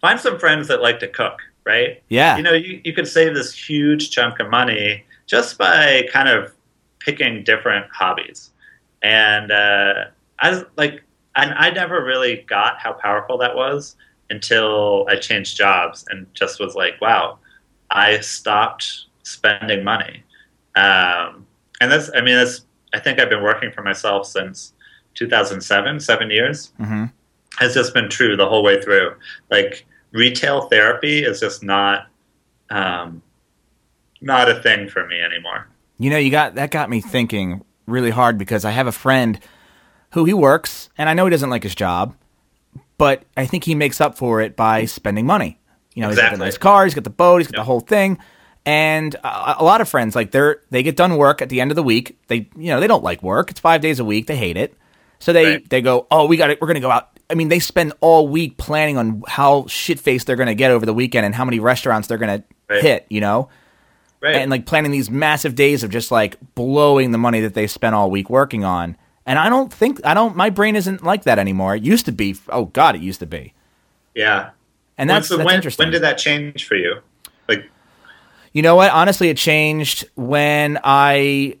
Find 0.00 0.20
some 0.20 0.38
friends 0.38 0.68
that 0.68 0.82
like 0.82 1.00
to 1.00 1.08
cook, 1.08 1.40
right? 1.64 2.02
Yeah. 2.08 2.36
You 2.36 2.42
know, 2.42 2.52
you, 2.52 2.82
you 2.84 2.92
could 2.92 3.08
save 3.08 3.34
this 3.34 3.54
huge 3.54 4.10
chunk 4.10 4.38
of 4.38 4.50
money 4.50 5.06
just 5.26 5.58
by 5.58 6.06
kind 6.12 6.28
of 6.28 6.52
picking 6.98 7.44
different 7.44 7.86
hobbies. 7.92 8.50
And 9.02 9.50
uh, 9.50 10.04
I 10.40 10.62
like, 10.76 11.02
and 11.36 11.52
I 11.54 11.70
never 11.70 12.04
really 12.04 12.44
got 12.48 12.78
how 12.78 12.92
powerful 12.92 13.38
that 13.38 13.54
was 13.54 13.96
until 14.30 15.06
I 15.08 15.16
changed 15.16 15.56
jobs 15.56 16.04
and 16.08 16.26
just 16.34 16.60
was 16.60 16.74
like, 16.74 17.00
wow, 17.00 17.38
I 17.90 18.20
stopped 18.20 19.06
spending 19.22 19.84
money. 19.84 20.22
Um, 20.76 21.46
and 21.80 21.90
that's, 21.90 22.10
I 22.14 22.20
mean, 22.20 22.36
that's, 22.36 22.64
I 22.94 23.00
think 23.00 23.18
I've 23.18 23.30
been 23.30 23.42
working 23.42 23.72
for 23.72 23.82
myself 23.82 24.26
since 24.26 24.72
2007, 25.14 26.00
seven 26.00 26.30
years 26.30 26.72
hmm 26.78 27.06
has 27.58 27.74
just 27.74 27.94
been 27.94 28.08
true 28.08 28.36
the 28.36 28.48
whole 28.48 28.62
way 28.62 28.80
through. 28.80 29.14
Like 29.50 29.86
retail 30.12 30.62
therapy 30.62 31.24
is 31.24 31.40
just 31.40 31.62
not 31.62 32.08
um, 32.70 33.22
not 34.24 34.48
a 34.48 34.60
thing 34.62 34.88
for 34.88 35.06
me 35.06 35.20
anymore. 35.20 35.68
You 35.98 36.10
know, 36.10 36.16
you 36.18 36.30
got 36.30 36.56
that 36.56 36.70
got 36.70 36.90
me 36.90 37.00
thinking 37.00 37.62
really 37.86 38.10
hard 38.10 38.38
because 38.38 38.64
I 38.64 38.70
have 38.72 38.86
a 38.86 38.92
friend 38.92 39.38
who 40.10 40.24
he 40.24 40.34
works, 40.34 40.90
and 40.98 41.08
I 41.08 41.14
know 41.14 41.24
he 41.26 41.30
doesn't 41.30 41.50
like 41.50 41.62
his 41.62 41.74
job, 41.74 42.14
but 42.98 43.22
I 43.36 43.46
think 43.46 43.64
he 43.64 43.74
makes 43.74 44.00
up 44.00 44.16
for 44.16 44.40
it 44.40 44.56
by 44.56 44.84
spending 44.86 45.26
money. 45.26 45.58
You 45.94 46.02
know, 46.02 46.08
he's 46.08 46.16
got 46.16 46.22
Exactly. 46.24 46.38
the 46.38 46.44
nice 46.46 46.58
car, 46.58 46.84
he's 46.84 46.94
got 46.94 47.04
the 47.04 47.10
boat, 47.10 47.38
he's 47.38 47.46
got 47.48 47.58
the 47.60 47.64
whole 47.64 47.80
thing. 47.80 48.18
And 48.66 49.14
a, 49.16 49.56
a 49.58 49.64
lot 49.64 49.80
of 49.80 49.88
friends, 49.88 50.16
like 50.16 50.30
they're 50.30 50.62
they 50.70 50.82
get 50.82 50.96
done 50.96 51.16
work 51.16 51.42
at 51.42 51.48
the 51.50 51.60
end 51.60 51.70
of 51.70 51.76
the 51.76 51.82
week. 51.82 52.18
They 52.28 52.48
you 52.56 52.68
know 52.68 52.80
they 52.80 52.86
don't 52.86 53.04
like 53.04 53.22
work. 53.22 53.50
It's 53.50 53.60
five 53.60 53.80
days 53.80 54.00
a 54.00 54.04
week. 54.04 54.26
They 54.26 54.36
hate 54.36 54.56
it. 54.56 54.74
So 55.18 55.32
they 55.32 55.44
Right. 55.46 55.70
they 55.70 55.82
go, 55.82 56.06
oh, 56.10 56.26
we 56.26 56.36
got 56.36 56.50
it. 56.50 56.60
We're 56.60 56.66
gonna 56.68 56.80
go 56.80 56.90
out. 56.90 57.10
I 57.30 57.34
mean, 57.34 57.48
they 57.48 57.58
spend 57.58 57.92
all 58.00 58.26
week 58.28 58.56
planning 58.56 58.96
on 58.98 59.22
how 59.26 59.66
shit 59.66 60.00
faced 60.00 60.26
they're 60.26 60.36
gonna 60.36 60.54
get 60.54 60.70
over 60.70 60.86
the 60.86 60.94
weekend 60.94 61.26
and 61.26 61.34
how 61.34 61.44
many 61.44 61.60
restaurants 61.60 62.08
they're 62.08 62.18
gonna 62.18 62.42
Right. 62.70 62.82
hit. 62.82 63.06
You 63.10 63.20
know, 63.20 63.48
Right. 64.24 64.36
and 64.36 64.50
like 64.50 64.64
planning 64.64 64.90
these 64.90 65.10
massive 65.10 65.54
days 65.54 65.84
of 65.84 65.90
just 65.90 66.10
like 66.10 66.38
blowing 66.54 67.10
the 67.10 67.18
money 67.18 67.40
that 67.40 67.52
they 67.52 67.66
spent 67.66 67.94
all 67.94 68.10
week 68.10 68.30
working 68.30 68.64
on. 68.64 68.96
And 69.26 69.38
I 69.38 69.50
don't 69.50 69.70
think 69.72 70.00
I 70.04 70.14
don't. 70.14 70.34
My 70.34 70.48
brain 70.50 70.76
isn't 70.76 71.04
like 71.04 71.24
that 71.24 71.38
anymore. 71.38 71.76
It 71.76 71.82
used 71.82 72.06
to 72.06 72.12
be. 72.12 72.36
Oh 72.48 72.64
God, 72.66 72.94
it 72.96 73.02
used 73.02 73.20
to 73.20 73.26
be. 73.26 73.52
yeah. 74.14 74.50
And 74.96 75.10
that's, 75.10 75.26
so 75.28 75.36
that's 75.36 75.46
when, 75.46 75.56
interesting. 75.56 75.86
when 75.86 75.92
did 75.92 76.02
that 76.02 76.18
change 76.18 76.66
for 76.66 76.76
you? 76.76 77.00
Like, 77.48 77.68
You 78.52 78.62
know 78.62 78.76
what? 78.76 78.92
Honestly, 78.92 79.28
it 79.28 79.36
changed 79.36 80.08
when 80.14 80.78
I, 80.84 81.56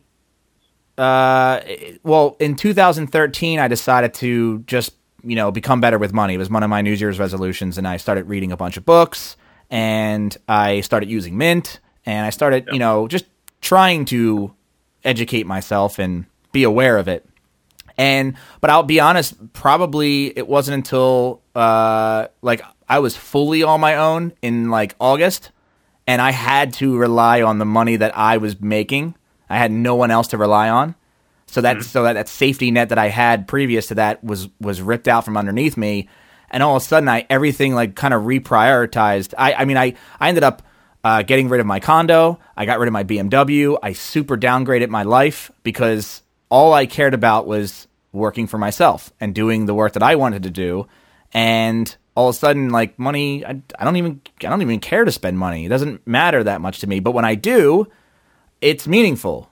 uh, 0.96 1.60
well, 2.04 2.36
in 2.38 2.54
2013, 2.54 3.58
I 3.58 3.66
decided 3.66 4.14
to 4.14 4.60
just, 4.60 4.92
you 5.24 5.34
know, 5.34 5.50
become 5.50 5.80
better 5.80 5.98
with 5.98 6.12
money. 6.12 6.34
It 6.34 6.38
was 6.38 6.48
one 6.48 6.62
of 6.62 6.70
my 6.70 6.80
New 6.80 6.92
Year's 6.92 7.18
resolutions, 7.18 7.76
and 7.76 7.88
I 7.88 7.96
started 7.96 8.28
reading 8.28 8.52
a 8.52 8.56
bunch 8.56 8.76
of 8.76 8.84
books, 8.84 9.36
and 9.68 10.36
I 10.48 10.80
started 10.82 11.10
using 11.10 11.36
Mint, 11.36 11.80
and 12.06 12.26
I 12.26 12.30
started, 12.30 12.68
you 12.72 12.78
know, 12.78 13.08
just 13.08 13.26
trying 13.60 14.04
to 14.06 14.54
educate 15.04 15.46
myself 15.46 15.98
and 15.98 16.26
be 16.52 16.64
aware 16.64 16.96
of 16.98 17.08
it. 17.08 17.26
And 17.96 18.36
but 18.60 18.70
I'll 18.70 18.82
be 18.82 19.00
honest, 19.00 19.52
probably 19.52 20.36
it 20.36 20.48
wasn't 20.48 20.76
until 20.76 21.42
uh 21.54 22.28
like 22.42 22.62
I 22.88 22.98
was 22.98 23.16
fully 23.16 23.62
on 23.62 23.80
my 23.80 23.96
own 23.96 24.32
in 24.42 24.70
like 24.70 24.94
August 25.00 25.50
and 26.06 26.20
I 26.20 26.32
had 26.32 26.72
to 26.74 26.96
rely 26.96 27.42
on 27.42 27.58
the 27.58 27.64
money 27.64 27.96
that 27.96 28.16
I 28.16 28.36
was 28.36 28.60
making. 28.60 29.14
I 29.48 29.58
had 29.58 29.72
no 29.72 29.94
one 29.94 30.10
else 30.10 30.28
to 30.28 30.38
rely 30.38 30.68
on. 30.68 30.94
So 31.46 31.60
that 31.60 31.82
so 31.82 32.02
that, 32.02 32.14
that 32.14 32.28
safety 32.28 32.70
net 32.70 32.88
that 32.88 32.98
I 32.98 33.08
had 33.08 33.46
previous 33.46 33.86
to 33.88 33.94
that 33.96 34.24
was 34.24 34.48
was 34.60 34.82
ripped 34.82 35.06
out 35.06 35.24
from 35.24 35.36
underneath 35.36 35.76
me, 35.76 36.08
and 36.50 36.62
all 36.62 36.76
of 36.76 36.82
a 36.82 36.84
sudden 36.84 37.08
I 37.08 37.26
everything 37.30 37.74
like 37.74 37.94
kind 37.94 38.12
of 38.12 38.22
reprioritized. 38.22 39.34
I 39.38 39.54
I 39.54 39.64
mean 39.64 39.76
I 39.76 39.94
I 40.18 40.28
ended 40.28 40.42
up 40.42 40.62
uh, 41.04 41.22
getting 41.22 41.48
rid 41.48 41.60
of 41.60 41.66
my 41.66 41.78
condo. 41.78 42.40
I 42.56 42.64
got 42.66 42.78
rid 42.78 42.88
of 42.88 42.92
my 42.92 43.04
BMW. 43.04 43.78
I 43.82 43.92
super 43.92 44.36
downgraded 44.36 44.88
my 44.88 45.02
life 45.02 45.52
because 45.62 46.22
all 46.48 46.72
I 46.72 46.86
cared 46.86 47.14
about 47.14 47.46
was 47.46 47.86
working 48.12 48.46
for 48.46 48.58
myself 48.58 49.12
and 49.20 49.34
doing 49.34 49.66
the 49.66 49.74
work 49.74 49.92
that 49.92 50.02
I 50.02 50.16
wanted 50.16 50.44
to 50.44 50.50
do. 50.50 50.88
And 51.32 51.94
all 52.14 52.28
of 52.28 52.34
a 52.34 52.38
sudden, 52.38 52.70
like 52.70 52.98
money, 52.98 53.44
I, 53.44 53.60
I 53.78 53.84
don't 53.84 53.96
even 53.96 54.20
I 54.40 54.48
don't 54.48 54.62
even 54.62 54.80
care 54.80 55.04
to 55.04 55.12
spend 55.12 55.38
money. 55.38 55.66
It 55.66 55.68
doesn't 55.68 56.06
matter 56.06 56.42
that 56.44 56.60
much 56.60 56.80
to 56.80 56.86
me. 56.86 57.00
But 57.00 57.12
when 57.12 57.24
I 57.24 57.34
do, 57.34 57.88
it's 58.64 58.86
meaningful 58.86 59.50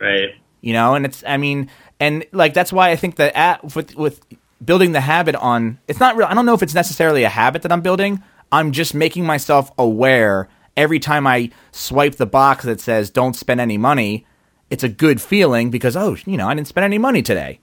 right. 0.00 0.30
you 0.60 0.72
know 0.72 0.94
and 0.94 1.04
it's 1.04 1.24
i 1.26 1.36
mean 1.36 1.68
and 1.98 2.24
like 2.32 2.54
that's 2.54 2.72
why 2.72 2.90
i 2.90 2.96
think 2.96 3.16
that 3.16 3.36
at, 3.36 3.74
with 3.74 3.96
with 3.96 4.24
building 4.64 4.92
the 4.92 5.00
habit 5.00 5.34
on 5.34 5.78
it's 5.88 5.98
not 5.98 6.16
real 6.16 6.26
i 6.28 6.34
don't 6.34 6.46
know 6.46 6.54
if 6.54 6.62
it's 6.62 6.74
necessarily 6.74 7.24
a 7.24 7.28
habit 7.28 7.62
that 7.62 7.72
i'm 7.72 7.80
building 7.80 8.22
i'm 8.52 8.70
just 8.70 8.94
making 8.94 9.26
myself 9.26 9.72
aware 9.76 10.48
every 10.76 10.98
time 10.98 11.26
i 11.26 11.50
swipe 11.72 12.16
the 12.16 12.26
box 12.26 12.64
that 12.64 12.80
says 12.80 13.10
don't 13.10 13.34
spend 13.36 13.60
any 13.60 13.78
money 13.78 14.26
it's 14.70 14.82
a 14.84 14.88
good 14.88 15.20
feeling 15.20 15.70
because 15.70 15.96
oh 15.96 16.16
you 16.26 16.36
know 16.36 16.48
i 16.48 16.54
didn't 16.54 16.68
spend 16.68 16.84
any 16.84 16.98
money 16.98 17.22
today 17.22 17.60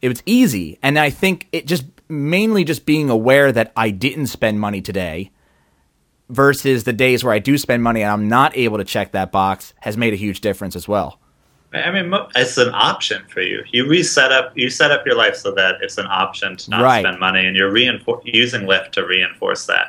it 0.00 0.08
was 0.08 0.22
easy 0.26 0.78
and 0.82 0.98
i 0.98 1.10
think 1.10 1.46
it 1.52 1.66
just 1.66 1.84
mainly 2.08 2.64
just 2.64 2.86
being 2.86 3.10
aware 3.10 3.52
that 3.52 3.72
i 3.76 3.90
didn't 3.90 4.26
spend 4.28 4.58
money 4.60 4.80
today 4.80 5.30
versus 6.28 6.84
the 6.84 6.92
days 6.92 7.22
where 7.24 7.34
i 7.34 7.38
do 7.38 7.58
spend 7.58 7.82
money 7.82 8.02
and 8.02 8.10
i'm 8.10 8.28
not 8.28 8.56
able 8.56 8.78
to 8.78 8.84
check 8.84 9.12
that 9.12 9.30
box 9.32 9.74
has 9.80 9.96
made 9.96 10.12
a 10.12 10.16
huge 10.16 10.40
difference 10.40 10.76
as 10.76 10.86
well 10.88 11.18
I 11.74 11.90
mean, 11.90 12.12
it's 12.36 12.58
an 12.58 12.68
option 12.74 13.22
for 13.28 13.40
you. 13.40 13.64
You 13.72 13.88
reset 13.88 14.30
up, 14.30 14.52
you 14.54 14.68
set 14.68 14.90
up 14.90 15.06
your 15.06 15.16
life 15.16 15.36
so 15.36 15.52
that 15.52 15.76
it's 15.80 15.96
an 15.96 16.04
option 16.06 16.54
to 16.54 16.68
not 16.70 16.82
Right. 16.82 17.02
spend 17.02 17.18
money, 17.18 17.46
and 17.46 17.56
you're 17.56 17.72
reinfor- 17.72 18.20
using 18.24 18.66
Lift 18.66 18.92
to 18.92 19.06
reinforce 19.06 19.64
that. 19.64 19.86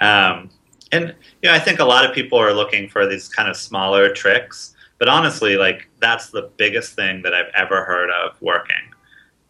Um, 0.00 0.48
and 0.92 1.14
you 1.42 1.48
know, 1.48 1.54
I 1.54 1.58
think 1.58 1.80
a 1.80 1.84
lot 1.84 2.04
of 2.04 2.14
people 2.14 2.38
are 2.38 2.52
looking 2.52 2.88
for 2.88 3.06
these 3.06 3.28
kind 3.28 3.48
of 3.48 3.56
smaller 3.56 4.12
tricks, 4.12 4.74
but 4.98 5.08
honestly, 5.08 5.56
like 5.56 5.88
that's 6.00 6.30
the 6.30 6.50
biggest 6.56 6.94
thing 6.94 7.22
that 7.22 7.34
I've 7.34 7.52
ever 7.54 7.84
heard 7.84 8.10
of 8.10 8.40
working, 8.40 8.76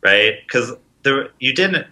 right? 0.03 0.34
Because 0.47 0.72
there, 1.03 1.28
you 1.39 1.53
didn't 1.53 1.87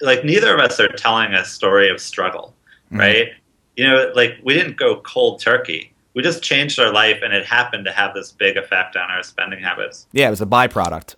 like 0.00 0.24
neither 0.24 0.54
of 0.54 0.60
us 0.60 0.78
are 0.80 0.88
telling 0.88 1.32
a 1.34 1.44
story 1.44 1.88
of 1.88 2.00
struggle, 2.00 2.54
mm-hmm. 2.86 2.98
right? 2.98 3.28
You 3.76 3.88
know, 3.88 4.12
like 4.14 4.38
we 4.42 4.54
didn't 4.54 4.76
go 4.76 5.00
cold 5.00 5.40
turkey. 5.40 5.92
We 6.14 6.22
just 6.22 6.42
changed 6.42 6.78
our 6.78 6.90
life, 6.90 7.20
and 7.22 7.34
it 7.34 7.44
happened 7.44 7.84
to 7.84 7.92
have 7.92 8.14
this 8.14 8.32
big 8.32 8.56
effect 8.56 8.96
on 8.96 9.10
our 9.10 9.22
spending 9.22 9.60
habits. 9.60 10.06
Yeah, 10.12 10.28
it 10.28 10.30
was 10.30 10.40
a 10.40 10.46
byproduct. 10.46 11.14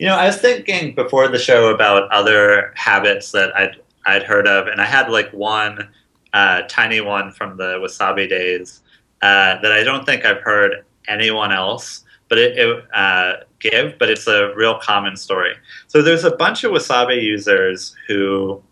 You 0.00 0.06
know, 0.08 0.16
I 0.16 0.26
was 0.26 0.38
thinking 0.38 0.96
before 0.96 1.28
the 1.28 1.38
show 1.38 1.72
about 1.72 2.10
other 2.10 2.72
habits 2.74 3.30
that 3.32 3.56
I'd 3.56 3.76
I'd 4.04 4.24
heard 4.24 4.48
of, 4.48 4.66
and 4.66 4.80
I 4.80 4.84
had 4.84 5.10
like 5.10 5.30
one 5.32 5.88
uh, 6.32 6.62
tiny 6.68 7.00
one 7.00 7.32
from 7.32 7.56
the 7.56 7.78
Wesabe 7.78 8.28
days 8.28 8.80
uh, 9.20 9.60
that 9.60 9.72
I 9.72 9.84
don't 9.84 10.04
think 10.04 10.24
I've 10.24 10.40
heard 10.40 10.84
anyone 11.08 11.52
else, 11.52 12.04
but 12.28 12.38
it, 12.38 12.58
it 12.58 12.84
uh, 12.94 13.34
give. 13.60 13.98
But 13.98 14.10
it's 14.10 14.26
a 14.26 14.54
real 14.54 14.78
common 14.78 15.16
story. 15.16 15.54
So 15.86 16.02
there's 16.02 16.24
a 16.24 16.36
bunch 16.36 16.64
of 16.64 16.72
Wesabe 16.72 17.22
users 17.22 17.94
who 18.08 18.62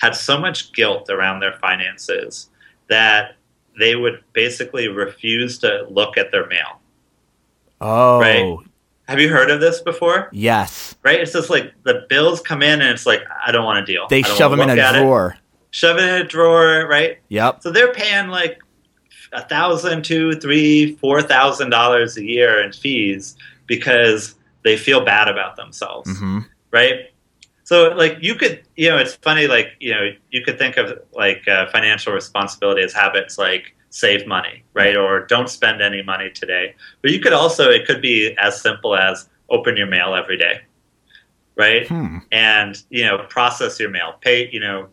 had 0.00 0.14
so 0.14 0.38
much 0.38 0.72
guilt 0.72 1.10
around 1.10 1.40
their 1.40 1.54
finances 1.54 2.50
that 2.88 3.36
they 3.78 3.96
would 3.96 4.22
basically 4.32 4.88
refuse 4.88 5.58
to 5.58 5.86
look 5.88 6.16
at 6.16 6.32
their 6.32 6.46
mail. 6.46 6.80
Oh, 7.80 8.20
Right. 8.20 8.58
Have 9.08 9.20
you 9.20 9.30
heard 9.30 9.50
of 9.50 9.58
this 9.60 9.80
before? 9.80 10.28
yes. 10.32 10.94
right? 11.02 11.18
It's 11.18 11.32
just 11.32 11.48
like 11.48 11.72
the 11.84 12.04
bills 12.10 12.42
come 12.42 12.62
in 12.62 12.82
and 12.82 12.90
it's 12.90 13.06
like 13.06 13.22
I 13.46 13.52
don't 13.52 13.64
want 13.64 13.84
to 13.84 13.90
deal. 13.90 14.06
They 14.08 14.20
shove 14.20 14.50
them 14.50 14.60
in 14.60 14.68
a 14.68 14.82
at 14.82 14.96
it. 14.96 15.38
Shove 15.70 15.98
it 15.98 16.02
in 16.02 16.22
a 16.22 16.24
drawer, 16.24 16.86
right? 16.88 17.18
Yep. 17.28 17.62
So 17.62 17.70
they're 17.70 17.92
paying 17.92 18.28
like 18.28 18.58
a 19.32 19.42
thousand, 19.42 20.04
two, 20.04 20.32
three, 20.34 20.96
four 20.96 21.22
thousand 21.22 21.70
dollars 21.70 22.16
a 22.16 22.24
year 22.24 22.62
in 22.62 22.72
fees 22.72 23.36
because 23.66 24.34
they 24.64 24.76
feel 24.76 25.04
bad 25.04 25.28
about 25.28 25.56
themselves, 25.56 26.18
hmm 26.18 26.40
right? 26.70 27.10
So 27.64 27.88
like 27.90 28.16
you 28.20 28.34
could, 28.34 28.62
you 28.76 28.88
know, 28.88 28.96
it's 28.96 29.14
funny. 29.16 29.46
Like 29.46 29.72
you 29.80 29.92
know, 29.92 30.10
you 30.30 30.42
could 30.42 30.58
think 30.58 30.76
of 30.76 30.98
like 31.14 31.46
uh, 31.46 31.66
financial 31.70 32.12
responsibility 32.12 32.82
as 32.82 32.92
habits 32.94 33.36
like 33.38 33.74
save 33.90 34.26
money, 34.26 34.64
right, 34.74 34.96
or 34.96 35.26
don't 35.26 35.48
spend 35.50 35.82
any 35.82 36.02
money 36.02 36.30
today. 36.30 36.74
But 37.02 37.10
you 37.10 37.20
could 37.20 37.32
also, 37.32 37.70
it 37.70 37.86
could 37.86 38.00
be 38.00 38.34
as 38.38 38.60
simple 38.60 38.96
as 38.96 39.28
open 39.50 39.76
your 39.76 39.86
mail 39.86 40.14
every 40.14 40.36
day, 40.38 40.60
right? 41.56 41.86
Hmm. 41.86 42.18
and 42.32 42.82
you 42.90 43.04
know 43.04 43.18
process 43.28 43.78
your 43.80 43.90
mail 43.90 44.14
pay 44.20 44.48
you 44.50 44.60
know 44.60 44.88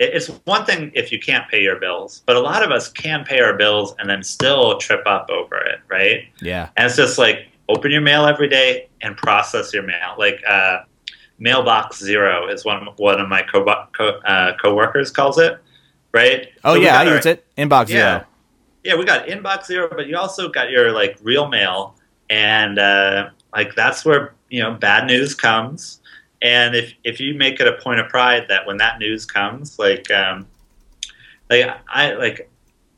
it's 0.00 0.28
one 0.44 0.64
thing 0.64 0.90
if 0.94 1.12
you 1.12 1.20
can't 1.20 1.48
pay 1.50 1.62
your 1.62 1.78
bills 1.78 2.22
but 2.26 2.34
a 2.36 2.40
lot 2.40 2.62
of 2.64 2.70
us 2.70 2.88
can 2.88 3.24
pay 3.24 3.40
our 3.40 3.54
bills 3.54 3.94
and 3.98 4.08
then 4.08 4.22
still 4.22 4.78
trip 4.78 5.02
up 5.06 5.28
over 5.30 5.56
it 5.56 5.80
right 5.88 6.24
Yeah. 6.40 6.70
and 6.76 6.86
it's 6.86 6.96
just 6.96 7.18
like 7.18 7.46
open 7.68 7.90
your 7.90 8.00
mail 8.00 8.24
every 8.26 8.48
day 8.48 8.88
and 9.02 9.16
process 9.16 9.72
your 9.74 9.82
mail 9.84 10.14
like 10.18 10.40
uh, 10.48 10.78
mailbox 11.38 11.98
zero 11.98 12.48
is 12.48 12.64
one 12.64 12.88
one 12.96 13.20
of 13.20 13.28
my 13.28 13.42
co 13.42 13.64
co 13.96 14.08
uh, 14.24 14.56
coworkers 14.56 15.10
calls 15.10 15.38
it 15.38 15.58
right 16.12 16.48
Oh 16.64 16.74
So 16.74 16.80
yeah, 16.80 16.98
I 16.98 17.06
our- 17.06 17.14
use 17.16 17.26
it. 17.26 17.46
Inbox 17.56 17.88
yeah. 17.88 17.94
zero. 18.18 18.26
yeah, 18.84 18.94
we 18.96 19.04
got 19.04 19.26
inbox 19.26 19.66
zero, 19.66 19.88
but 19.90 20.06
you 20.06 20.16
also 20.16 20.48
got 20.48 20.70
your 20.70 20.92
like 20.92 21.18
real 21.22 21.48
mail, 21.48 21.94
and 22.30 22.78
uh, 22.78 23.30
like 23.54 23.74
that's 23.74 24.04
where 24.04 24.34
you 24.48 24.62
know 24.62 24.72
bad 24.74 25.06
news 25.06 25.34
comes. 25.34 26.00
And 26.42 26.74
if 26.74 26.94
if 27.04 27.20
you 27.20 27.34
make 27.34 27.60
it 27.60 27.66
a 27.68 27.74
point 27.82 28.00
of 28.00 28.08
pride 28.08 28.46
that 28.48 28.66
when 28.66 28.78
that 28.78 28.98
news 28.98 29.26
comes, 29.26 29.78
like 29.78 30.10
um, 30.10 30.46
like 31.50 31.66
I 31.88 32.12
like 32.14 32.50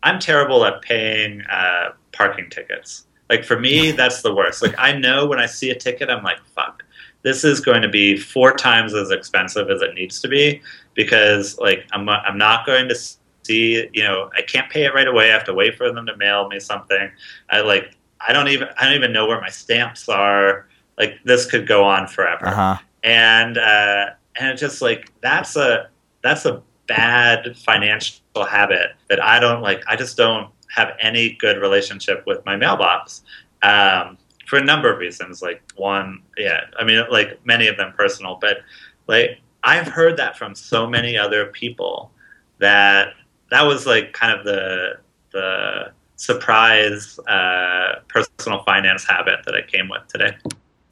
I'm 0.03 0.18
terrible 0.18 0.64
at 0.64 0.82
paying 0.82 1.43
uh, 1.43 1.90
parking 2.12 2.51
tickets. 2.51 3.07
Like 3.28 3.45
for 3.45 3.59
me, 3.59 3.90
that's 3.93 4.22
the 4.22 4.34
worst. 4.34 4.62
Like 4.62 4.74
I 4.78 4.93
know 4.93 5.26
when 5.26 5.38
I 5.40 5.47
see 5.47 5.70
a 5.70 5.74
ticket, 5.74 6.11
I'm 6.11 6.22
like, 6.22 6.38
fuck, 6.55 6.84
this 7.22 7.45
is 7.45 7.61
going 7.61 7.82
to 7.82 7.88
be 7.88 8.16
four 8.16 8.53
times 8.53 8.95
as 8.95 9.11
expensive 9.11 9.70
as 9.70 9.80
it 9.80 9.95
needs 9.95 10.20
to 10.20 10.28
be 10.28 10.61
because 10.95 11.59
like 11.59 11.86
I'm 11.93 12.09
I'm 12.09 12.38
not 12.38 12.66
going 12.66 12.88
to 12.88 12.95
see 13.43 13.88
you 13.93 14.03
know 14.05 14.30
I 14.36 14.43
can't 14.43 14.70
pay 14.70 14.84
it 14.84 14.95
right 14.95 15.09
away. 15.09 15.30
I 15.30 15.32
have 15.32 15.45
to 15.45 15.55
wait 15.55 15.76
for 15.76 15.93
them 15.93 16.07
to 16.07 16.16
mail 16.16 16.49
me 16.49 16.61
something. 16.61 17.11
I 17.51 17.61
like 17.61 17.97
I 18.20 18.32
don't 18.32 18.49
even 18.49 18.68
I 18.78 18.84
don't 18.84 18.95
even 18.95 19.12
know 19.12 19.26
where 19.26 19.40
my 19.40 19.51
stamps 19.51 20.09
are. 20.09 20.66
Like 20.99 21.18
this 21.24 21.51
could 21.51 21.66
go 21.66 21.84
on 21.84 22.07
forever 22.07 22.47
Uh 22.47 22.55
huh. 22.55 22.78
And 23.03 23.59
uh, 23.59 24.11
and 24.36 24.48
it's 24.50 24.61
just 24.61 24.82
like 24.82 25.12
that's 25.20 25.57
a 25.57 25.88
that's 26.22 26.44
a 26.44 26.62
bad 26.86 27.57
financial 27.57 28.44
habit 28.48 28.92
that 29.09 29.22
I 29.22 29.40
don't 29.40 29.62
like. 29.62 29.82
I 29.86 29.96
just 29.96 30.16
don't 30.16 30.50
have 30.68 30.90
any 31.00 31.34
good 31.34 31.61
relationship 31.61 32.24
with 32.26 32.44
my 32.46 32.57
mailbox 32.57 33.22
um, 33.62 34.16
for 34.46 34.59
a 34.59 34.64
number 34.64 34.92
of 34.92 34.98
reasons. 34.98 35.42
Like 35.42 35.62
one, 35.76 36.22
yeah, 36.36 36.62
I 36.78 36.84
mean, 36.84 37.05
like 37.11 37.44
many 37.44 37.68
of 37.68 37.76
them 37.76 37.92
personal, 37.96 38.38
but 38.40 38.59
like 39.07 39.38
I've 39.64 39.86
heard 39.86 40.16
that 40.16 40.36
from 40.36 40.55
so 40.55 40.86
many 40.86 41.16
other 41.16 41.46
people 41.46 42.11
that 42.59 43.14
that 43.50 43.62
was 43.62 43.86
like 43.86 44.12
kind 44.12 44.38
of 44.38 44.44
the 44.44 44.98
the 45.32 45.92
surprise 46.16 47.18
uh, 47.26 48.00
personal 48.09 48.62
finance 48.64 49.05
habit 49.05 49.40
that 49.44 49.55
I 49.55 49.62
came 49.62 49.88
with 49.88 50.07
today. 50.09 50.36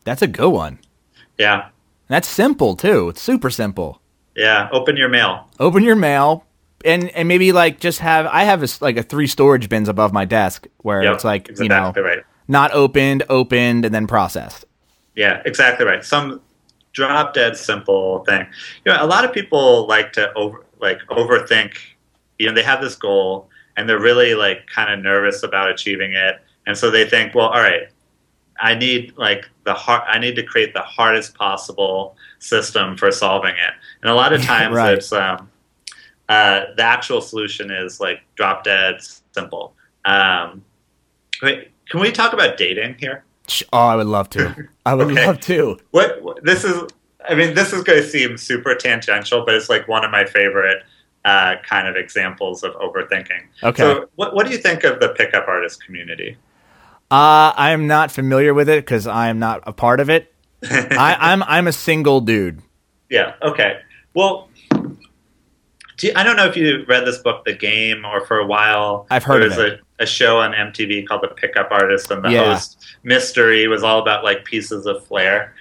That's 0.04 0.22
a 0.22 0.26
good 0.26 0.50
one. 0.50 0.78
Yeah, 1.38 1.68
That's 2.10 2.28
simple 2.28 2.76
too. 2.76 3.08
It's 3.08 3.22
super 3.22 3.48
simple. 3.50 4.02
yeah. 4.36 4.68
Open 4.72 4.96
your 4.98 5.08
mail. 5.08 5.48
Open 5.58 5.82
your 5.82 5.96
mail 5.96 6.44
and 6.84 7.08
and 7.10 7.28
maybe 7.28 7.52
like 7.52 7.78
just 7.80 8.00
have 8.00 8.26
I 8.26 8.44
have 8.44 8.62
a 8.62 8.68
like 8.80 8.96
a 8.98 9.02
three 9.02 9.26
storage 9.26 9.68
bins 9.68 9.88
above 9.88 10.12
my 10.12 10.24
desk 10.24 10.66
where 10.78 11.02
Yep, 11.02 11.14
it's 11.14 11.24
like 11.24 11.48
exactly 11.48 11.64
you 11.64 11.68
know 11.68 11.92
right. 12.02 12.24
not 12.48 12.72
opened, 12.72 13.22
opened, 13.28 13.84
and 13.84 13.94
then 13.94 14.06
processed. 14.06 14.64
Yeah, 15.14 15.40
exactly 15.44 15.86
right. 15.86 16.04
Some 16.04 16.40
drop 16.92 17.32
dead 17.34 17.56
simple 17.56 18.24
thing. 18.24 18.46
You 18.84 18.92
know, 18.92 19.04
a 19.04 19.06
lot 19.06 19.24
of 19.24 19.32
people 19.32 19.86
like 19.86 20.12
to 20.14 20.32
over 20.34 20.66
like 20.80 20.98
overthink. 21.10 21.74
You 22.38 22.46
know, 22.48 22.54
they 22.54 22.62
have 22.64 22.80
this 22.80 22.96
goal 22.96 23.48
and 23.76 23.88
they're 23.88 24.00
really 24.00 24.34
like 24.34 24.66
kind 24.66 24.92
of 24.92 24.98
nervous 25.00 25.42
about 25.44 25.70
achieving 25.70 26.12
it, 26.14 26.36
and 26.66 26.76
so 26.76 26.90
they 26.90 27.04
think, 27.08 27.34
well, 27.34 27.48
all 27.48 27.60
right, 27.60 27.88
I 28.60 28.74
need 28.74 29.14
like 29.16 29.48
the 29.64 29.74
hard. 29.74 30.02
I 30.06 30.18
need 30.18 30.36
to 30.36 30.42
create 30.42 30.74
the 30.74 30.82
hardest 30.82 31.34
possible 31.34 32.16
system 32.38 32.96
for 32.96 33.10
solving 33.10 33.54
it. 33.54 33.72
And 34.02 34.10
a 34.10 34.14
lot 34.14 34.32
of 34.32 34.42
times, 34.54 34.76
Right. 34.76 34.94
it's 34.98 35.12
um, 35.12 35.48
uh, 36.28 36.66
the 36.76 36.82
actual 36.82 37.20
solution 37.20 37.70
is 37.70 38.00
like 38.00 38.20
drop 38.36 38.64
dead 38.64 39.00
simple. 39.32 39.74
Um, 40.04 40.64
wait, 41.42 41.70
can 41.88 42.00
we 42.00 42.12
talk 42.12 42.32
about 42.32 42.56
dating 42.56 42.96
here? 42.98 43.24
Oh, 43.72 43.78
I 43.78 43.96
would 43.96 44.06
love 44.06 44.30
to. 44.30 44.68
I 44.86 44.94
would 44.94 45.10
Okay. 45.10 45.26
love 45.26 45.40
to. 45.40 45.78
what, 45.90 46.22
what 46.22 46.44
this 46.44 46.64
is 46.64 46.84
i 47.28 47.34
mean 47.34 47.52
this 47.54 47.72
is 47.74 47.82
going 47.82 48.00
to 48.02 48.08
seem 48.08 48.38
super 48.38 48.74
tangential 48.74 49.44
but 49.44 49.54
it's 49.54 49.68
like 49.68 49.86
one 49.88 50.04
of 50.06 50.10
my 50.10 50.24
favorite 50.24 50.82
uh, 51.26 51.56
kind 51.62 51.86
of 51.86 51.94
examples 51.96 52.62
of 52.62 52.72
overthinking 52.76 53.42
Okay. 53.62 53.82
so 53.82 54.08
what, 54.14 54.34
what 54.34 54.46
do 54.46 54.52
you 54.52 54.58
think 54.58 54.84
of 54.84 55.00
the 55.00 55.10
pickup 55.10 55.46
artist 55.46 55.84
community 55.84 56.34
Uh, 57.10 57.52
I 57.56 57.70
am 57.70 57.86
not 57.86 58.12
familiar 58.12 58.54
with 58.54 58.68
it 58.68 58.84
because 58.84 59.06
I 59.06 59.28
am 59.28 59.38
not 59.38 59.62
a 59.66 59.72
part 59.72 59.98
of 60.00 60.08
it. 60.10 60.32
I, 60.62 61.16
I'm 61.18 61.42
I'm 61.42 61.66
a 61.66 61.72
single 61.72 62.20
dude. 62.20 62.60
yeah 63.08 63.34
okay 63.42 63.80
well 64.14 64.48
do 65.96 66.06
you, 66.06 66.12
i 66.16 66.22
don't 66.22 66.36
know 66.36 66.44
if 66.46 66.54
you 66.56 66.84
read 66.86 67.06
this 67.06 67.18
book 67.18 67.44
the 67.46 67.54
game 67.54 68.04
or 68.04 68.26
for 68.26 68.38
a 68.38 68.46
while 68.46 69.06
I've 69.10 69.24
heard 69.24 69.40
there 69.42 69.50
of 69.50 69.56
was 69.56 69.72
it. 69.72 69.80
A, 70.00 70.02
a 70.02 70.06
show 70.06 70.38
on 70.38 70.52
mtv 70.52 71.06
called 71.08 71.22
the 71.22 71.28
pickup 71.28 71.70
artist 71.70 72.10
and 72.10 72.22
the 72.24 72.30
Yeah. 72.32 72.52
host 72.52 72.84
mystery 73.04 73.68
was 73.68 73.82
all 73.82 74.00
about 74.00 74.22
like 74.22 74.44
pieces 74.44 74.84
of 74.86 75.04
flair 75.06 75.54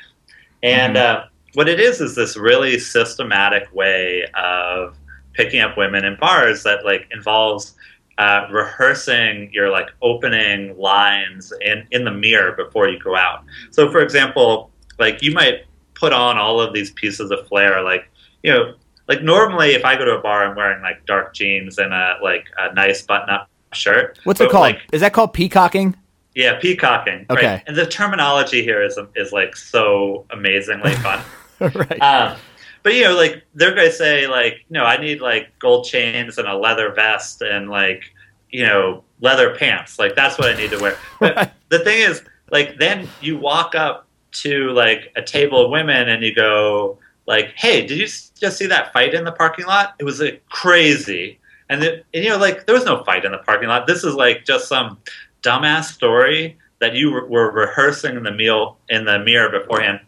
and 0.63 0.95
Mm-hmm. 0.97 1.21
uh, 1.21 1.25
what 1.53 1.67
it 1.69 1.79
is 1.79 2.01
is 2.01 2.13
this 2.15 2.35
really 2.37 2.77
systematic 2.77 3.73
way 3.73 4.25
of 4.35 4.95
picking 5.33 5.61
up 5.61 5.77
women 5.77 6.03
in 6.05 6.17
bars 6.19 6.61
that 6.63 6.83
like 6.85 7.07
involves 7.11 7.73
uh, 8.19 8.47
rehearsing 8.51 9.49
your 9.53 9.71
like 9.71 9.87
opening 10.01 10.77
lines 10.77 11.53
in 11.61 11.87
in 11.91 12.03
the 12.03 12.11
mirror 12.11 12.51
before 12.51 12.87
you 12.89 12.99
go 12.99 13.15
out. 13.15 13.45
So, 13.71 13.89
for 13.89 14.01
example, 14.01 14.71
like 14.99 15.21
you 15.21 15.31
might 15.33 15.65
put 15.95 16.11
on 16.11 16.37
all 16.37 16.59
of 16.59 16.73
these 16.73 16.91
pieces 16.91 17.31
of 17.31 17.47
flair, 17.47 17.81
like 17.81 18.09
you 18.43 18.51
know, 18.51 18.75
like 19.07 19.23
normally 19.23 19.69
if 19.69 19.85
I 19.85 19.95
go 19.95 20.03
to 20.03 20.17
a 20.17 20.21
bar, 20.21 20.45
I'm 20.45 20.55
wearing 20.55 20.81
like 20.81 21.05
dark 21.05 21.33
jeans 21.33 21.77
and 21.77 21.93
a 21.93 22.17
like 22.21 22.45
a 22.57 22.73
nice 22.73 23.01
button-up 23.01 23.49
shirt. 23.71 24.19
What's 24.25 24.39
But, 24.39 24.45
it 24.45 24.51
called? 24.51 24.61
Like, 24.63 24.81
Is 24.91 24.99
that 24.99 25.13
called 25.13 25.33
peacocking? 25.33 25.95
yeah, 26.35 26.59
peacocking. 26.59 27.25
Okay. 27.29 27.47
Right? 27.47 27.63
And 27.67 27.75
the 27.75 27.85
terminology 27.85 28.63
here 28.63 28.83
is 28.83 28.99
is 29.15 29.31
like 29.31 29.55
so 29.55 30.25
amazingly 30.31 30.93
fun. 30.95 31.23
right. 31.59 32.01
Um, 32.01 32.37
but 32.83 32.93
you 32.93 33.03
know, 33.03 33.15
like 33.15 33.43
they're 33.55 33.73
going 33.75 33.87
to 33.87 33.93
say, 33.93 34.27
like, 34.27 34.65
no, 34.69 34.83
I 34.83 34.97
need 34.97 35.21
like 35.21 35.57
gold 35.59 35.85
chains 35.85 36.37
and 36.37 36.47
a 36.47 36.55
leather 36.57 36.91
vest 36.93 37.41
and 37.41 37.69
like, 37.69 38.03
you 38.51 38.65
know, 38.65 39.03
leather 39.21 39.55
pants. 39.55 39.99
Like 39.99 40.15
that's 40.15 40.37
what 40.37 40.49
I 40.53 40.57
need 40.57 40.71
to 40.71 40.79
wear. 40.79 40.97
But 41.19 41.35
Right. 41.35 41.51
the 41.69 41.79
thing 41.79 41.99
is, 41.99 42.23
like, 42.51 42.77
then 42.79 43.07
you 43.21 43.37
walk 43.37 43.75
up 43.75 44.07
to 44.31 44.69
like 44.71 45.11
a 45.15 45.21
table 45.21 45.65
of 45.65 45.71
women 45.71 46.09
and 46.09 46.23
you 46.23 46.33
go, 46.33 46.97
like, 47.27 47.53
hey, 47.55 47.85
did 47.85 47.97
you 47.97 48.05
just 48.07 48.57
see 48.57 48.65
that 48.67 48.91
fight 48.93 49.13
in 49.13 49.23
the 49.23 49.31
parking 49.31 49.65
lot? 49.65 49.93
It 49.99 50.03
was 50.03 50.19
like 50.19 50.43
crazy. 50.49 51.39
And, 51.69 51.81
the, 51.81 52.03
and 52.13 52.23
you 52.23 52.29
know, 52.29 52.37
like 52.37 52.65
there 52.65 52.73
was 52.75 52.85
no 52.85 53.03
fight 53.03 53.25
in 53.25 53.31
the 53.31 53.37
parking 53.39 53.69
lot. 53.69 53.85
This 53.85 54.03
is 54.03 54.15
like 54.15 54.45
just 54.45 54.67
some 54.67 54.97
dumbass 55.43 55.85
story 55.85 56.57
that 56.79 56.95
you 56.95 57.11
were- 57.11 57.27
were 57.27 57.51
rehearsing 57.51 58.15
in 58.15 58.23
the 58.23 58.31
meal 58.31 58.77
in 58.89 59.05
the 59.05 59.19
mirror 59.19 59.49
beforehand. 59.59 59.99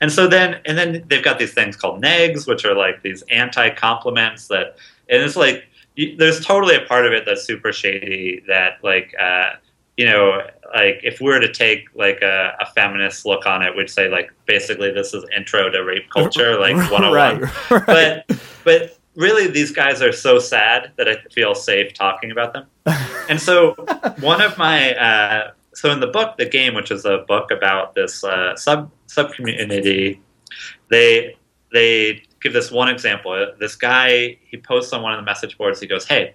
And 0.00 0.10
so 0.10 0.26
then, 0.26 0.60
and 0.64 0.78
then 0.78 1.04
they've 1.08 1.22
got 1.22 1.38
these 1.38 1.52
things 1.52 1.76
called 1.76 2.02
negs, 2.02 2.46
which 2.46 2.64
are 2.64 2.74
like 2.74 3.02
these 3.02 3.22
anti 3.30 3.70
compliments 3.70 4.48
that, 4.48 4.76
and 5.08 5.22
it's 5.22 5.36
like 5.36 5.64
you, 5.96 6.16
there's 6.16 6.44
totally 6.44 6.74
a 6.74 6.82
part 6.82 7.06
of 7.06 7.12
it 7.12 7.24
that's 7.26 7.44
super 7.44 7.72
shady. 7.72 8.42
That 8.48 8.78
like, 8.82 9.14
uh, 9.20 9.50
you 9.96 10.06
know, 10.06 10.42
like 10.74 11.00
if 11.02 11.20
we 11.20 11.26
were 11.26 11.40
to 11.40 11.52
take 11.52 11.88
like 11.94 12.22
a, 12.22 12.56
a 12.60 12.66
feminist 12.72 13.26
look 13.26 13.44
on 13.44 13.62
it, 13.62 13.76
we'd 13.76 13.90
say 13.90 14.08
like 14.08 14.32
basically 14.46 14.90
this 14.90 15.12
is 15.12 15.24
intro 15.36 15.68
to 15.68 15.84
rape 15.84 16.08
culture, 16.10 16.58
like 16.58 16.76
101 16.76 17.12
right. 17.12 17.40
right. 17.70 17.86
but 18.26 18.40
but 18.64 18.98
really 19.16 19.48
these 19.48 19.72
guys 19.72 20.00
are 20.00 20.12
so 20.12 20.38
sad 20.38 20.92
that 20.96 21.08
I 21.08 21.16
feel 21.30 21.54
safe 21.54 21.92
talking 21.92 22.30
about 22.30 22.52
them. 22.52 22.66
And 23.28 23.40
so 23.40 23.74
one 24.20 24.40
of 24.40 24.56
my 24.58 24.94
uh, 24.94 25.50
so 25.74 25.90
in 25.90 26.00
the 26.00 26.06
book, 26.06 26.36
the 26.36 26.46
game, 26.46 26.74
which 26.74 26.90
is 26.90 27.04
a 27.04 27.18
book 27.28 27.50
about 27.50 27.94
this 27.94 28.24
uh, 28.24 28.56
sub 28.56 28.90
sub 29.06 29.32
community, 29.32 30.20
they 30.88 31.36
they 31.72 32.22
give 32.40 32.52
this 32.52 32.70
one 32.70 32.88
example. 32.88 33.52
This 33.58 33.76
guy 33.76 34.38
he 34.42 34.56
posts 34.56 34.92
on 34.92 35.02
one 35.02 35.12
of 35.12 35.18
the 35.18 35.24
message 35.24 35.56
boards. 35.56 35.80
He 35.80 35.86
goes, 35.86 36.06
"Hey." 36.06 36.34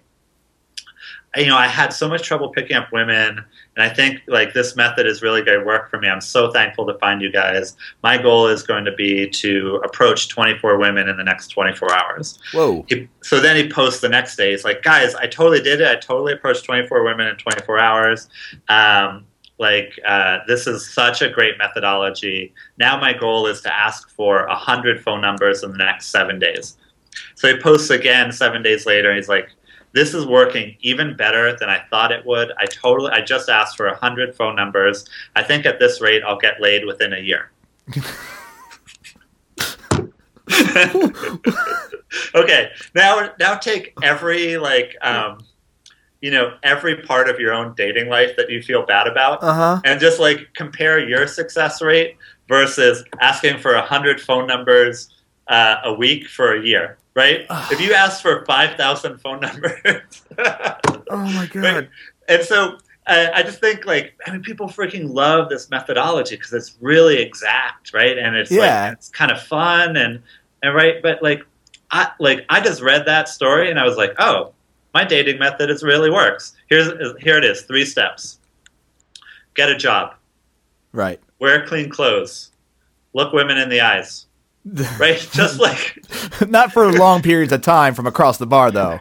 You 1.38 1.48
know, 1.48 1.58
I 1.58 1.68
had 1.68 1.92
so 1.92 2.08
much 2.08 2.24
trouble 2.24 2.50
picking 2.50 2.78
up 2.78 2.92
women, 2.92 3.44
and 3.76 3.84
I 3.84 3.90
think 3.90 4.22
like 4.28 4.54
this 4.54 4.76
method 4.76 5.06
is 5.06 5.22
really 5.22 5.42
going 5.42 5.60
to 5.60 5.66
work 5.66 5.90
for 5.90 6.00
me. 6.00 6.08
I'm 6.08 6.22
so 6.22 6.52
thankful 6.52 6.86
to 6.88 6.94
find 7.00 7.22
you 7.22 7.32
guys. 7.32 7.76
My 8.04 8.18
goal 8.18 8.48
is 8.48 8.64
going 8.64 8.86
to 8.86 8.94
be 8.94 9.30
to 9.30 9.82
approach 9.84 10.30
24 10.30 10.78
women 10.78 11.10
in 11.10 11.18
the 11.18 11.24
next 11.24 11.48
24 11.50 11.94
hours. 11.94 12.40
Whoa. 12.54 12.86
He, 12.88 13.10
so 13.22 13.40
then 13.40 13.56
he 13.56 13.70
posts 13.70 14.02
the 14.02 14.10
next 14.10 14.36
day. 14.36 14.52
He's 14.52 14.64
like, 14.64 14.82
guys, 14.82 15.14
I 15.16 15.28
totally 15.28 15.62
did 15.62 15.82
it. 15.82 15.88
I 15.88 15.96
totally 15.96 16.34
approached 16.34 16.64
24 16.64 17.04
women 17.04 17.28
in 17.28 17.36
24 17.36 17.80
hours. 17.80 18.30
Um, 18.70 19.26
like, 19.58 19.98
uh, 20.06 20.40
this 20.48 20.68
is 20.68 20.94
such 20.94 21.22
a 21.22 21.30
great 21.30 21.58
methodology. 21.58 22.54
Now 22.78 23.00
my 23.00 23.14
goal 23.14 23.48
is 23.48 23.62
to 23.62 23.74
ask 23.74 24.10
for 24.10 24.48
100 24.48 25.02
phone 25.02 25.22
numbers 25.22 25.64
in 25.64 25.72
the 25.72 25.78
next 25.78 26.08
seven 26.08 26.40
days. 26.40 26.78
So 27.36 27.54
he 27.54 27.62
posts 27.62 27.90
again 27.90 28.32
seven 28.32 28.62
days 28.62 28.86
later. 28.86 29.10
And 29.10 29.18
he's 29.18 29.30
like, 29.30 29.50
this 29.96 30.14
is 30.14 30.26
working 30.28 30.76
even 30.82 31.16
better 31.16 31.56
than 31.58 31.70
I 31.70 31.80
thought 31.90 32.12
it 32.12 32.24
would. 32.26 32.52
I 32.60 32.66
totally, 32.66 33.12
I 33.12 33.22
just 33.22 33.48
asked 33.50 33.78
for 33.78 33.88
100 33.88 34.36
phone 34.36 34.56
numbers. 34.56 35.06
I 35.38 35.42
think 35.42 35.66
at 35.66 35.80
this 35.80 36.02
rate, 36.02 36.22
I'll 36.22 36.38
get 36.38 36.60
laid 36.62 36.86
within 36.86 37.14
a 37.14 37.20
year. 37.20 37.50
okay, 42.36 42.70
now 42.94 43.30
now 43.40 43.56
take 43.56 43.94
every 44.04 44.58
like 44.58 44.96
um, 45.02 45.40
you 46.22 46.32
know 46.32 46.54
every 46.64 47.02
part 47.04 47.30
of 47.30 47.40
your 47.40 47.54
own 47.54 47.74
dating 47.76 48.10
life 48.10 48.36
that 48.38 48.50
you 48.50 48.62
feel 48.62 48.86
bad 48.86 49.08
about, 49.08 49.42
Uh 49.44 49.54
huh. 49.54 49.82
and 49.86 50.00
just 50.00 50.20
like 50.20 50.48
compare 50.56 51.00
your 51.00 51.28
success 51.28 51.82
rate 51.82 52.18
versus 52.48 53.04
asking 53.22 53.60
for 53.60 53.74
a 53.74 53.82
hundred 53.82 54.22
phone 54.22 54.46
numbers 54.48 55.10
uh, 55.48 55.78
a 55.84 55.94
week 55.94 56.28
for 56.28 56.56
a 56.56 56.62
year. 56.66 56.98
Right? 57.16 57.46
if 57.72 57.80
you 57.80 57.94
ask 57.94 58.22
for 58.22 58.44
five 58.46 58.78
thousand 58.78 59.20
phone 59.20 59.40
numbers, 59.40 60.24
Oh 61.10 61.18
my 61.18 61.50
Right. 61.56 61.90
and 62.28 62.44
so 62.44 62.78
uh, 63.08 63.28
I 63.34 63.44
just 63.44 63.60
think 63.60 63.86
like 63.86 64.20
I 64.26 64.32
mean 64.32 64.42
people 64.42 64.68
freaking 64.68 65.14
love 65.14 65.50
this 65.50 65.70
methodology 65.70 66.36
because 66.36 66.52
it's 66.54 66.76
really 66.82 67.22
exact, 67.22 67.94
right? 67.94 68.18
And 68.18 68.36
it's 68.36 68.52
Yeah. 68.52 68.86
like 68.86 68.94
it's 68.94 69.10
kind 69.10 69.32
of 69.32 69.42
fun 69.42 69.96
and 69.98 70.22
and 70.62 70.76
right, 70.76 71.02
but 71.02 71.22
like 71.24 71.44
I 71.92 72.12
like 72.20 72.46
I 72.50 72.60
just 72.60 72.82
read 72.82 73.06
that 73.06 73.30
story 73.30 73.70
and 73.70 73.80
I 73.80 73.86
was 73.86 73.96
like, 73.96 74.14
oh, 74.20 74.52
my 74.94 75.04
dating 75.06 75.40
method 75.40 75.70
is 75.70 75.84
really 75.84 76.10
works. 76.10 76.54
Here's 76.70 76.88
here 77.22 77.38
it 77.38 77.46
is, 77.46 77.62
three 77.62 77.86
steps: 77.86 78.40
get 79.54 79.70
a 79.70 79.78
job, 79.78 80.16
Right. 80.92 81.20
wear 81.40 81.66
clean 81.66 81.90
clothes, 81.90 82.52
look 83.14 83.32
women 83.34 83.58
in 83.58 83.70
the 83.70 83.82
eyes, 83.82 84.25
right? 85.00 85.18
just 85.32 85.60
like 85.60 86.00
Not 86.48 86.72
for 86.74 86.92
long 86.92 87.22
periods 87.22 87.52
of 87.52 87.62
time 87.62 87.94
from 87.94 88.08
across 88.08 88.38
the 88.38 88.48
bar, 88.48 88.72
though. 88.72 89.00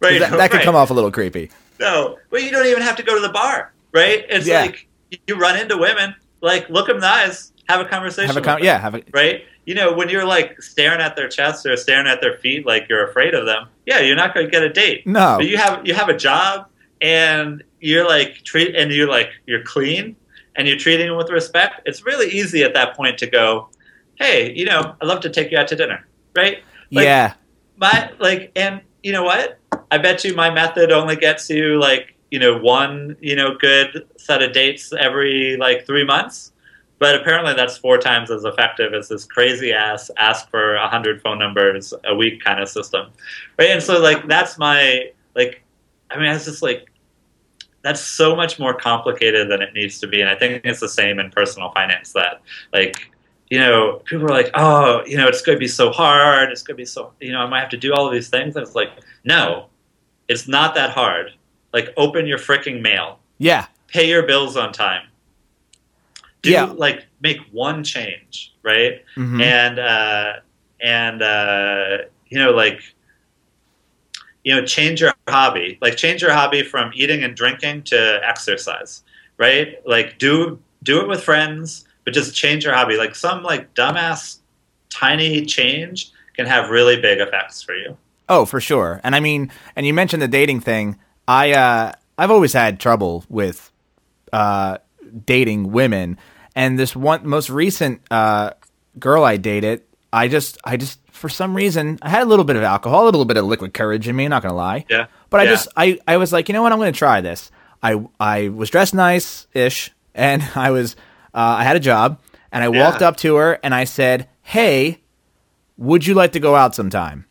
right, 0.00 0.20
That, 0.20 0.30
that 0.32 0.50
could 0.50 0.58
right. 0.58 0.64
come 0.64 0.76
off 0.76 0.90
a 0.90 0.94
little 0.94 1.10
creepy. 1.10 1.50
No, 1.80 2.18
but 2.30 2.42
you 2.42 2.50
don't 2.50 2.66
even 2.66 2.82
have 2.82 2.96
to 2.96 3.02
go 3.02 3.14
to 3.14 3.20
the 3.20 3.32
bar, 3.32 3.72
right? 3.92 4.24
It's 4.28 4.46
Yeah. 4.46 4.62
like 4.62 4.86
you 5.26 5.36
run 5.36 5.58
into 5.58 5.76
women, 5.76 6.14
like 6.40 6.68
look 6.70 6.86
them 6.86 6.96
in 6.96 7.00
the 7.02 7.06
eyes, 7.08 7.52
have 7.68 7.80
a 7.80 7.84
conversation. 7.84 8.28
Have 8.28 8.36
a 8.36 8.40
con- 8.40 8.56
them, 8.58 8.64
yeah. 8.64 8.78
Have 8.78 8.94
a 8.94 9.02
right? 9.12 9.44
You 9.64 9.74
know, 9.74 9.92
when 9.92 10.08
you're 10.08 10.24
like 10.24 10.62
staring 10.62 11.00
at 11.00 11.16
their 11.16 11.28
chest 11.28 11.66
or 11.66 11.76
staring 11.76 12.06
at 12.06 12.20
their 12.20 12.38
feet, 12.38 12.64
like 12.64 12.86
you're 12.88 13.08
afraid 13.08 13.34
of 13.34 13.46
them. 13.46 13.66
Yeah, 13.84 14.00
you're 14.00 14.14
not 14.16 14.32
going 14.32 14.46
to 14.46 14.50
get 14.50 14.62
a 14.62 14.68
date. 14.72 15.06
no. 15.06 15.36
But 15.38 15.46
you 15.48 15.56
have 15.56 15.84
you 15.86 15.92
have 15.94 16.08
a 16.08 16.16
job, 16.16 16.66
and 17.00 17.62
you're 17.80 18.06
like 18.06 18.42
treat 18.44 18.74
and 18.76 18.92
you're 18.92 19.08
like 19.08 19.30
you're 19.46 19.62
clean 19.64 20.14
and 20.54 20.66
you're 20.68 20.78
treating 20.78 21.08
them 21.08 21.16
with 21.16 21.28
respect, 21.30 21.82
it's 21.84 22.06
really 22.06 22.30
easy 22.30 22.62
at 22.62 22.72
that 22.74 22.96
point 22.96 23.18
to 23.18 23.26
go, 23.26 23.68
hey, 24.18 24.52
you 24.54 24.64
know, 24.64 24.96
I'd 25.00 25.06
love 25.06 25.20
to 25.20 25.30
take 25.30 25.50
you 25.50 25.58
out 25.58 25.68
to 25.68 25.76
dinner, 25.76 26.06
right? 26.34 26.62
Like, 26.90 27.04
yeah. 27.04 27.34
My 27.76 28.10
like, 28.18 28.52
and 28.56 28.80
you 29.02 29.12
know 29.12 29.22
what? 29.22 29.58
I 29.90 29.98
bet 29.98 30.24
you 30.24 30.34
my 30.34 30.50
method 30.50 30.90
only 30.90 31.16
gets 31.16 31.48
you 31.50 31.78
like 31.78 32.16
you 32.30 32.38
know 32.38 32.58
one 32.58 33.16
you 33.20 33.36
know 33.36 33.54
good 33.54 34.06
set 34.16 34.42
of 34.42 34.52
dates 34.52 34.92
every 34.92 35.56
like 35.56 35.86
three 35.86 36.04
months. 36.04 36.52
But 36.98 37.14
apparently, 37.14 37.52
that's 37.52 37.76
four 37.76 37.98
times 37.98 38.30
as 38.30 38.44
effective 38.44 38.94
as 38.94 39.08
this 39.08 39.26
crazy 39.26 39.72
ass 39.72 40.10
ask 40.16 40.48
for 40.48 40.76
a 40.76 40.88
hundred 40.88 41.20
phone 41.20 41.38
numbers 41.38 41.92
a 42.04 42.14
week 42.14 42.42
kind 42.42 42.58
of 42.58 42.70
system, 42.70 43.10
right? 43.58 43.68
And 43.68 43.82
so, 43.82 44.00
like, 44.00 44.26
that's 44.26 44.58
my 44.58 45.10
like. 45.34 45.62
I 46.10 46.18
mean, 46.18 46.30
it's 46.30 46.46
just 46.46 46.62
like 46.62 46.88
that's 47.82 48.00
so 48.00 48.34
much 48.34 48.58
more 48.58 48.72
complicated 48.72 49.50
than 49.50 49.60
it 49.60 49.74
needs 49.74 49.98
to 50.00 50.06
be, 50.06 50.22
and 50.22 50.30
I 50.30 50.36
think 50.36 50.62
it's 50.64 50.80
the 50.80 50.88
same 50.88 51.18
in 51.18 51.30
personal 51.30 51.70
finance. 51.72 52.12
That 52.12 52.40
like, 52.72 53.10
you 53.50 53.58
know, 53.60 54.02
people 54.04 54.24
are 54.24 54.28
like, 54.30 54.50
oh, 54.54 55.02
you 55.06 55.16
know, 55.16 55.28
it's 55.28 55.42
going 55.42 55.56
to 55.56 55.60
be 55.60 55.68
so 55.68 55.90
hard. 55.90 56.50
It's 56.50 56.62
going 56.62 56.76
to 56.76 56.80
be 56.80 56.84
so, 56.86 57.12
you 57.20 57.32
know, 57.32 57.40
I 57.40 57.46
might 57.48 57.60
have 57.60 57.68
to 57.70 57.76
do 57.76 57.92
all 57.94 58.06
of 58.06 58.12
these 58.12 58.28
things, 58.28 58.56
and 58.56 58.66
it's 58.66 58.74
like, 58.74 58.90
no, 59.24 59.66
it's 60.28 60.48
not 60.48 60.74
that 60.74 60.90
hard. 60.90 61.32
Like, 61.72 61.92
open 61.96 62.26
your 62.26 62.38
freaking 62.38 62.80
mail, 62.82 63.18
Yeah. 63.38 63.66
pay 63.88 64.08
your 64.08 64.22
bills 64.24 64.56
on 64.56 64.72
time 64.72 65.02
do 66.42 66.52
Yeah. 66.52 66.64
like 66.64 67.06
make 67.20 67.40
one 67.50 67.82
change, 67.82 68.54
right? 68.62 69.02
Mhm. 69.16 69.42
And 69.42 69.78
uh, 69.80 70.32
and 70.80 71.22
uh, 71.22 71.98
you 72.28 72.38
know, 72.38 72.50
like 72.52 72.80
you 74.44 74.54
know, 74.54 74.64
change 74.64 75.00
your 75.00 75.12
hobby. 75.28 75.76
Like 75.80 75.96
change 75.96 76.22
your 76.22 76.32
hobby 76.32 76.62
from 76.62 76.92
eating 76.94 77.24
and 77.24 77.34
drinking 77.34 77.82
to 77.84 78.20
exercise, 78.22 79.02
right? 79.38 79.80
Like 79.86 80.18
do 80.18 80.60
do 80.84 81.00
it 81.00 81.08
with 81.08 81.22
friends, 81.24 81.85
but 82.06 82.14
just 82.14 82.34
change 82.34 82.64
your 82.64 82.72
hobby. 82.72 82.96
Like 82.96 83.14
some 83.14 83.42
like 83.42 83.74
dumbass 83.74 84.38
tiny 84.88 85.44
change 85.44 86.10
can 86.34 86.46
have 86.46 86.70
really 86.70 86.98
big 86.98 87.18
effects 87.20 87.62
for 87.62 87.74
you. 87.74 87.98
Oh, 88.28 88.46
for 88.46 88.60
sure. 88.60 89.00
And 89.04 89.14
I 89.14 89.20
mean, 89.20 89.52
and 89.76 89.84
you 89.86 89.92
mentioned 89.92 90.22
the 90.22 90.28
dating 90.28 90.60
thing. 90.60 90.98
I 91.28 91.52
uh 91.52 91.92
I've 92.16 92.30
always 92.30 92.54
had 92.54 92.80
trouble 92.80 93.24
with 93.28 93.70
uh 94.32 94.78
dating 95.26 95.72
women. 95.72 96.16
And 96.54 96.78
this 96.78 96.96
one 96.96 97.26
most 97.28 97.50
recent 97.50 98.00
uh 98.10 98.52
girl 98.98 99.24
I 99.24 99.36
dated, 99.36 99.82
I 100.12 100.28
just 100.28 100.56
I 100.64 100.76
just 100.78 101.00
for 101.10 101.28
some 101.28 101.54
reason 101.56 101.98
I 102.02 102.08
had 102.08 102.22
a 102.22 102.26
little 102.26 102.44
bit 102.44 102.56
of 102.56 102.62
alcohol, 102.62 103.04
a 103.04 103.06
little 103.06 103.24
bit 103.24 103.36
of 103.36 103.44
liquid 103.44 103.74
courage 103.74 104.08
in 104.08 104.16
me, 104.16 104.28
not 104.28 104.42
gonna 104.42 104.54
lie. 104.54 104.84
Yeah. 104.88 105.06
But 105.30 105.40
I 105.40 105.44
Yeah. 105.44 105.50
just 105.50 105.68
I, 105.76 105.98
I 106.06 106.16
was 106.16 106.32
like, 106.32 106.48
you 106.48 106.52
know 106.52 106.62
what, 106.62 106.72
I'm 106.72 106.78
gonna 106.78 106.92
try 106.92 107.20
this. 107.20 107.50
I 107.82 108.00
I 108.18 108.48
was 108.48 108.70
dressed 108.70 108.94
nice 108.94 109.46
ish 109.54 109.92
and 110.14 110.42
I 110.54 110.70
was 110.70 110.96
uh, 111.36 111.56
I 111.58 111.64
had 111.64 111.76
a 111.76 111.80
job 111.80 112.18
and 112.50 112.64
I 112.64 112.68
walked 112.68 113.02
up 113.02 113.16
to 113.18 113.36
her 113.36 113.58
and 113.62 113.74
I 113.74 113.84
said, 113.84 114.28
Hey, 114.42 115.02
would 115.76 116.06
you 116.06 116.14
like 116.14 116.32
to 116.32 116.40
go 116.40 116.56
out 116.56 116.74
sometime? 116.74 117.26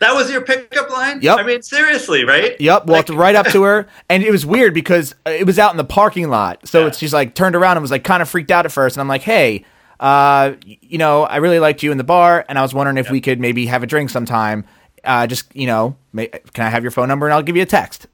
That 0.00 0.14
was 0.14 0.30
your 0.30 0.40
pickup 0.40 0.90
line? 0.90 1.20
Yep. 1.22 1.38
I 1.38 1.42
mean, 1.44 1.62
seriously, 1.62 2.24
right? 2.24 2.60
Yep, 2.60 2.86
walked 2.86 3.10
Like- 3.10 3.18
right 3.18 3.34
up 3.36 3.46
to 3.48 3.62
her, 3.62 3.86
and 4.10 4.22
it 4.24 4.30
was 4.30 4.44
weird 4.44 4.74
because 4.74 5.14
uh, 5.26 5.30
it 5.30 5.46
was 5.46 5.58
out 5.58 5.70
in 5.72 5.76
the 5.76 5.84
parking 5.84 6.28
lot. 6.30 6.66
So 6.66 6.80
Yeah. 6.80 6.86
it's, 6.88 6.98
she's 6.98 7.12
like 7.14 7.34
turned 7.34 7.54
around 7.54 7.76
and 7.76 7.82
was 7.82 7.90
like 7.92 8.02
kind 8.02 8.20
of 8.22 8.28
freaked 8.28 8.50
out 8.50 8.64
at 8.66 8.72
first, 8.72 8.96
and 8.96 9.00
I'm 9.02 9.08
like, 9.08 9.22
"Hey, 9.22 9.64
uh, 10.00 10.54
you 10.64 10.98
know, 10.98 11.22
I 11.24 11.36
really 11.36 11.60
liked 11.60 11.82
you 11.82 11.92
in 11.92 11.98
the 11.98 12.04
bar, 12.04 12.44
and 12.48 12.58
I 12.58 12.62
was 12.62 12.74
wondering 12.74 12.96
if 12.96 13.10
we 13.10 13.20
could 13.20 13.38
maybe 13.38 13.66
have 13.66 13.82
a 13.82 13.86
drink 13.86 14.10
sometime. 14.10 14.64
Uh, 15.04 15.26
just 15.28 15.54
you 15.54 15.66
know, 15.66 15.96
ma- 16.12 16.24
can 16.54 16.64
I 16.66 16.70
have 16.70 16.82
your 16.82 16.90
phone 16.90 17.06
number 17.08 17.26
and 17.26 17.34
I'll 17.34 17.42
give 17.42 17.56
you 17.56 17.62
a 17.62 17.66
text?" 17.66 18.06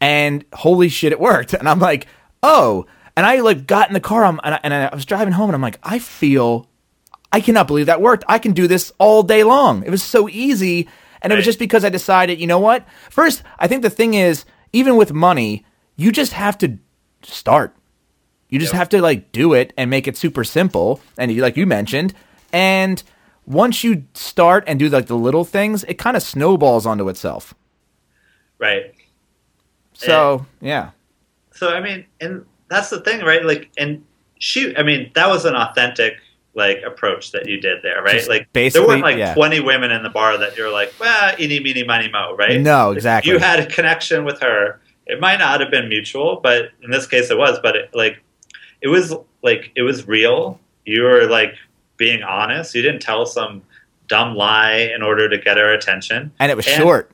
And 0.00 0.44
holy 0.52 0.88
shit, 0.88 1.10
it 1.12 1.18
worked. 1.20 1.52
And 1.58 1.68
I'm 1.68 1.80
like, 1.80 2.06
"Oh!" 2.42 2.86
And 3.16 3.24
I 3.24 3.40
like 3.40 3.66
got 3.66 3.88
in 3.88 3.94
the 3.94 4.00
car, 4.00 4.24
I'm, 4.24 4.38
and, 4.44 4.54
I, 4.54 4.60
and 4.62 4.74
I 4.74 4.94
was 4.94 5.06
driving 5.06 5.32
home, 5.32 5.48
and 5.48 5.54
I'm 5.54 5.62
like, 5.62 5.78
"I 5.82 5.98
feel 5.98 6.68
I 7.32 7.40
cannot 7.40 7.66
believe 7.66 7.86
that 7.86 8.00
worked. 8.00 8.24
I 8.28 8.38
can 8.38 8.52
do 8.52 8.66
this 8.66 8.92
all 8.98 9.22
day 9.22 9.42
long. 9.42 9.82
It 9.84 9.90
was 9.90 10.02
so 10.02 10.28
easy. 10.28 10.88
And 11.22 11.32
it 11.32 11.36
was 11.36 11.44
just 11.44 11.58
because 11.58 11.84
I 11.84 11.88
decided, 11.88 12.38
you 12.40 12.46
know 12.46 12.60
what? 12.60 12.86
First, 13.10 13.42
I 13.58 13.66
think 13.66 13.82
the 13.82 13.90
thing 13.90 14.14
is, 14.14 14.44
even 14.72 14.96
with 14.96 15.12
money, 15.12 15.64
you 15.96 16.12
just 16.12 16.34
have 16.34 16.56
to 16.58 16.78
start. 17.22 17.74
You 18.48 18.60
just 18.60 18.72
Yep. 18.74 18.78
have 18.78 18.88
to 18.90 19.02
like 19.02 19.32
do 19.32 19.52
it 19.54 19.72
and 19.76 19.90
make 19.90 20.06
it 20.06 20.16
super 20.16 20.44
simple. 20.44 21.00
And 21.18 21.32
you- 21.32 21.42
like 21.42 21.56
you 21.56 21.66
mentioned, 21.66 22.14
and 22.52 23.02
once 23.44 23.82
you 23.82 24.04
start 24.14 24.62
and 24.66 24.78
do 24.78 24.88
like 24.88 25.06
the 25.06 25.16
little 25.16 25.44
things, 25.44 25.84
it 25.84 25.94
kind 25.94 26.16
of 26.16 26.22
snowballs 26.22 26.86
onto 26.86 27.08
itself. 27.08 27.54
Right. 28.58 28.94
So, 29.94 30.46
yeah. 30.60 30.90
So 31.54 31.70
I 31.74 31.80
mean, 31.80 32.04
and 32.20 32.44
that's 32.68 32.90
the 32.90 33.00
thing, 33.00 33.22
right? 33.24 33.44
Like, 33.44 33.70
and 33.78 34.04
she, 34.38 34.76
I 34.76 34.82
mean, 34.82 35.10
that 35.14 35.28
was 35.28 35.44
an 35.44 35.54
authentic 35.54 36.14
like 36.54 36.78
approach 36.86 37.32
that 37.32 37.46
you 37.46 37.60
did 37.60 37.82
there, 37.82 38.02
right? 38.02 38.14
Just 38.14 38.28
like, 38.30 38.48
there 38.52 38.70
weren't 38.86 39.02
like 39.02 39.18
yeah. 39.18 39.34
twenty 39.34 39.60
women 39.60 39.90
in 39.90 40.02
the 40.02 40.08
bar 40.08 40.38
that 40.38 40.56
you're 40.56 40.72
like, 40.72 40.92
well, 40.98 41.34
eeny, 41.38 41.60
meeny, 41.60 41.84
miny, 41.84 42.10
mo, 42.10 42.34
right? 42.34 42.60
No, 42.60 42.92
exactly. 42.92 43.30
You 43.32 43.38
had 43.38 43.60
a 43.60 43.66
connection 43.66 44.24
with 44.24 44.40
her. 44.40 44.80
It 45.06 45.20
might 45.20 45.38
not 45.38 45.60
have 45.60 45.70
been 45.70 45.88
mutual, 45.88 46.40
but 46.42 46.70
in 46.82 46.90
this 46.90 47.06
case, 47.06 47.30
it 47.30 47.36
was. 47.38 47.58
But 47.62 47.76
it, 47.76 47.90
like, 47.94 48.22
it 48.80 48.88
was 48.88 49.14
like 49.42 49.70
it 49.76 49.82
was 49.82 50.08
real. 50.08 50.58
You 50.84 51.02
were 51.02 51.26
like 51.26 51.54
being 51.98 52.22
honest. 52.22 52.74
You 52.74 52.82
didn't 52.82 53.02
tell 53.02 53.26
some 53.26 53.62
dumb 54.08 54.34
lie 54.34 54.90
in 54.94 55.02
order 55.02 55.28
to 55.28 55.36
get 55.38 55.56
her 55.58 55.72
attention, 55.72 56.32
And 56.38 56.50
it 56.50 56.56
was 56.56 56.66
And- 56.66 56.76
short. 56.76 57.10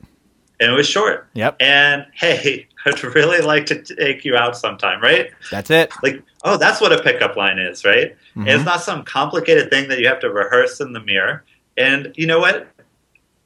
and 0.59 0.71
it 0.71 0.75
was 0.75 0.87
short. 0.87 1.27
Yep. 1.33 1.57
And 1.59 2.05
hey, 2.13 2.67
I'd 2.85 3.03
really 3.03 3.39
like 3.41 3.65
to 3.67 3.81
take 3.81 4.25
you 4.25 4.35
out 4.35 4.57
sometime, 4.57 5.01
right? 5.01 5.31
That's 5.51 5.69
it. 5.69 5.91
like 6.03 6.21
oh 6.43 6.57
that's 6.57 6.81
what 6.81 6.91
a 6.91 7.01
pickup 7.01 7.35
line 7.37 7.59
is 7.59 7.85
right 7.85 8.15
Mhm. 8.35 8.47
it's 8.47 8.65
not 8.65 8.81
some 8.81 9.03
complicated 9.03 9.69
thing 9.69 9.87
that 9.89 9.99
you 9.99 10.07
have 10.07 10.19
to 10.21 10.29
rehearse 10.29 10.81
in 10.81 10.91
the 10.93 10.99
mirror 10.99 11.43
and 11.77 12.11
you 12.15 12.27
know 12.27 12.39
what 12.39 12.67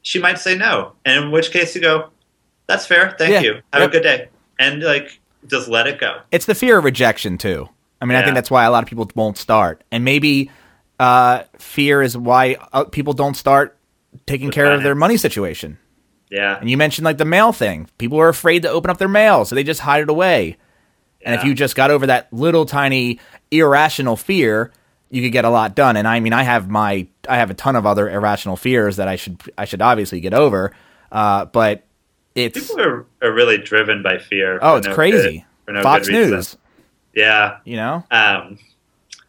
she 0.01 0.19
might 0.19 0.39
say 0.39 0.55
no 0.57 0.93
and 1.05 1.25
in 1.25 1.31
which 1.31 1.51
case 1.51 1.75
you 1.75 1.81
go 1.81 2.09
that's 2.67 2.85
fair 2.87 3.15
thank 3.19 3.33
Yeah. 3.33 3.41
you 3.41 3.53
have 3.73 3.81
Yep. 3.83 3.89
a 3.89 3.91
good 3.91 4.03
day 4.03 4.27
and 4.59 4.81
like 4.81 5.19
just 5.45 5.67
let 5.67 5.85
it 5.87 5.99
go 5.99 6.19
it's 6.31 6.45
the 6.45 6.55
fear 6.55 6.77
of 6.79 6.83
rejection 6.83 7.37
too. 7.37 7.69
I 8.01 8.05
mean, 8.05 8.15
I 8.15 8.21
think 8.23 8.35
that's 8.35 8.51
why 8.51 8.63
a 8.65 8.69
lot 8.71 8.83
of 8.83 8.89
people 8.89 9.09
won't 9.15 9.37
start, 9.39 9.83
and 9.91 10.03
maybe 10.05 10.51
uh, 10.99 11.43
fear 11.57 12.03
is 12.03 12.15
why 12.15 12.57
uh, 12.71 12.83
people 12.83 13.13
don't 13.13 13.35
start 13.35 13.75
taking 14.27 14.47
With 14.47 14.55
care 14.55 14.71
of 14.71 14.83
their 14.83 14.93
money 14.93 15.17
situation. 15.17 15.79
Yeah 16.29 16.57
And 16.59 16.69
you 16.69 16.77
mentioned 16.77 17.05
like 17.05 17.17
the 17.17 17.25
mail 17.25 17.51
thing. 17.51 17.89
People 17.97 18.19
are 18.19 18.29
afraid 18.29 18.63
to 18.63 18.69
open 18.69 18.89
up 18.91 18.97
their 18.97 19.07
mail, 19.07 19.45
so 19.45 19.55
they 19.55 19.63
just 19.63 19.81
hide 19.81 20.01
it 20.01 20.09
away. 20.09 20.57
And 21.25 21.35
if 21.35 21.43
you 21.43 21.53
just 21.53 21.75
got 21.75 21.91
over 21.91 22.07
that 22.07 22.31
little 22.31 22.65
tiny 22.65 23.19
irrational 23.51 24.15
fear, 24.15 24.71
you 25.09 25.21
could 25.21 25.31
get 25.33 25.43
a 25.43 25.49
lot 25.49 25.75
done. 25.75 25.97
And 25.97 26.07
I 26.07 26.19
mean, 26.21 26.31
I 26.33 26.43
have 26.43 26.69
my 26.69 27.07
I 27.27 27.37
have 27.37 27.49
a 27.49 27.53
ton 27.53 27.75
of 27.75 27.85
other 27.85 28.09
irrational 28.09 28.55
fears 28.55 28.95
that 28.97 29.07
I 29.07 29.15
should 29.17 29.41
I 29.57 29.65
should 29.65 29.81
obviously 29.81 30.19
get 30.21 30.33
over. 30.33 30.73
Uh, 31.11 31.45
but 31.45 31.83
it's 32.35 32.59
people 32.59 32.81
are, 32.81 33.05
are 33.21 33.33
really 33.33 33.57
driven 33.57 34.03
by 34.03 34.19
fear 34.19 34.59
oh, 34.61 34.75
it's 34.75 34.87
no 34.87 34.93
crazy. 34.93 35.39
good- 35.39 35.43
for 35.65 35.71
no 35.73 35.83
Fox. 35.83 36.07
News, 36.07 36.55
yeah 37.13 37.57
you 37.65 37.75
know. 37.75 38.05
Um, 38.11 38.57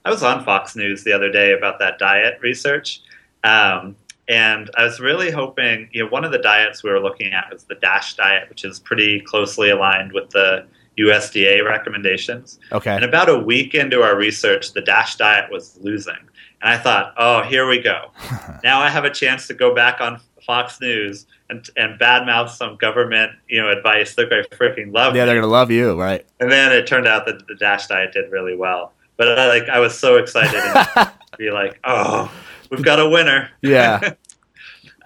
I 0.05 0.11
was 0.11 0.22
on 0.22 0.44
Fox 0.44 0.76
News 0.76 1.05
the 1.05 1.12
other 1.12 1.30
day 1.32 1.53
about 1.53 1.80
that 1.80 1.99
diet 1.99 2.38
research, 2.40 3.03
um, 3.44 3.96
and 4.29 4.70
I 4.76 4.85
was 4.85 5.01
really 5.01 5.31
hoping. 5.31 5.89
You 5.93 6.05
know, 6.05 6.11
one 6.11 6.24
of 6.24 6.33
the 6.33 6.39
diets 6.39 6.83
we 6.83 6.91
were 6.91 7.01
looking 7.01 7.33
at 7.33 7.51
was 7.53 7.64
the 7.64 7.74
DASH 7.76 8.14
diet, 8.16 8.49
which 8.49 8.64
is 8.64 8.79
pretty 8.79 9.20
closely 9.20 9.70
aligned 9.70 10.12
with 10.12 10.31
the 10.31 10.66
USDA 10.99 11.64
recommendations. 11.64 12.59
Okay. 12.72 12.95
And 12.95 13.05
about 13.05 13.29
a 13.29 13.39
week 13.39 13.74
into 13.74 14.03
our 14.03 14.16
research, 14.16 14.72
the 14.72 14.81
DASH 14.83 15.16
diet 15.16 15.51
was 15.51 15.79
losing, 15.81 16.16
and 16.62 16.72
I 16.72 16.79
thought, 16.79 17.14
"Oh, 17.16 17.43
here 17.43 17.66
we 17.68 17.81
go. 17.81 18.11
now 18.64 18.81
I 18.81 18.89
have 18.91 19.05
a 19.05 19.11
chance 19.11 19.47
to 19.49 19.55
go 19.55 19.74
back 19.74 20.01
on 20.01 20.20
Fox 20.47 20.81
News." 20.81 21.26
And, 21.51 21.66
and 21.79 21.99
badmouth 21.99 22.51
some 22.51 22.76
government, 22.76 23.33
you 23.49 23.59
know, 23.59 23.70
advice. 23.70 24.14
They're 24.14 24.29
going 24.29 24.45
to 24.45 24.51
freaking 24.51 24.93
love 24.93 25.16
Yeah, 25.16 25.22
me. 25.22 25.26
they're 25.29 25.41
gonna 25.41 25.51
love 25.51 25.70
you, 25.70 25.99
right? 25.99 26.26
And 26.41 26.53
then 26.53 26.72
it 26.72 26.87
turned 26.87 27.07
out 27.07 27.24
that 27.24 27.47
the 27.49 27.55
Dash 27.55 27.87
diet 27.87 28.12
did 28.12 28.31
really 28.31 28.55
well. 28.55 28.93
But 29.16 29.39
I, 29.39 29.49
like 29.49 29.66
I 29.70 29.79
was 29.79 29.99
so 29.99 30.16
excited 30.18 30.61
to 30.61 31.11
be 31.39 31.51
like, 31.51 31.79
oh, 31.85 32.31
we've 32.71 32.85
got 32.85 32.99
a 33.01 33.09
winner. 33.09 33.51
Yeah. 33.62 34.14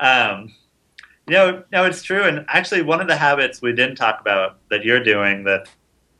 Um, 0.01 0.53
you 1.29 1.35
know, 1.35 1.63
no, 1.71 1.85
it's 1.85 2.03
true. 2.03 2.25
And 2.25 2.45
actually, 2.49 2.83
one 2.83 3.01
of 3.01 3.07
the 3.07 3.15
habits 3.17 3.63
we 3.63 3.73
didn't 3.73 3.95
talk 3.95 4.21
about 4.21 4.59
that 4.71 4.85
you're 4.85 5.03
doing, 5.03 5.45
the 5.45 5.65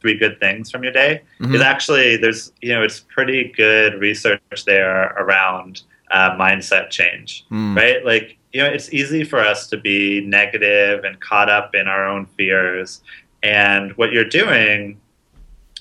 three 0.01 0.17
good 0.17 0.39
things 0.39 0.71
from 0.71 0.85
your 0.85 0.93
day, 0.93 1.23
Mhm. 1.41 1.55
is 1.55 1.61
actually 1.61 2.17
there's 2.17 2.53
you 2.61 2.73
know 2.73 2.83
it's 2.85 3.01
pretty 3.01 3.53
good 3.57 3.95
research 3.95 4.41
there 4.67 5.15
around 5.19 5.83
uh, 6.13 6.37
mindset 6.37 6.91
change, 6.91 7.45
Hmm. 7.49 7.77
right? 7.77 8.05
Like 8.05 8.37
you 8.53 8.63
know, 8.63 8.69
it's 8.69 8.93
easy 8.93 9.25
for 9.25 9.41
us 9.41 9.67
to 9.69 9.77
be 9.79 10.21
negative 10.21 11.03
and 11.05 11.19
caught 11.21 11.49
up 11.49 11.75
in 11.75 11.89
our 11.89 12.07
own 12.07 12.27
fears. 12.37 13.01
And 13.43 13.91
what 13.97 14.13
you're 14.13 14.27
doing, 14.29 15.01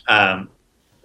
um, 0.07 0.49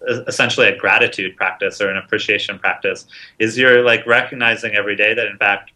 essentially 0.06 0.66
a 0.68 0.76
gratitude 0.76 1.36
practice 1.36 1.80
or 1.80 1.88
an 1.90 1.96
appreciation 1.96 2.58
practice, 2.58 3.06
is 3.38 3.56
you're 3.58 3.82
like 3.82 4.06
recognizing 4.06 4.74
every 4.74 4.96
day 4.96 5.14
that 5.14 5.26
in 5.26 5.36
fact, 5.38 5.72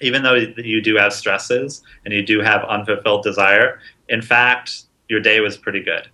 even 0.00 0.22
though 0.22 0.34
you 0.34 0.80
do 0.82 0.96
have 0.96 1.12
stresses 1.12 1.82
and 2.04 2.12
you 2.12 2.24
do 2.24 2.40
have 2.40 2.64
unfulfilled 2.64 3.22
desire, 3.22 3.78
in 4.08 4.20
fact, 4.22 4.82
your 5.08 5.20
day 5.20 5.40
was 5.40 5.56
pretty 5.56 5.80
good. 5.82 6.08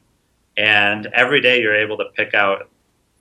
and 0.57 1.07
every 1.15 1.41
day 1.41 1.61
you're 1.63 1.77
able 1.87 1.97
to 1.97 2.07
pick 2.17 2.35
out 2.35 2.69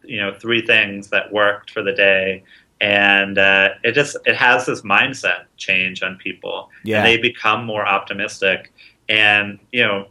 you 0.03 0.17
know 0.19 0.33
three 0.33 0.61
things 0.65 1.09
that 1.09 1.31
worked 1.31 1.69
for 1.71 1.83
the 1.83 1.93
day 1.93 2.43
and 2.81 3.37
uh, 3.37 3.69
it 3.83 3.91
just 3.93 4.17
it 4.25 4.35
has 4.35 4.65
this 4.65 4.81
mindset 4.81 5.41
change 5.57 6.01
on 6.01 6.15
people 6.17 6.69
Yeah. 6.83 6.97
and 6.97 7.05
they 7.07 7.17
become 7.17 7.65
more 7.65 7.85
optimistic 7.85 8.73
and 9.07 9.59
you 9.71 9.83
know 9.83 10.07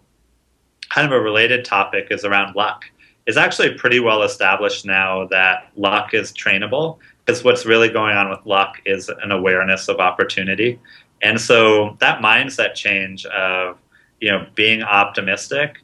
kind 0.91 1.07
of 1.07 1.13
a 1.13 1.21
related 1.21 1.65
topic 1.65 2.07
is 2.11 2.25
around 2.25 2.55
luck 2.55 2.85
it's 3.29 3.37
actually 3.37 3.75
pretty 3.75 4.01
well 4.01 4.23
established 4.25 4.85
now 4.87 5.27
that 5.27 5.71
luck 5.77 6.15
is 6.15 6.33
trainable 6.33 6.99
because 7.25 7.45
what's 7.45 7.65
really 7.67 7.91
going 7.91 8.17
on 8.17 8.31
with 8.31 8.41
luck 8.47 8.81
is 8.87 9.09
an 9.09 9.31
awareness 9.31 9.87
of 9.89 10.01
opportunity 10.01 10.81
and 11.23 11.41
so 11.41 11.97
that 12.01 12.21
mindset 12.21 12.75
change 12.75 13.25
of 13.27 13.77
you 14.21 14.31
know 14.31 14.47
being 14.57 14.83
optimistic 14.83 15.79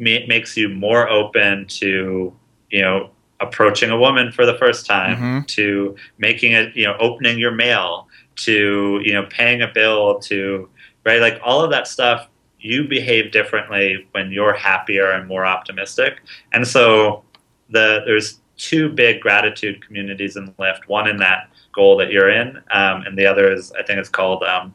makes 0.00 0.56
you 0.56 0.68
more 0.68 1.08
open 1.08 1.66
to 1.66 2.32
you 2.70 2.82
know 2.82 3.10
approaching 3.40 3.90
a 3.90 3.96
woman 3.98 4.32
for 4.32 4.44
the 4.44 4.54
first 4.58 4.84
time 4.86 5.16
Mhm. 5.16 5.46
to 5.56 5.94
making 6.18 6.52
it 6.52 6.74
you 6.76 6.84
know 6.84 6.96
opening 6.98 7.38
your 7.38 7.52
mail 7.52 8.08
to 8.46 9.00
you 9.04 9.12
know 9.12 9.24
paying 9.30 9.62
a 9.62 9.68
bill 9.68 10.18
to 10.20 10.68
right 11.04 11.20
like 11.20 11.40
all 11.44 11.60
of 11.62 11.70
that 11.70 11.86
stuff 11.86 12.28
you 12.60 12.84
behave 12.88 13.30
differently 13.32 14.06
when 14.12 14.30
you're 14.32 14.52
happier 14.54 15.10
and 15.12 15.28
more 15.28 15.44
optimistic 15.46 16.20
and 16.52 16.66
so 16.66 17.22
the 17.70 18.02
there's 18.06 18.40
two 18.56 18.88
big 18.88 19.20
gratitude 19.20 19.84
communities 19.86 20.36
in 20.36 20.52
Lift 20.58 20.88
one 20.88 21.06
in 21.08 21.16
that 21.18 21.48
goal 21.72 21.96
that 21.98 22.10
you're 22.10 22.30
in 22.30 22.56
um, 22.72 23.02
and 23.02 23.16
the 23.16 23.24
other 23.26 23.52
is 23.52 23.70
i 23.72 23.82
think 23.82 23.98
it's 24.00 24.08
called 24.08 24.42
um, 24.42 24.74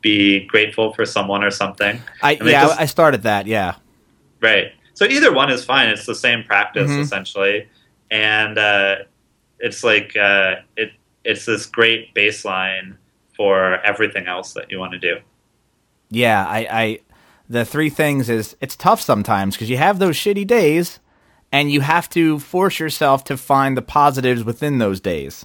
be 0.00 0.46
grateful 0.46 0.92
for 0.94 1.04
someone 1.04 1.44
or 1.44 1.50
something 1.50 2.00
I 2.22 2.32
yeah, 2.32 2.66
just- 2.66 2.80
I 2.80 2.86
started 2.86 3.22
that. 3.24 3.46
Yeah. 3.46 3.74
Right. 4.40 4.72
So 4.94 5.04
either 5.04 5.30
one 5.32 5.50
is 5.50 5.62
fine. 5.64 5.88
It's 5.90 6.06
the 6.06 6.14
same 6.14 6.42
practice 6.44 6.90
Mhm. 6.90 7.00
essentially, 7.00 7.68
and 8.10 8.56
uh, 8.58 8.96
it's 9.58 9.84
like 9.84 10.16
uh, 10.16 10.56
it. 10.76 10.92
It's 11.24 11.44
this 11.44 11.66
great 11.66 12.14
baseline 12.14 12.96
for 13.36 13.78
everything 13.84 14.26
else 14.26 14.54
that 14.54 14.70
you 14.70 14.78
want 14.78 14.92
to 14.92 14.98
do. 14.98 15.18
Yeah, 16.10 16.46
I, 16.46 16.58
I 16.70 16.98
the 17.50 17.64
three 17.64 17.90
things 17.90 18.30
is 18.30 18.56
it's 18.60 18.76
tough 18.76 19.00
sometimes 19.00 19.56
because 19.56 19.68
you 19.68 19.76
have 19.76 19.98
those 19.98 20.16
shitty 20.16 20.46
days 20.46 21.00
and 21.50 21.70
you 21.70 21.80
have 21.80 22.08
to 22.10 22.38
force 22.38 22.78
yourself 22.78 23.24
to 23.24 23.36
find 23.36 23.76
the 23.76 23.82
positives 23.82 24.44
within 24.44 24.78
those 24.78 25.00
days. 25.00 25.44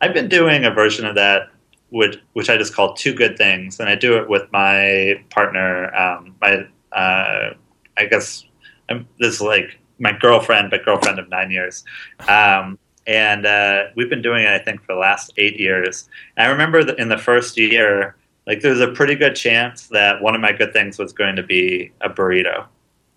I've 0.00 0.14
been 0.14 0.28
doing 0.28 0.64
a 0.64 0.70
version 0.70 1.04
of 1.04 1.16
that, 1.16 1.48
which 1.90 2.18
which 2.34 2.48
I 2.48 2.56
just 2.56 2.72
call 2.72 2.94
two 2.94 3.12
good 3.12 3.36
things, 3.36 3.80
and 3.80 3.88
I 3.88 3.96
do 3.96 4.16
it 4.16 4.28
with 4.28 4.50
my 4.52 5.22
partner. 5.30 5.92
Um, 5.94 6.36
my 6.40 6.68
uh, 6.96 7.54
I 7.96 8.06
guess 8.06 8.44
I'm, 8.88 9.08
this 9.18 9.34
is 9.34 9.40
like 9.40 9.76
my 9.98 10.12
girlfriend, 10.12 10.70
but 10.70 10.84
girlfriend 10.84 11.18
of 11.18 11.28
nine 11.28 11.50
years. 11.50 11.84
Um, 12.28 12.78
and 13.08 13.44
uh, 13.44 13.86
we've 13.96 14.08
been 14.08 14.22
doing 14.22 14.44
it, 14.44 14.50
I 14.50 14.60
think, 14.60 14.82
for 14.82 14.94
the 14.94 15.00
last 15.00 15.32
eight 15.36 15.58
years. 15.58 16.08
And 16.36 16.46
I 16.46 16.50
remember 16.50 16.84
that 16.84 16.98
in 16.98 17.08
the 17.08 17.18
first 17.18 17.58
year, 17.58 18.14
like 18.50 18.62
there 18.62 18.72
was 18.72 18.80
a 18.80 18.88
pretty 18.88 19.14
good 19.14 19.36
chance 19.36 19.86
that 19.88 20.20
one 20.20 20.34
of 20.34 20.40
my 20.40 20.50
good 20.50 20.72
things 20.72 20.98
was 20.98 21.12
going 21.12 21.36
to 21.36 21.42
be 21.44 21.92
a 22.00 22.10
burrito. 22.10 22.66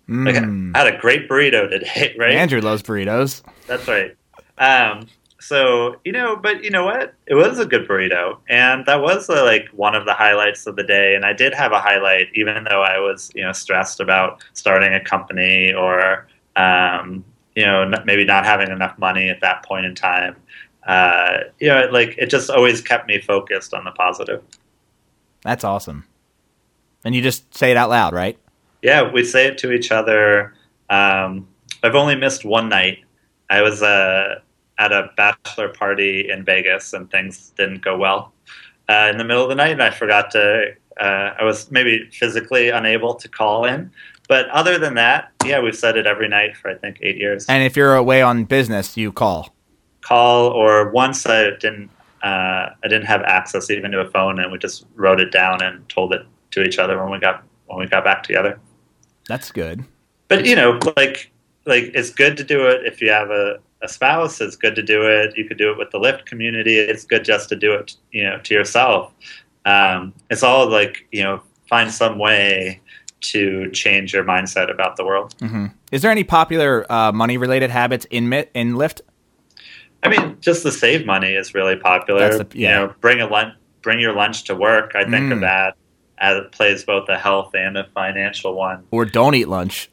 Like 0.06 0.36
Mm. 0.36 0.70
I 0.76 0.84
had 0.84 0.94
a 0.94 0.98
great 0.98 1.28
burrito 1.28 1.68
today, 1.68 2.14
right? 2.18 2.32
Andrew 2.32 2.60
loves 2.60 2.82
burritos. 2.82 3.42
That's 3.66 3.88
right. 3.88 4.14
Um, 4.58 5.08
so 5.40 5.96
you 6.04 6.12
know, 6.12 6.36
but 6.36 6.62
you 6.62 6.70
know 6.70 6.84
what? 6.84 7.14
It 7.26 7.34
was 7.34 7.58
a 7.58 7.66
good 7.66 7.88
burrito, 7.88 8.38
and 8.48 8.86
that 8.86 9.00
was 9.02 9.28
uh, 9.28 9.42
like 9.44 9.66
one 9.72 9.94
of 9.94 10.04
the 10.06 10.14
highlights 10.14 10.66
of 10.68 10.76
the 10.76 10.84
day. 10.84 11.14
And 11.16 11.24
I 11.24 11.32
did 11.32 11.52
have 11.54 11.72
a 11.72 11.80
highlight, 11.80 12.28
even 12.34 12.64
though 12.64 12.82
I 12.82 12.98
was 12.98 13.30
you 13.34 13.42
know 13.42 13.52
stressed 13.52 13.98
about 13.98 14.42
starting 14.52 14.92
a 14.94 15.02
company 15.02 15.72
or 15.72 16.26
um, 16.56 17.24
you 17.56 17.64
know 17.66 17.82
n- 17.82 18.04
maybe 18.04 18.24
not 18.24 18.44
having 18.44 18.70
enough 18.70 18.96
money 18.98 19.28
at 19.30 19.40
that 19.40 19.64
point 19.64 19.86
in 19.86 19.94
time. 19.94 20.36
Uh, 20.86 21.38
you 21.60 21.68
know, 21.68 21.88
like 21.90 22.14
it 22.18 22.26
just 22.26 22.50
always 22.50 22.80
kept 22.82 23.08
me 23.08 23.20
focused 23.20 23.72
on 23.74 23.84
the 23.84 23.90
positive. 23.92 24.42
That's 25.44 25.62
awesome. 25.62 26.04
And 27.04 27.14
you 27.14 27.22
just 27.22 27.54
say 27.54 27.70
it 27.70 27.76
out 27.76 27.90
loud, 27.90 28.14
right? 28.14 28.38
Yeah, 28.82 29.10
we 29.10 29.24
say 29.24 29.46
it 29.46 29.58
to 29.58 29.72
each 29.72 29.92
other. 29.92 30.54
Um, 30.90 31.48
I've 31.82 31.94
only 31.94 32.16
missed 32.16 32.44
one 32.44 32.68
night. 32.68 32.98
I 33.50 33.62
was 33.62 33.82
uh, 33.82 34.40
at 34.78 34.92
a 34.92 35.10
bachelor 35.16 35.68
party 35.68 36.30
in 36.30 36.44
Vegas, 36.44 36.92
and 36.92 37.10
things 37.10 37.52
didn't 37.56 37.82
go 37.82 37.96
well. 37.96 38.32
Uh, 38.88 39.08
in 39.10 39.18
the 39.18 39.24
middle 39.24 39.42
of 39.42 39.48
the 39.48 39.54
night, 39.54 39.72
and 39.72 39.82
I 39.82 39.90
forgot 39.90 40.30
to. 40.32 40.74
Uh, 41.00 41.34
I 41.38 41.44
was 41.44 41.70
maybe 41.70 42.08
physically 42.12 42.68
unable 42.68 43.14
to 43.14 43.28
call 43.28 43.64
in, 43.64 43.90
but 44.28 44.48
other 44.50 44.78
than 44.78 44.94
that, 44.94 45.32
yeah, 45.44 45.60
we've 45.60 45.76
said 45.76 45.96
it 45.96 46.06
every 46.06 46.28
night 46.28 46.56
for 46.56 46.70
I 46.70 46.74
think 46.74 46.98
eight 47.02 47.16
years. 47.16 47.46
And 47.48 47.62
if 47.64 47.76
you're 47.76 47.94
away 47.94 48.22
on 48.22 48.44
business, 48.44 48.96
you 48.96 49.12
call. 49.12 49.54
Call 50.02 50.48
or 50.48 50.90
once 50.90 51.26
I 51.26 51.50
didn't. 51.50 51.90
Uh, 52.24 52.70
I 52.82 52.88
didn't 52.88 53.04
have 53.06 53.22
access 53.22 53.70
even 53.70 53.90
to 53.92 54.00
a 54.00 54.10
phone, 54.10 54.38
and 54.40 54.50
we 54.50 54.58
just 54.58 54.86
wrote 54.96 55.20
it 55.20 55.30
down 55.30 55.62
and 55.62 55.86
told 55.88 56.14
it 56.14 56.22
to 56.52 56.62
each 56.64 56.78
other 56.78 57.00
when 57.02 57.10
we 57.12 57.18
got 57.18 57.44
when 57.66 57.78
we 57.78 57.86
got 57.86 58.02
back 58.04 58.22
together. 58.22 58.58
That's 59.28 59.50
good. 59.52 59.84
but 60.28 60.46
you 60.46 60.56
know 60.56 60.78
like 60.96 61.30
like 61.66 61.84
it's 61.94 62.10
good 62.10 62.36
to 62.36 62.44
do 62.44 62.66
it 62.66 62.84
if 62.86 63.00
you 63.02 63.10
have 63.10 63.30
a, 63.30 63.58
a 63.82 63.88
spouse 63.88 64.40
it's 64.40 64.56
good 64.56 64.74
to 64.74 64.82
do 64.82 65.02
it 65.02 65.36
you 65.36 65.44
could 65.48 65.58
do 65.58 65.70
it 65.72 65.78
with 65.78 65.90
the 65.90 65.98
Lift 65.98 66.26
community 66.26 66.76
it's 66.78 67.04
good 67.06 67.24
just 67.24 67.48
to 67.50 67.56
do 67.56 67.72
it 67.72 67.96
you 68.12 68.22
know 68.24 68.38
to 68.46 68.54
yourself 68.54 69.12
um, 69.66 70.12
it's 70.30 70.42
all 70.42 70.68
like 70.68 71.06
you 71.12 71.22
know 71.22 71.40
find 71.68 71.90
some 71.90 72.18
way 72.18 72.80
to 73.20 73.70
change 73.70 74.12
your 74.12 74.24
mindset 74.24 74.70
about 74.70 74.96
the 74.96 75.04
world 75.04 75.34
hmm 75.40 75.66
Is 75.92 76.02
there 76.02 76.10
any 76.10 76.24
popular 76.24 76.84
uh, 76.92 77.12
money 77.12 77.36
related 77.38 77.70
habits 77.70 78.06
in 78.10 78.32
in 78.54 78.76
Lift? 78.76 79.00
I 80.04 80.08
mean 80.08 80.36
just 80.40 80.62
the 80.62 80.70
save 80.72 81.06
money 81.06 81.32
is 81.34 81.54
really 81.54 81.76
popular 81.76 82.38
the- 82.38 82.46
yeah. 82.58 82.80
you 82.80 82.86
know 82.86 82.94
bring 83.00 83.20
a 83.20 83.26
lunch 83.26 83.54
bring 83.82 83.98
your 84.00 84.12
lunch 84.14 84.44
to 84.44 84.54
work 84.54 84.92
i 84.94 85.02
think 85.04 85.26
Mm. 85.26 85.32
of 85.34 85.40
that 85.40 85.76
as 86.18 86.36
it 86.38 86.52
plays 86.52 86.84
both 86.84 87.08
a 87.08 87.18
health 87.18 87.52
and 87.54 87.76
a 87.76 87.84
financial 87.94 88.54
one 88.54 88.84
Or 88.90 89.04
don't 89.04 89.34
eat 89.34 89.48
lunch? 89.48 89.90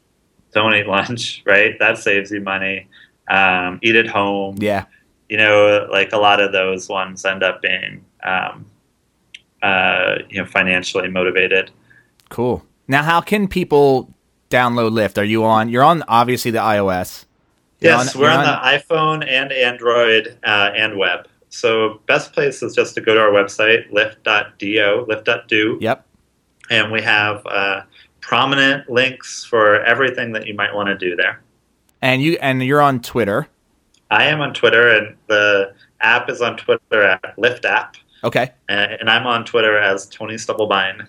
don't 0.53 0.75
eat 0.75 0.85
lunch 0.87 1.41
right 1.45 1.77
that 1.79 1.97
saves 1.97 2.29
you 2.31 2.41
money 2.41 2.87
um, 3.29 3.79
eat 3.81 3.95
at 3.95 4.07
home 4.07 4.57
Yeah. 4.59 4.85
you 5.29 5.37
know, 5.37 5.87
like 5.89 6.11
a 6.11 6.17
lot 6.17 6.41
of 6.41 6.51
those 6.51 6.89
ones 6.89 7.23
end 7.23 7.43
up 7.43 7.61
being, 7.61 8.03
um, 8.23 8.65
uh, 9.63 10.15
you 10.29 10.39
know, 10.41 10.45
financially 10.45 11.07
motivated. 11.07 11.71
Cool. 12.29 12.65
Now, 12.89 13.03
how 13.03 13.21
can 13.21 13.47
people 13.47 14.13
download 14.49 14.91
Lift? 14.91 15.17
Are 15.17 15.23
you 15.23 15.45
on? 15.45 15.69
You're 15.69 15.83
on 15.83 16.03
obviously 16.09 16.51
the 16.51 16.59
iOS. 16.59 17.25
You're 17.81 17.93
Yes, 17.93 18.15
on- 18.15 18.21
we're 18.21 18.29
on, 18.29 18.43
the 18.45 18.51
iPhone 18.77 19.27
and 19.27 19.51
Android 19.51 20.37
uh, 20.43 20.71
and 20.75 20.97
web. 20.97 21.27
So 21.49 21.99
best 22.05 22.31
place 22.31 22.61
is 22.63 22.75
just 22.75 22.95
to 22.95 23.01
go 23.01 23.13
to 23.15 23.19
our 23.19 23.31
website, 23.31 23.91
lift.do, 23.91 25.05
lift.do, 25.07 25.77
Yep. 25.81 26.05
and 26.69 26.91
we 26.91 27.01
have 27.01 27.45
uh, 27.45 27.81
prominent 28.21 28.89
links 28.89 29.43
for 29.43 29.83
everything 29.83 30.31
that 30.33 30.47
you 30.47 30.53
might 30.53 30.73
want 30.73 30.87
to 30.87 30.95
do 30.97 31.15
there. 31.15 31.41
And 32.03 32.21
you 32.21 32.37
and 32.41 32.63
you're 32.63 32.81
on 32.81 33.01
Twitter. 33.01 33.47
I 34.09 34.25
am 34.25 34.41
on 34.41 34.53
Twitter, 34.53 34.89
and 34.95 35.15
the 35.27 35.73
app 36.01 36.29
is 36.29 36.41
on 36.41 36.57
Twitter 36.57 37.01
at 37.03 37.33
Lift 37.37 37.65
app, 37.65 37.95
Okay. 38.23 38.51
and, 38.69 38.91
and 38.93 39.09
I'm 39.09 39.25
on 39.27 39.43
Twitter 39.45 39.77
as 39.77 40.07
Tony 40.07 40.35
Stubblebine, 40.35 41.07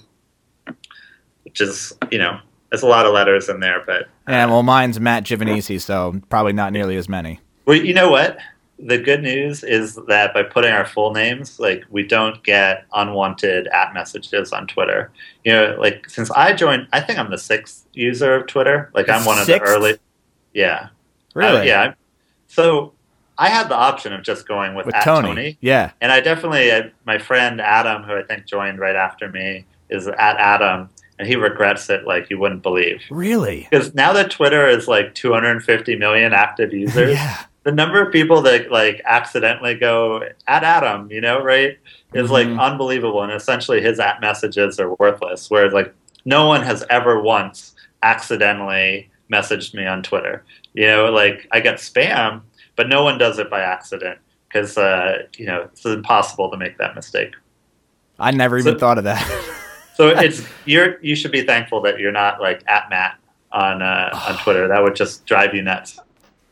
which 1.45 1.61
is 1.61 1.93
you 2.11 2.19
know, 2.19 2.41
there's 2.73 2.83
a 2.83 2.87
lot 2.87 3.05
of 3.05 3.13
letters 3.13 3.51
in 3.51 3.61
there, 3.61 3.83
but 3.87 4.09
And 4.27 4.51
well, 4.51 4.63
mine's 4.63 4.99
Matt 4.99 5.25
Giovanisi, 5.25 5.79
so 5.79 6.19
probably 6.31 6.55
not 6.55 6.73
nearly 6.73 6.97
as 6.97 7.07
many. 7.07 7.39
Well, 7.67 7.77
you 7.77 7.93
know 7.93 8.11
what? 8.11 8.39
The 8.79 8.97
good 8.97 9.23
news 9.23 9.63
is 9.63 9.97
that 10.09 10.33
by 10.33 10.43
putting 10.43 10.73
our 10.73 10.87
full 10.87 11.13
names, 11.13 11.61
like 11.61 11.85
we 11.91 12.03
don't 12.07 12.43
get 12.43 12.87
unwanted 12.95 13.67
at 13.67 13.93
messages 13.93 14.55
on 14.55 14.67
Twitter. 14.67 15.13
You 15.45 15.53
know, 15.53 15.77
like 15.79 16.09
since 16.09 16.31
I 16.31 16.55
joined, 16.55 16.89
I 16.95 17.01
think 17.01 17.19
I'm 17.19 17.31
the 17.31 17.37
sixth 17.37 17.87
user 17.93 18.37
of 18.37 18.47
Twitter. 18.47 18.91
Like 18.95 19.11
I'm 19.11 19.27
one 19.27 19.39
of 19.39 19.47
the 19.47 19.53
Sixth? 19.53 19.71
early. 19.71 19.99
Yeah. 20.55 20.89
Really? 21.35 21.61
Uh, 21.61 21.65
yeah. 21.65 21.95
So 22.47 22.95
I 23.37 23.51
had 23.51 23.69
the 23.69 23.77
option 23.77 24.15
of 24.15 24.23
just 24.23 24.49
going 24.49 24.75
with, 24.75 24.87
With 24.87 24.95
at 24.95 25.05
Tony. 25.05 25.29
Tony. 25.29 25.59
Yeah. 25.61 25.93
And 26.01 26.11
I 26.11 26.21
definitely, 26.21 26.73
I, 26.73 26.91
my 27.05 27.19
friend 27.19 27.61
Adam, 27.61 28.03
who 28.03 28.17
I 28.17 28.23
think 28.23 28.47
joined 28.47 28.79
right 28.79 28.97
after 28.97 29.29
me, 29.29 29.67
is 29.91 30.07
at 30.09 30.17
Adam, 30.39 30.89
and 31.23 31.29
he 31.29 31.37
regrets 31.37 31.89
it 31.89 32.05
like 32.05 32.29
you 32.31 32.39
wouldn't 32.39 32.65
believe. 32.65 33.01
Really? 33.11 33.69
Because 33.71 33.95
now 33.95 34.13
that 34.13 34.33
Twitter 34.33 34.67
is 34.69 34.89
like 34.89 35.15
250 35.15 35.95
million 35.97 36.33
active 36.33 36.73
users, 36.73 37.13
yeah. 37.15 37.45
the 37.63 37.71
number 37.71 38.05
of 38.05 38.13
people 38.13 38.43
that 38.43 38.73
like 38.73 39.01
accidentally 39.05 39.77
go 39.77 40.21
at 40.49 40.65
Adam, 40.65 41.09
you 41.13 41.21
know, 41.21 41.41
right, 41.41 41.79
is 42.13 42.29
like 42.29 42.49
Mhm. 42.49 42.61
unbelievable. 42.61 43.23
And 43.23 43.31
essentially, 43.33 43.81
his 43.81 44.01
at 44.01 44.21
messages 44.21 44.81
are 44.81 44.93
worthless. 44.99 45.49
Whereas 45.49 45.73
like 45.73 45.95
no 46.25 46.47
one 46.49 46.63
has 46.63 46.85
ever 46.91 47.21
once 47.23 47.75
accidentally 48.03 49.09
messaged 49.33 49.75
me 49.75 49.87
on 49.87 50.03
Twitter. 50.03 50.45
You 50.75 50.87
know, 50.89 51.11
like 51.13 51.47
I 51.53 51.61
get 51.61 51.77
spam, 51.77 52.41
but 52.75 52.89
no 52.89 53.05
one 53.05 53.17
does 53.17 53.39
it 53.39 53.49
by 53.49 53.61
accident 53.61 54.19
because 54.49 54.77
uh, 54.77 55.19
you 55.37 55.47
know 55.47 55.69
it's 55.73 55.85
impossible 55.85 56.51
to 56.51 56.57
make 56.57 56.79
that 56.79 56.97
mistake. 56.97 57.35
I 58.19 58.33
never 58.33 58.59
even 58.59 58.75
So- 58.75 58.79
thought 58.81 58.99
of 58.99 59.05
that. 59.05 59.23
So 59.95 60.09
it's 60.09 60.47
you're 60.65 61.01
you 61.03 61.15
should 61.15 61.33
be 61.33 61.43
thankful 61.43 61.83
that 61.83 61.99
you're 61.99 62.13
not 62.13 62.41
like 62.41 62.63
at 62.67 62.89
Matt 62.91 63.19
on 63.51 63.83
uh, 63.83 64.11
on 64.29 64.39
Twitter. 64.43 64.69
That 64.69 64.83
would 64.83 64.97
just 64.97 65.27
drive 65.27 65.55
you 65.55 65.63
nuts. 65.63 65.99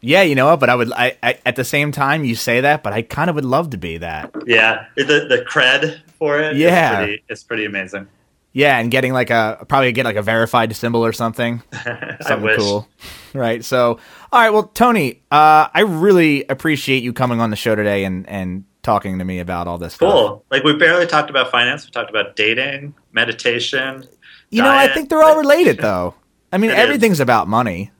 Yeah, 0.03 0.23
you 0.23 0.35
know 0.35 0.47
what? 0.47 0.61
But 0.61 0.71
I 0.71 0.75
would. 0.75 0.93
I, 0.93 1.17
I 1.23 1.39
at 1.45 1.57
the 1.57 1.65
same 1.65 1.93
time 1.93 2.25
you 2.25 2.35
say 2.35 2.63
that, 2.63 2.83
but 2.83 2.93
I 2.93 3.03
kind 3.03 3.29
of 3.29 3.37
would 3.37 3.45
love 3.45 3.71
to 3.71 3.77
be 3.77 3.99
that. 3.99 4.35
Yeah, 4.47 4.87
the 4.97 5.05
the 5.05 5.45
cred 5.49 6.01
for 6.19 6.41
it. 6.41 6.57
Yeah. 6.57 6.93
is 6.93 6.97
pretty, 6.97 7.25
it's 7.29 7.43
pretty 7.43 7.65
amazing. 7.67 8.09
Yeah, 8.53 8.79
and 8.79 8.91
getting 8.91 9.13
like 9.13 9.31
a 9.31 9.65
probably 9.69 9.93
get 9.93 10.05
like 10.05 10.17
a 10.17 10.23
verified 10.23 10.75
symbol 10.75 11.05
or 11.05 11.13
something. 11.13 11.63
Something 12.21 12.57
cool. 12.57 12.89
Right. 13.33 13.65
So, 13.65 14.01
all 14.33 14.41
right. 14.41 14.51
Well, 14.51 14.65
Tony, 14.65 15.23
uh, 15.31 15.69
I 15.73 15.83
really 15.83 16.45
appreciate 16.49 17.05
you 17.05 17.13
coming 17.13 17.41
on 17.41 17.51
the 17.51 17.57
show 17.57 17.77
today 17.77 18.05
and 18.05 18.29
and 18.29 18.65
talking 18.83 19.19
to 19.19 19.25
me 19.25 19.39
about 19.41 19.67
all 19.67 19.79
this 19.79 19.95
stuff. 19.95 20.13
Cool. 20.13 20.45
Like 20.51 20.63
we 20.65 20.75
barely 20.75 21.07
talked 21.07 21.31
about 21.31 21.51
finance. 21.51 21.85
We 21.85 21.91
talked 21.91 22.11
about 22.11 22.37
dating, 22.37 22.95
meditation. 23.13 24.05
You 24.51 24.63
know, 24.63 24.71
I 24.71 24.89
think 24.89 25.09
they're 25.09 25.23
all 25.23 25.37
related 25.39 25.79
though. 25.79 26.15
I 26.53 26.59
mean, 26.59 26.71
It 26.71 26.75
is. 26.75 26.81
everything's 26.81 27.21
about 27.21 27.47
money. 27.49 27.91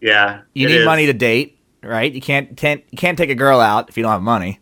Yeah, 0.00 0.40
You 0.54 0.66
need 0.66 0.78
is. 0.80 0.84
money 0.86 1.06
to 1.06 1.12
date, 1.12 1.58
right? 1.82 2.10
You 2.12 2.20
can't 2.20 2.56
can't 2.56 2.82
you 2.90 2.96
can't 2.98 3.18
take 3.18 3.30
a 3.30 3.34
girl 3.34 3.60
out 3.60 3.88
if 3.90 3.96
you 3.96 4.02
don't 4.02 4.12
have 4.12 4.22
money. 4.22 4.58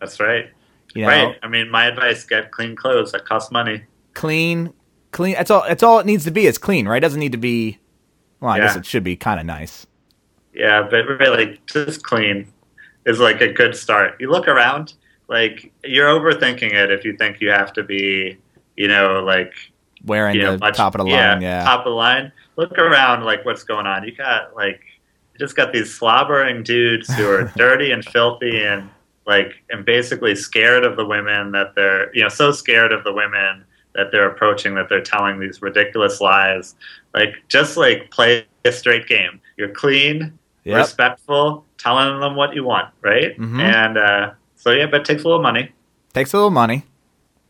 That's 0.00 0.18
right. 0.18 0.46
You 0.94 1.02
know, 1.02 1.08
Right. 1.08 1.36
I 1.42 1.48
mean, 1.48 1.70
my 1.70 1.84
advice: 1.86 2.24
get 2.24 2.50
clean 2.52 2.74
clothes 2.74 3.12
that 3.12 3.26
cost 3.26 3.52
money. 3.52 3.84
clean, 4.14 4.72
clean. 5.12 5.34
That's 5.34 5.50
all. 5.50 5.62
That's 5.68 5.82
all 5.82 5.98
it 6.00 6.06
needs 6.06 6.24
to 6.24 6.30
be. 6.30 6.46
It's 6.46 6.58
clean, 6.58 6.88
right? 6.88 6.96
It 6.96 7.00
doesn't 7.00 7.20
need 7.20 7.32
to 7.32 7.38
be. 7.38 7.78
Well, 8.40 8.50
I 8.52 8.58
guess 8.60 8.76
it 8.76 8.86
should 8.86 9.04
be 9.04 9.14
kind 9.16 9.38
of 9.38 9.46
nice. 9.46 9.86
Yeah, 10.54 10.86
but 10.90 11.06
really, 11.06 11.60
just 11.66 12.02
clean 12.02 12.50
is 13.04 13.20
like 13.20 13.40
a 13.40 13.52
good 13.52 13.76
start. 13.76 14.16
You 14.20 14.30
look 14.30 14.48
around, 14.48 14.94
like 15.28 15.72
you're 15.84 16.08
overthinking 16.08 16.72
it 16.72 16.90
if 16.90 17.04
you 17.04 17.16
think 17.16 17.40
you 17.40 17.50
have 17.50 17.72
to 17.74 17.82
be, 17.82 18.38
you 18.76 18.88
know, 18.88 19.22
like 19.24 19.52
Wearing 20.04 20.36
you 20.36 20.42
know, 20.42 20.52
the 20.52 20.58
much- 20.58 20.76
top 20.76 20.94
of 20.94 20.98
the 21.04 21.10
line, 21.12 21.42
yeah. 21.42 21.64
top 21.64 21.80
of 21.80 21.84
the 21.86 21.90
line. 21.90 22.32
Look 22.56 22.72
around, 22.78 23.24
like 23.24 23.44
what's 23.44 23.62
going 23.64 23.86
on. 23.86 24.04
You 24.04 24.12
got 24.14 24.54
like, 24.56 24.80
you 25.34 25.38
just 25.38 25.54
got 25.56 25.72
these 25.72 25.92
slobbering 25.92 26.62
dudes 26.62 27.12
who 27.14 27.28
are 27.28 27.44
dirty 27.56 27.90
and 27.92 28.04
filthy 28.04 28.62
and 28.62 28.88
like, 29.26 29.52
and 29.70 29.84
basically 29.84 30.34
scared 30.34 30.84
of 30.84 30.96
the 30.96 31.04
women 31.04 31.52
that 31.52 31.74
they're, 31.74 32.14
you 32.16 32.22
know, 32.22 32.28
so 32.28 32.50
scared 32.52 32.92
of 32.92 33.04
the 33.04 33.12
women 33.12 33.64
that 33.94 34.10
they're 34.12 34.28
approaching 34.30 34.74
that 34.76 34.88
they're 34.88 35.02
telling 35.02 35.38
these 35.40 35.60
ridiculous 35.60 36.20
lies. 36.20 36.74
Like, 37.12 37.34
just 37.48 37.76
like 37.76 38.10
play 38.10 38.46
a 38.64 38.72
straight 38.72 39.06
game. 39.08 39.40
You're 39.56 39.70
clean, 39.70 40.38
Yep. 40.64 40.76
respectful, 40.76 41.64
telling 41.78 42.20
them 42.20 42.36
what 42.36 42.54
you 42.54 42.62
want, 42.64 42.92
right? 43.02 43.38
Mhm. 43.38 43.60
And 43.60 43.96
uh, 43.98 44.30
so 44.58 44.70
yeah, 44.72 44.86
but 44.86 45.00
it 45.00 45.06
takes 45.06 45.22
a 45.22 45.26
little 45.26 45.42
money. 45.42 45.72
Takes 46.12 46.34
a 46.34 46.36
little 46.36 46.50
money, 46.50 46.84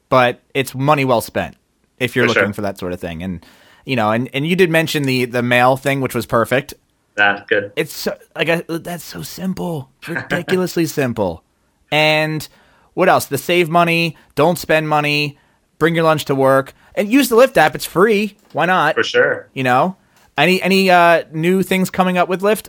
but 0.08 0.40
it's 0.54 0.74
money 0.74 1.04
well 1.04 1.20
spent 1.20 1.56
if 1.98 2.14
you're 2.14 2.26
For 2.26 2.28
looking 2.28 2.44
sure. 2.44 2.54
for 2.54 2.62
that 2.62 2.78
sort 2.78 2.92
of 2.92 3.00
thing. 3.00 3.22
And 3.22 3.44
you 3.84 3.96
know, 3.96 4.12
and, 4.12 4.28
and 4.32 4.46
you 4.46 4.54
did 4.54 4.70
mention 4.70 5.04
the 5.04 5.24
the 5.24 5.42
mail 5.42 5.76
thing, 5.76 6.00
which 6.00 6.14
was 6.14 6.26
perfect. 6.26 6.74
That's 7.14 7.48
good. 7.48 7.72
It's 7.74 7.92
so, 7.92 8.16
like 8.36 8.48
I, 8.48 8.62
that's 8.68 9.02
so 9.02 9.22
simple, 9.22 9.90
ridiculously 10.06 10.86
simple. 11.00 11.42
And 11.90 12.46
what 12.94 13.08
else? 13.08 13.26
The 13.26 13.38
save 13.38 13.68
money, 13.68 14.16
don't 14.34 14.58
spend 14.58 14.88
money, 14.88 15.38
bring 15.78 15.94
your 15.94 16.04
lunch 16.04 16.26
to 16.26 16.34
work, 16.34 16.74
and 16.94 17.10
use 17.10 17.28
the 17.28 17.36
Lift 17.36 17.56
app. 17.56 17.74
It's 17.74 17.84
free. 17.84 18.36
Why 18.52 18.66
not? 18.66 18.94
For 18.94 19.02
sure. 19.02 19.48
You 19.54 19.64
know, 19.64 19.96
any 20.36 20.62
any 20.62 20.90
uh, 20.90 21.24
new 21.32 21.62
things 21.62 21.90
coming 21.90 22.18
up 22.18 22.28
with 22.28 22.42
Lift? 22.42 22.68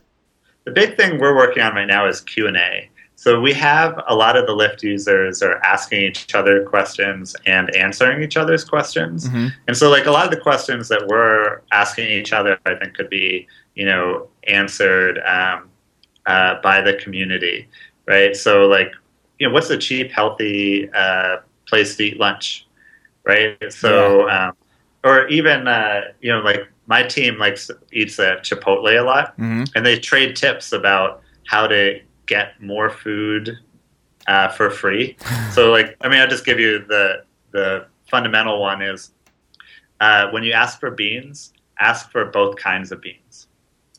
The 0.66 0.72
big 0.72 0.98
thing 0.98 1.20
we're 1.20 1.36
working 1.36 1.62
on 1.64 1.76
right 1.76 1.86
now 1.88 2.08
is 2.08 2.22
Q 2.22 2.48
and 2.48 2.58
A. 2.58 2.89
So 3.20 3.42
we 3.42 3.52
have 3.52 4.02
a 4.08 4.16
lot 4.16 4.38
of 4.38 4.48
the 4.48 4.54
Lift 4.54 4.82
users 4.82 5.44
are 5.44 5.58
asking 5.58 6.04
each 6.04 6.34
other 6.34 6.64
questions 6.64 7.36
and 7.46 7.70
answering 7.76 8.24
each 8.24 8.38
other's 8.38 8.64
questions. 8.64 9.28
Mhm. 9.28 9.52
And 9.68 9.76
so 9.76 9.90
like 9.90 10.06
a 10.06 10.12
lot 10.12 10.24
of 10.24 10.32
the 10.32 10.40
questions 10.40 10.88
that 10.88 11.06
we're 11.06 11.60
asking 11.74 12.08
each 12.08 12.32
other, 12.32 12.58
I 12.66 12.76
think 12.76 12.94
could 12.94 13.10
be, 13.10 13.46
you 13.76 13.86
know, 13.86 14.30
answered 14.48 15.20
um, 15.26 15.68
uh, 16.28 16.62
by 16.62 16.80
the 16.80 16.94
community, 16.94 17.68
right? 18.08 18.38
So 18.38 18.68
like, 18.68 18.94
you 19.38 19.50
know, 19.50 19.54
what's 19.54 19.70
a 19.70 19.78
cheap, 19.78 20.14
healthy 20.14 20.90
uh, 20.94 21.40
place 21.68 21.98
to 21.98 22.04
eat 22.06 22.22
lunch, 22.22 22.68
right? 23.26 23.58
So, 23.68 24.30
um, 24.30 24.54
or 25.04 25.28
even, 25.28 25.68
uh, 25.68 26.04
you 26.22 26.32
know, 26.32 26.40
like 26.40 26.66
my 26.88 27.04
team 27.04 27.38
likes 27.38 27.70
eats 27.92 28.18
at 28.18 28.46
Chipotle 28.46 28.98
a 28.98 29.04
lot 29.04 29.34
hmm 29.36 29.66
and 29.76 29.86
they 29.86 30.00
trade 30.00 30.38
tips 30.38 30.72
about 30.72 31.22
how 31.48 31.68
to 31.68 32.00
get 32.30 32.62
more 32.62 32.90
food 32.90 33.58
uh, 34.28 34.48
for 34.50 34.70
free. 34.70 35.18
so, 35.52 35.72
like, 35.72 35.98
I 36.02 36.08
mean, 36.08 36.22
I'll 36.22 36.28
just 36.28 36.46
give 36.46 36.60
you 36.60 36.80
the 36.88 37.24
the 37.52 37.88
fundamental 38.10 38.62
one 38.62 38.82
is 38.82 39.12
uh, 40.00 40.30
when 40.30 40.44
you 40.44 40.54
ask 40.54 40.80
for 40.80 40.92
beans, 40.92 41.52
ask 41.80 42.12
for 42.12 42.26
both 42.26 42.56
kinds 42.56 42.92
of 42.92 43.02
beans. 43.02 43.48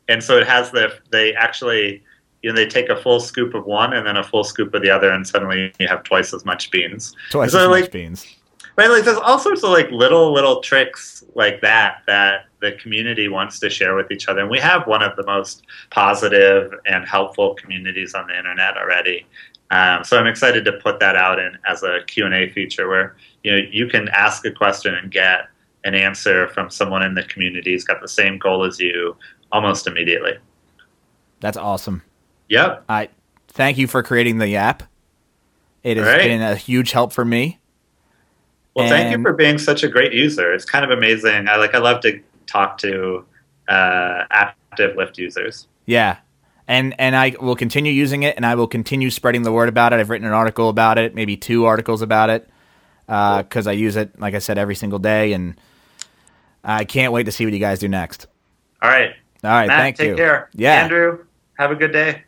And 0.09 0.23
so 0.23 0.39
it 0.39 0.47
has 0.47 0.71
the 0.71 0.99
they 1.11 1.35
actually 1.35 2.03
you 2.43 2.51
know 2.51 2.57
they 2.57 2.67
take 2.67 2.89
a 2.89 2.97
full 2.97 3.21
scoop 3.21 3.55
of 3.55 3.67
one 3.67 3.93
and 3.93 4.07
then 4.07 4.17
a 4.17 4.25
full 4.25 4.45
scoop 4.45 4.73
of 4.75 4.83
the 4.83 4.91
other, 4.91 5.11
and 5.11 5.27
suddenly 5.27 5.73
you 5.79 5.89
have 5.89 6.03
twice 6.05 6.33
as 6.33 6.45
much 6.45 6.71
beans. 6.71 7.15
Twice 7.31 7.53
So, 7.53 7.73
as 7.73 7.83
much 7.83 7.91
beans. 7.91 8.27
Right, 8.77 8.89
like 8.89 9.05
there's 9.05 9.19
all 9.19 9.39
sorts 9.39 9.63
of 9.63 9.71
like 9.71 9.91
little 9.91 10.33
little 10.33 10.61
tricks 10.61 11.23
like 11.35 11.61
that 11.61 12.03
that 12.07 12.47
the 12.61 12.73
community 12.73 13.29
wants 13.29 13.59
to 13.61 13.71
share 13.71 13.95
with 13.95 14.11
each 14.11 14.29
other, 14.29 14.41
and 14.41 14.51
we 14.51 14.59
have 14.59 14.87
one 14.87 15.03
of 15.03 15.17
the 15.17 15.25
most 15.25 15.65
positive 15.91 16.73
and 16.87 17.07
helpful 17.07 17.55
communities 17.55 18.15
on 18.15 18.27
the 18.27 18.37
internet 18.37 18.77
already. 18.77 19.27
Um, 19.71 20.03
so 20.05 20.19
I'm 20.19 20.27
excited 20.27 20.65
to 20.65 20.73
put 20.73 20.99
that 21.01 21.17
out 21.17 21.39
in 21.39 21.57
as 21.69 21.83
a 21.83 22.01
Q 22.07 22.27
and 22.27 22.35
A 22.35 22.51
feature 22.51 22.89
where 22.89 23.17
you 23.45 23.53
know 23.53 23.59
you 23.71 23.87
can 23.87 24.09
ask 24.09 24.45
a 24.45 24.51
question 24.51 24.95
and 24.95 25.11
get 25.11 25.49
an 25.85 25.95
answer 25.95 26.49
from 26.49 26.71
someone 26.71 27.03
in 27.03 27.15
the 27.15 27.23
community 27.25 27.73
who's 27.73 27.85
got 27.85 28.01
the 28.01 28.09
same 28.09 28.39
goal 28.39 28.65
as 28.65 28.79
you 28.79 29.17
almost 29.53 29.87
immediately. 29.87 30.33
That's 31.41 31.57
awesome. 31.57 32.03
Yep. 32.49 32.85
I 32.89 33.09
thank 33.49 33.79
you 33.79 33.87
for 33.87 34.03
creating 34.03 34.39
the 34.39 34.57
app. 34.57 34.83
It 35.83 35.97
has 35.97 36.07
right. 36.07 36.25
been 36.25 36.43
a 36.43 36.57
huge 36.57 36.93
help 36.93 37.13
for 37.13 37.25
me. 37.25 37.59
Well, 38.75 38.89
thank 38.89 39.17
you 39.17 39.23
for 39.23 39.33
being 39.33 39.59
such 39.59 39.83
a 39.83 39.89
great 39.89 40.13
user. 40.13 40.53
It's 40.53 40.65
kind 40.65 40.85
of 40.85 40.91
amazing. 40.91 41.49
I 41.49 41.57
like. 41.57 41.75
I 41.75 41.79
love 41.79 42.01
to 42.03 42.21
talk 42.51 42.79
to 42.79 43.25
uh, 43.69 44.25
active 44.31 44.97
Lift 44.97 45.19
users. 45.19 45.69
Yeah. 45.87 46.19
And 46.69 46.95
and 46.99 47.17
I 47.17 47.35
will 47.41 47.57
continue 47.57 47.93
using 47.93 48.23
it 48.23 48.37
and 48.37 48.47
I 48.47 48.55
will 48.55 48.69
continue 48.69 49.11
spreading 49.11 49.43
the 49.43 49.53
word 49.53 49.69
about 49.69 49.93
it. 49.93 49.99
I've 49.99 50.11
written 50.11 50.27
an 50.27 50.33
article 50.33 50.69
about 50.69 50.99
it, 50.99 51.15
maybe 51.15 51.37
two 51.37 51.65
articles 51.65 52.03
about 52.03 52.31
it. 52.31 52.49
because 53.07 53.67
I 53.67 53.73
use 53.73 53.97
it, 53.97 54.21
like 54.21 54.35
I 54.35 54.39
said, 54.39 54.57
every 54.57 54.77
single 54.77 55.01
day, 55.01 55.33
and 55.33 55.61
I 56.63 56.85
can't 56.85 57.13
wait 57.13 57.25
to 57.25 57.33
see 57.33 57.45
what 57.45 57.53
you 57.53 57.59
guys 57.59 57.81
do 57.81 57.89
next. 57.89 58.29
All 58.83 58.89
right, 58.89 59.15
All 59.43 59.51
right, 59.51 59.67
Matt, 59.67 59.81
thank 59.81 59.97
take 59.97 60.05
you. 60.05 60.11
Take 60.13 60.19
care. 60.19 60.51
Yeah. 60.55 60.85
Andrew, 60.85 61.25
have 61.59 61.73
a 61.73 61.75
good 61.75 61.93
day. 61.93 62.23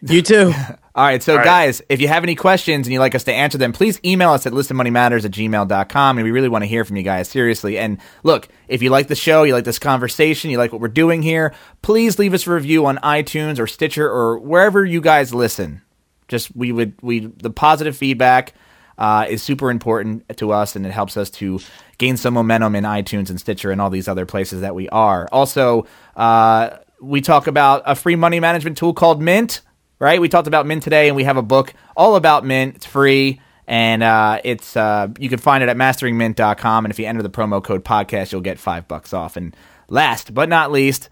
You 0.00 0.22
too. 0.22 0.52
All 0.94 1.04
right, 1.04 1.22
so 1.22 1.32
All 1.32 1.38
right. 1.38 1.44
guys, 1.44 1.80
if 1.88 2.02
you 2.02 2.08
have 2.08 2.22
any 2.22 2.34
questions 2.34 2.86
and 2.86 2.92
you'd 2.92 3.00
like 3.00 3.14
us 3.14 3.24
to 3.24 3.32
answer 3.32 3.56
them, 3.56 3.72
please 3.72 3.98
email 4.04 4.30
us 4.32 4.46
at 4.46 4.52
listenmoneymatters 4.52 5.24
at 5.24 5.30
gmail.com. 5.30 6.18
And 6.18 6.24
we 6.24 6.30
really 6.30 6.50
want 6.50 6.62
to 6.64 6.68
hear 6.68 6.84
from 6.84 6.96
you 6.96 7.02
guys, 7.02 7.28
seriously. 7.28 7.78
And 7.78 7.98
look, 8.22 8.48
if 8.68 8.82
you 8.82 8.90
like 8.90 9.08
the 9.08 9.14
show, 9.14 9.44
you 9.44 9.54
like 9.54 9.64
this 9.64 9.78
conversation, 9.78 10.50
you 10.50 10.58
like 10.58 10.70
what 10.70 10.82
we're 10.82 10.88
doing 10.88 11.22
here, 11.22 11.54
please 11.80 12.18
leave 12.18 12.34
us 12.34 12.46
a 12.46 12.52
review 12.52 12.84
on 12.84 12.98
iTunes 12.98 13.58
or 13.58 13.66
Stitcher 13.66 14.06
or 14.06 14.38
wherever 14.38 14.84
you 14.84 15.00
guys 15.00 15.32
listen. 15.32 15.80
Just 16.28 16.54
we 16.54 16.72
would 16.72 16.94
we 17.00 17.20
the 17.20 17.50
positive 17.50 17.96
feedback 17.96 18.52
uh, 18.98 19.26
is 19.28 19.42
super 19.42 19.70
important 19.70 20.36
to 20.36 20.52
us, 20.52 20.76
and 20.76 20.86
it 20.86 20.92
helps 20.92 21.16
us 21.16 21.30
to 21.30 21.58
gain 21.98 22.16
some 22.16 22.34
momentum 22.34 22.74
in 22.74 22.84
iTunes 22.84 23.30
and 23.30 23.40
Stitcher 23.40 23.70
and 23.70 23.80
all 23.80 23.90
these 23.90 24.08
other 24.08 24.26
places 24.26 24.60
that 24.60 24.74
we 24.74 24.88
are. 24.90 25.28
Also, 25.32 25.86
uh, 26.16 26.76
we 27.00 27.20
talk 27.20 27.46
about 27.46 27.82
a 27.86 27.94
free 27.94 28.16
money 28.16 28.40
management 28.40 28.76
tool 28.76 28.92
called 28.92 29.20
Mint. 29.22 29.62
Right? 30.02 30.20
We 30.20 30.28
talked 30.28 30.48
about 30.48 30.66
Mint 30.66 30.82
today, 30.82 31.06
and 31.06 31.14
we 31.14 31.22
have 31.22 31.36
a 31.36 31.42
book 31.42 31.72
all 31.96 32.16
about 32.16 32.44
Mint. 32.44 32.74
It's 32.74 32.86
free, 32.86 33.40
and 33.68 34.02
uh, 34.02 34.40
it's 34.42 34.76
uh, 34.76 35.06
you 35.16 35.28
can 35.28 35.38
find 35.38 35.62
it 35.62 35.68
at 35.68 35.76
masteringmint.com. 35.76 36.84
And 36.84 36.90
if 36.90 36.98
you 36.98 37.06
enter 37.06 37.22
the 37.22 37.30
promo 37.30 37.62
code 37.62 37.84
podcast, 37.84 38.32
you'll 38.32 38.40
get 38.40 38.58
five 38.58 38.88
bucks 38.88 39.12
off. 39.12 39.36
And 39.36 39.56
last 39.88 40.34
but 40.34 40.48
not 40.48 40.72
least, 40.72 41.08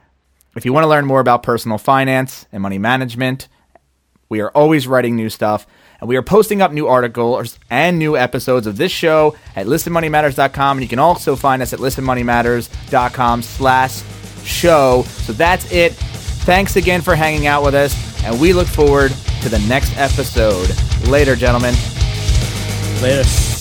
if 0.57 0.64
you 0.64 0.72
want 0.72 0.82
to 0.82 0.88
learn 0.88 1.07
more 1.07 1.20
about 1.20 1.45
personal 1.45 1.78
finance 1.78 2.47
and 2.51 2.62
money 2.62 2.78
management, 2.78 3.47
we 4.28 4.41
are 4.41 4.51
always 4.51 4.88
writing 4.88 5.14
new 5.14 5.30
stuff, 5.30 5.68
and 6.01 6.09
we 6.09 6.16
are 6.16 6.22
posting 6.22 6.61
up 6.61 6.72
new 6.72 6.88
articles 6.88 7.61
and 7.70 7.97
new 7.97 8.16
episodes 8.16 8.66
of 8.66 8.76
this 8.76 8.91
show 8.91 9.36
at 9.55 9.66
listenmoneymatters.com. 9.66 10.78
And 10.78 10.82
you 10.82 10.88
can 10.88 10.99
also 10.99 11.36
find 11.36 11.62
us 11.62 11.72
at 11.72 11.78
listenmoneymatters.com 11.78 13.43
slash 13.43 14.03
show. 14.45 15.05
So 15.05 15.32
that's 15.32 15.70
it. 15.70 15.93
Thanks 16.45 16.76
again 16.76 17.03
for 17.03 17.14
hanging 17.14 17.47
out 17.47 17.62
with 17.62 17.74
us, 17.74 17.95
and 18.24 18.41
we 18.41 18.53
look 18.53 18.66
forward 18.66 19.12
to 19.43 19.49
the 19.49 19.59
next 19.68 19.97
episode. 19.97 20.70
Later, 21.09 21.36
gentlemen. 21.36 21.74
Later. 23.03 23.59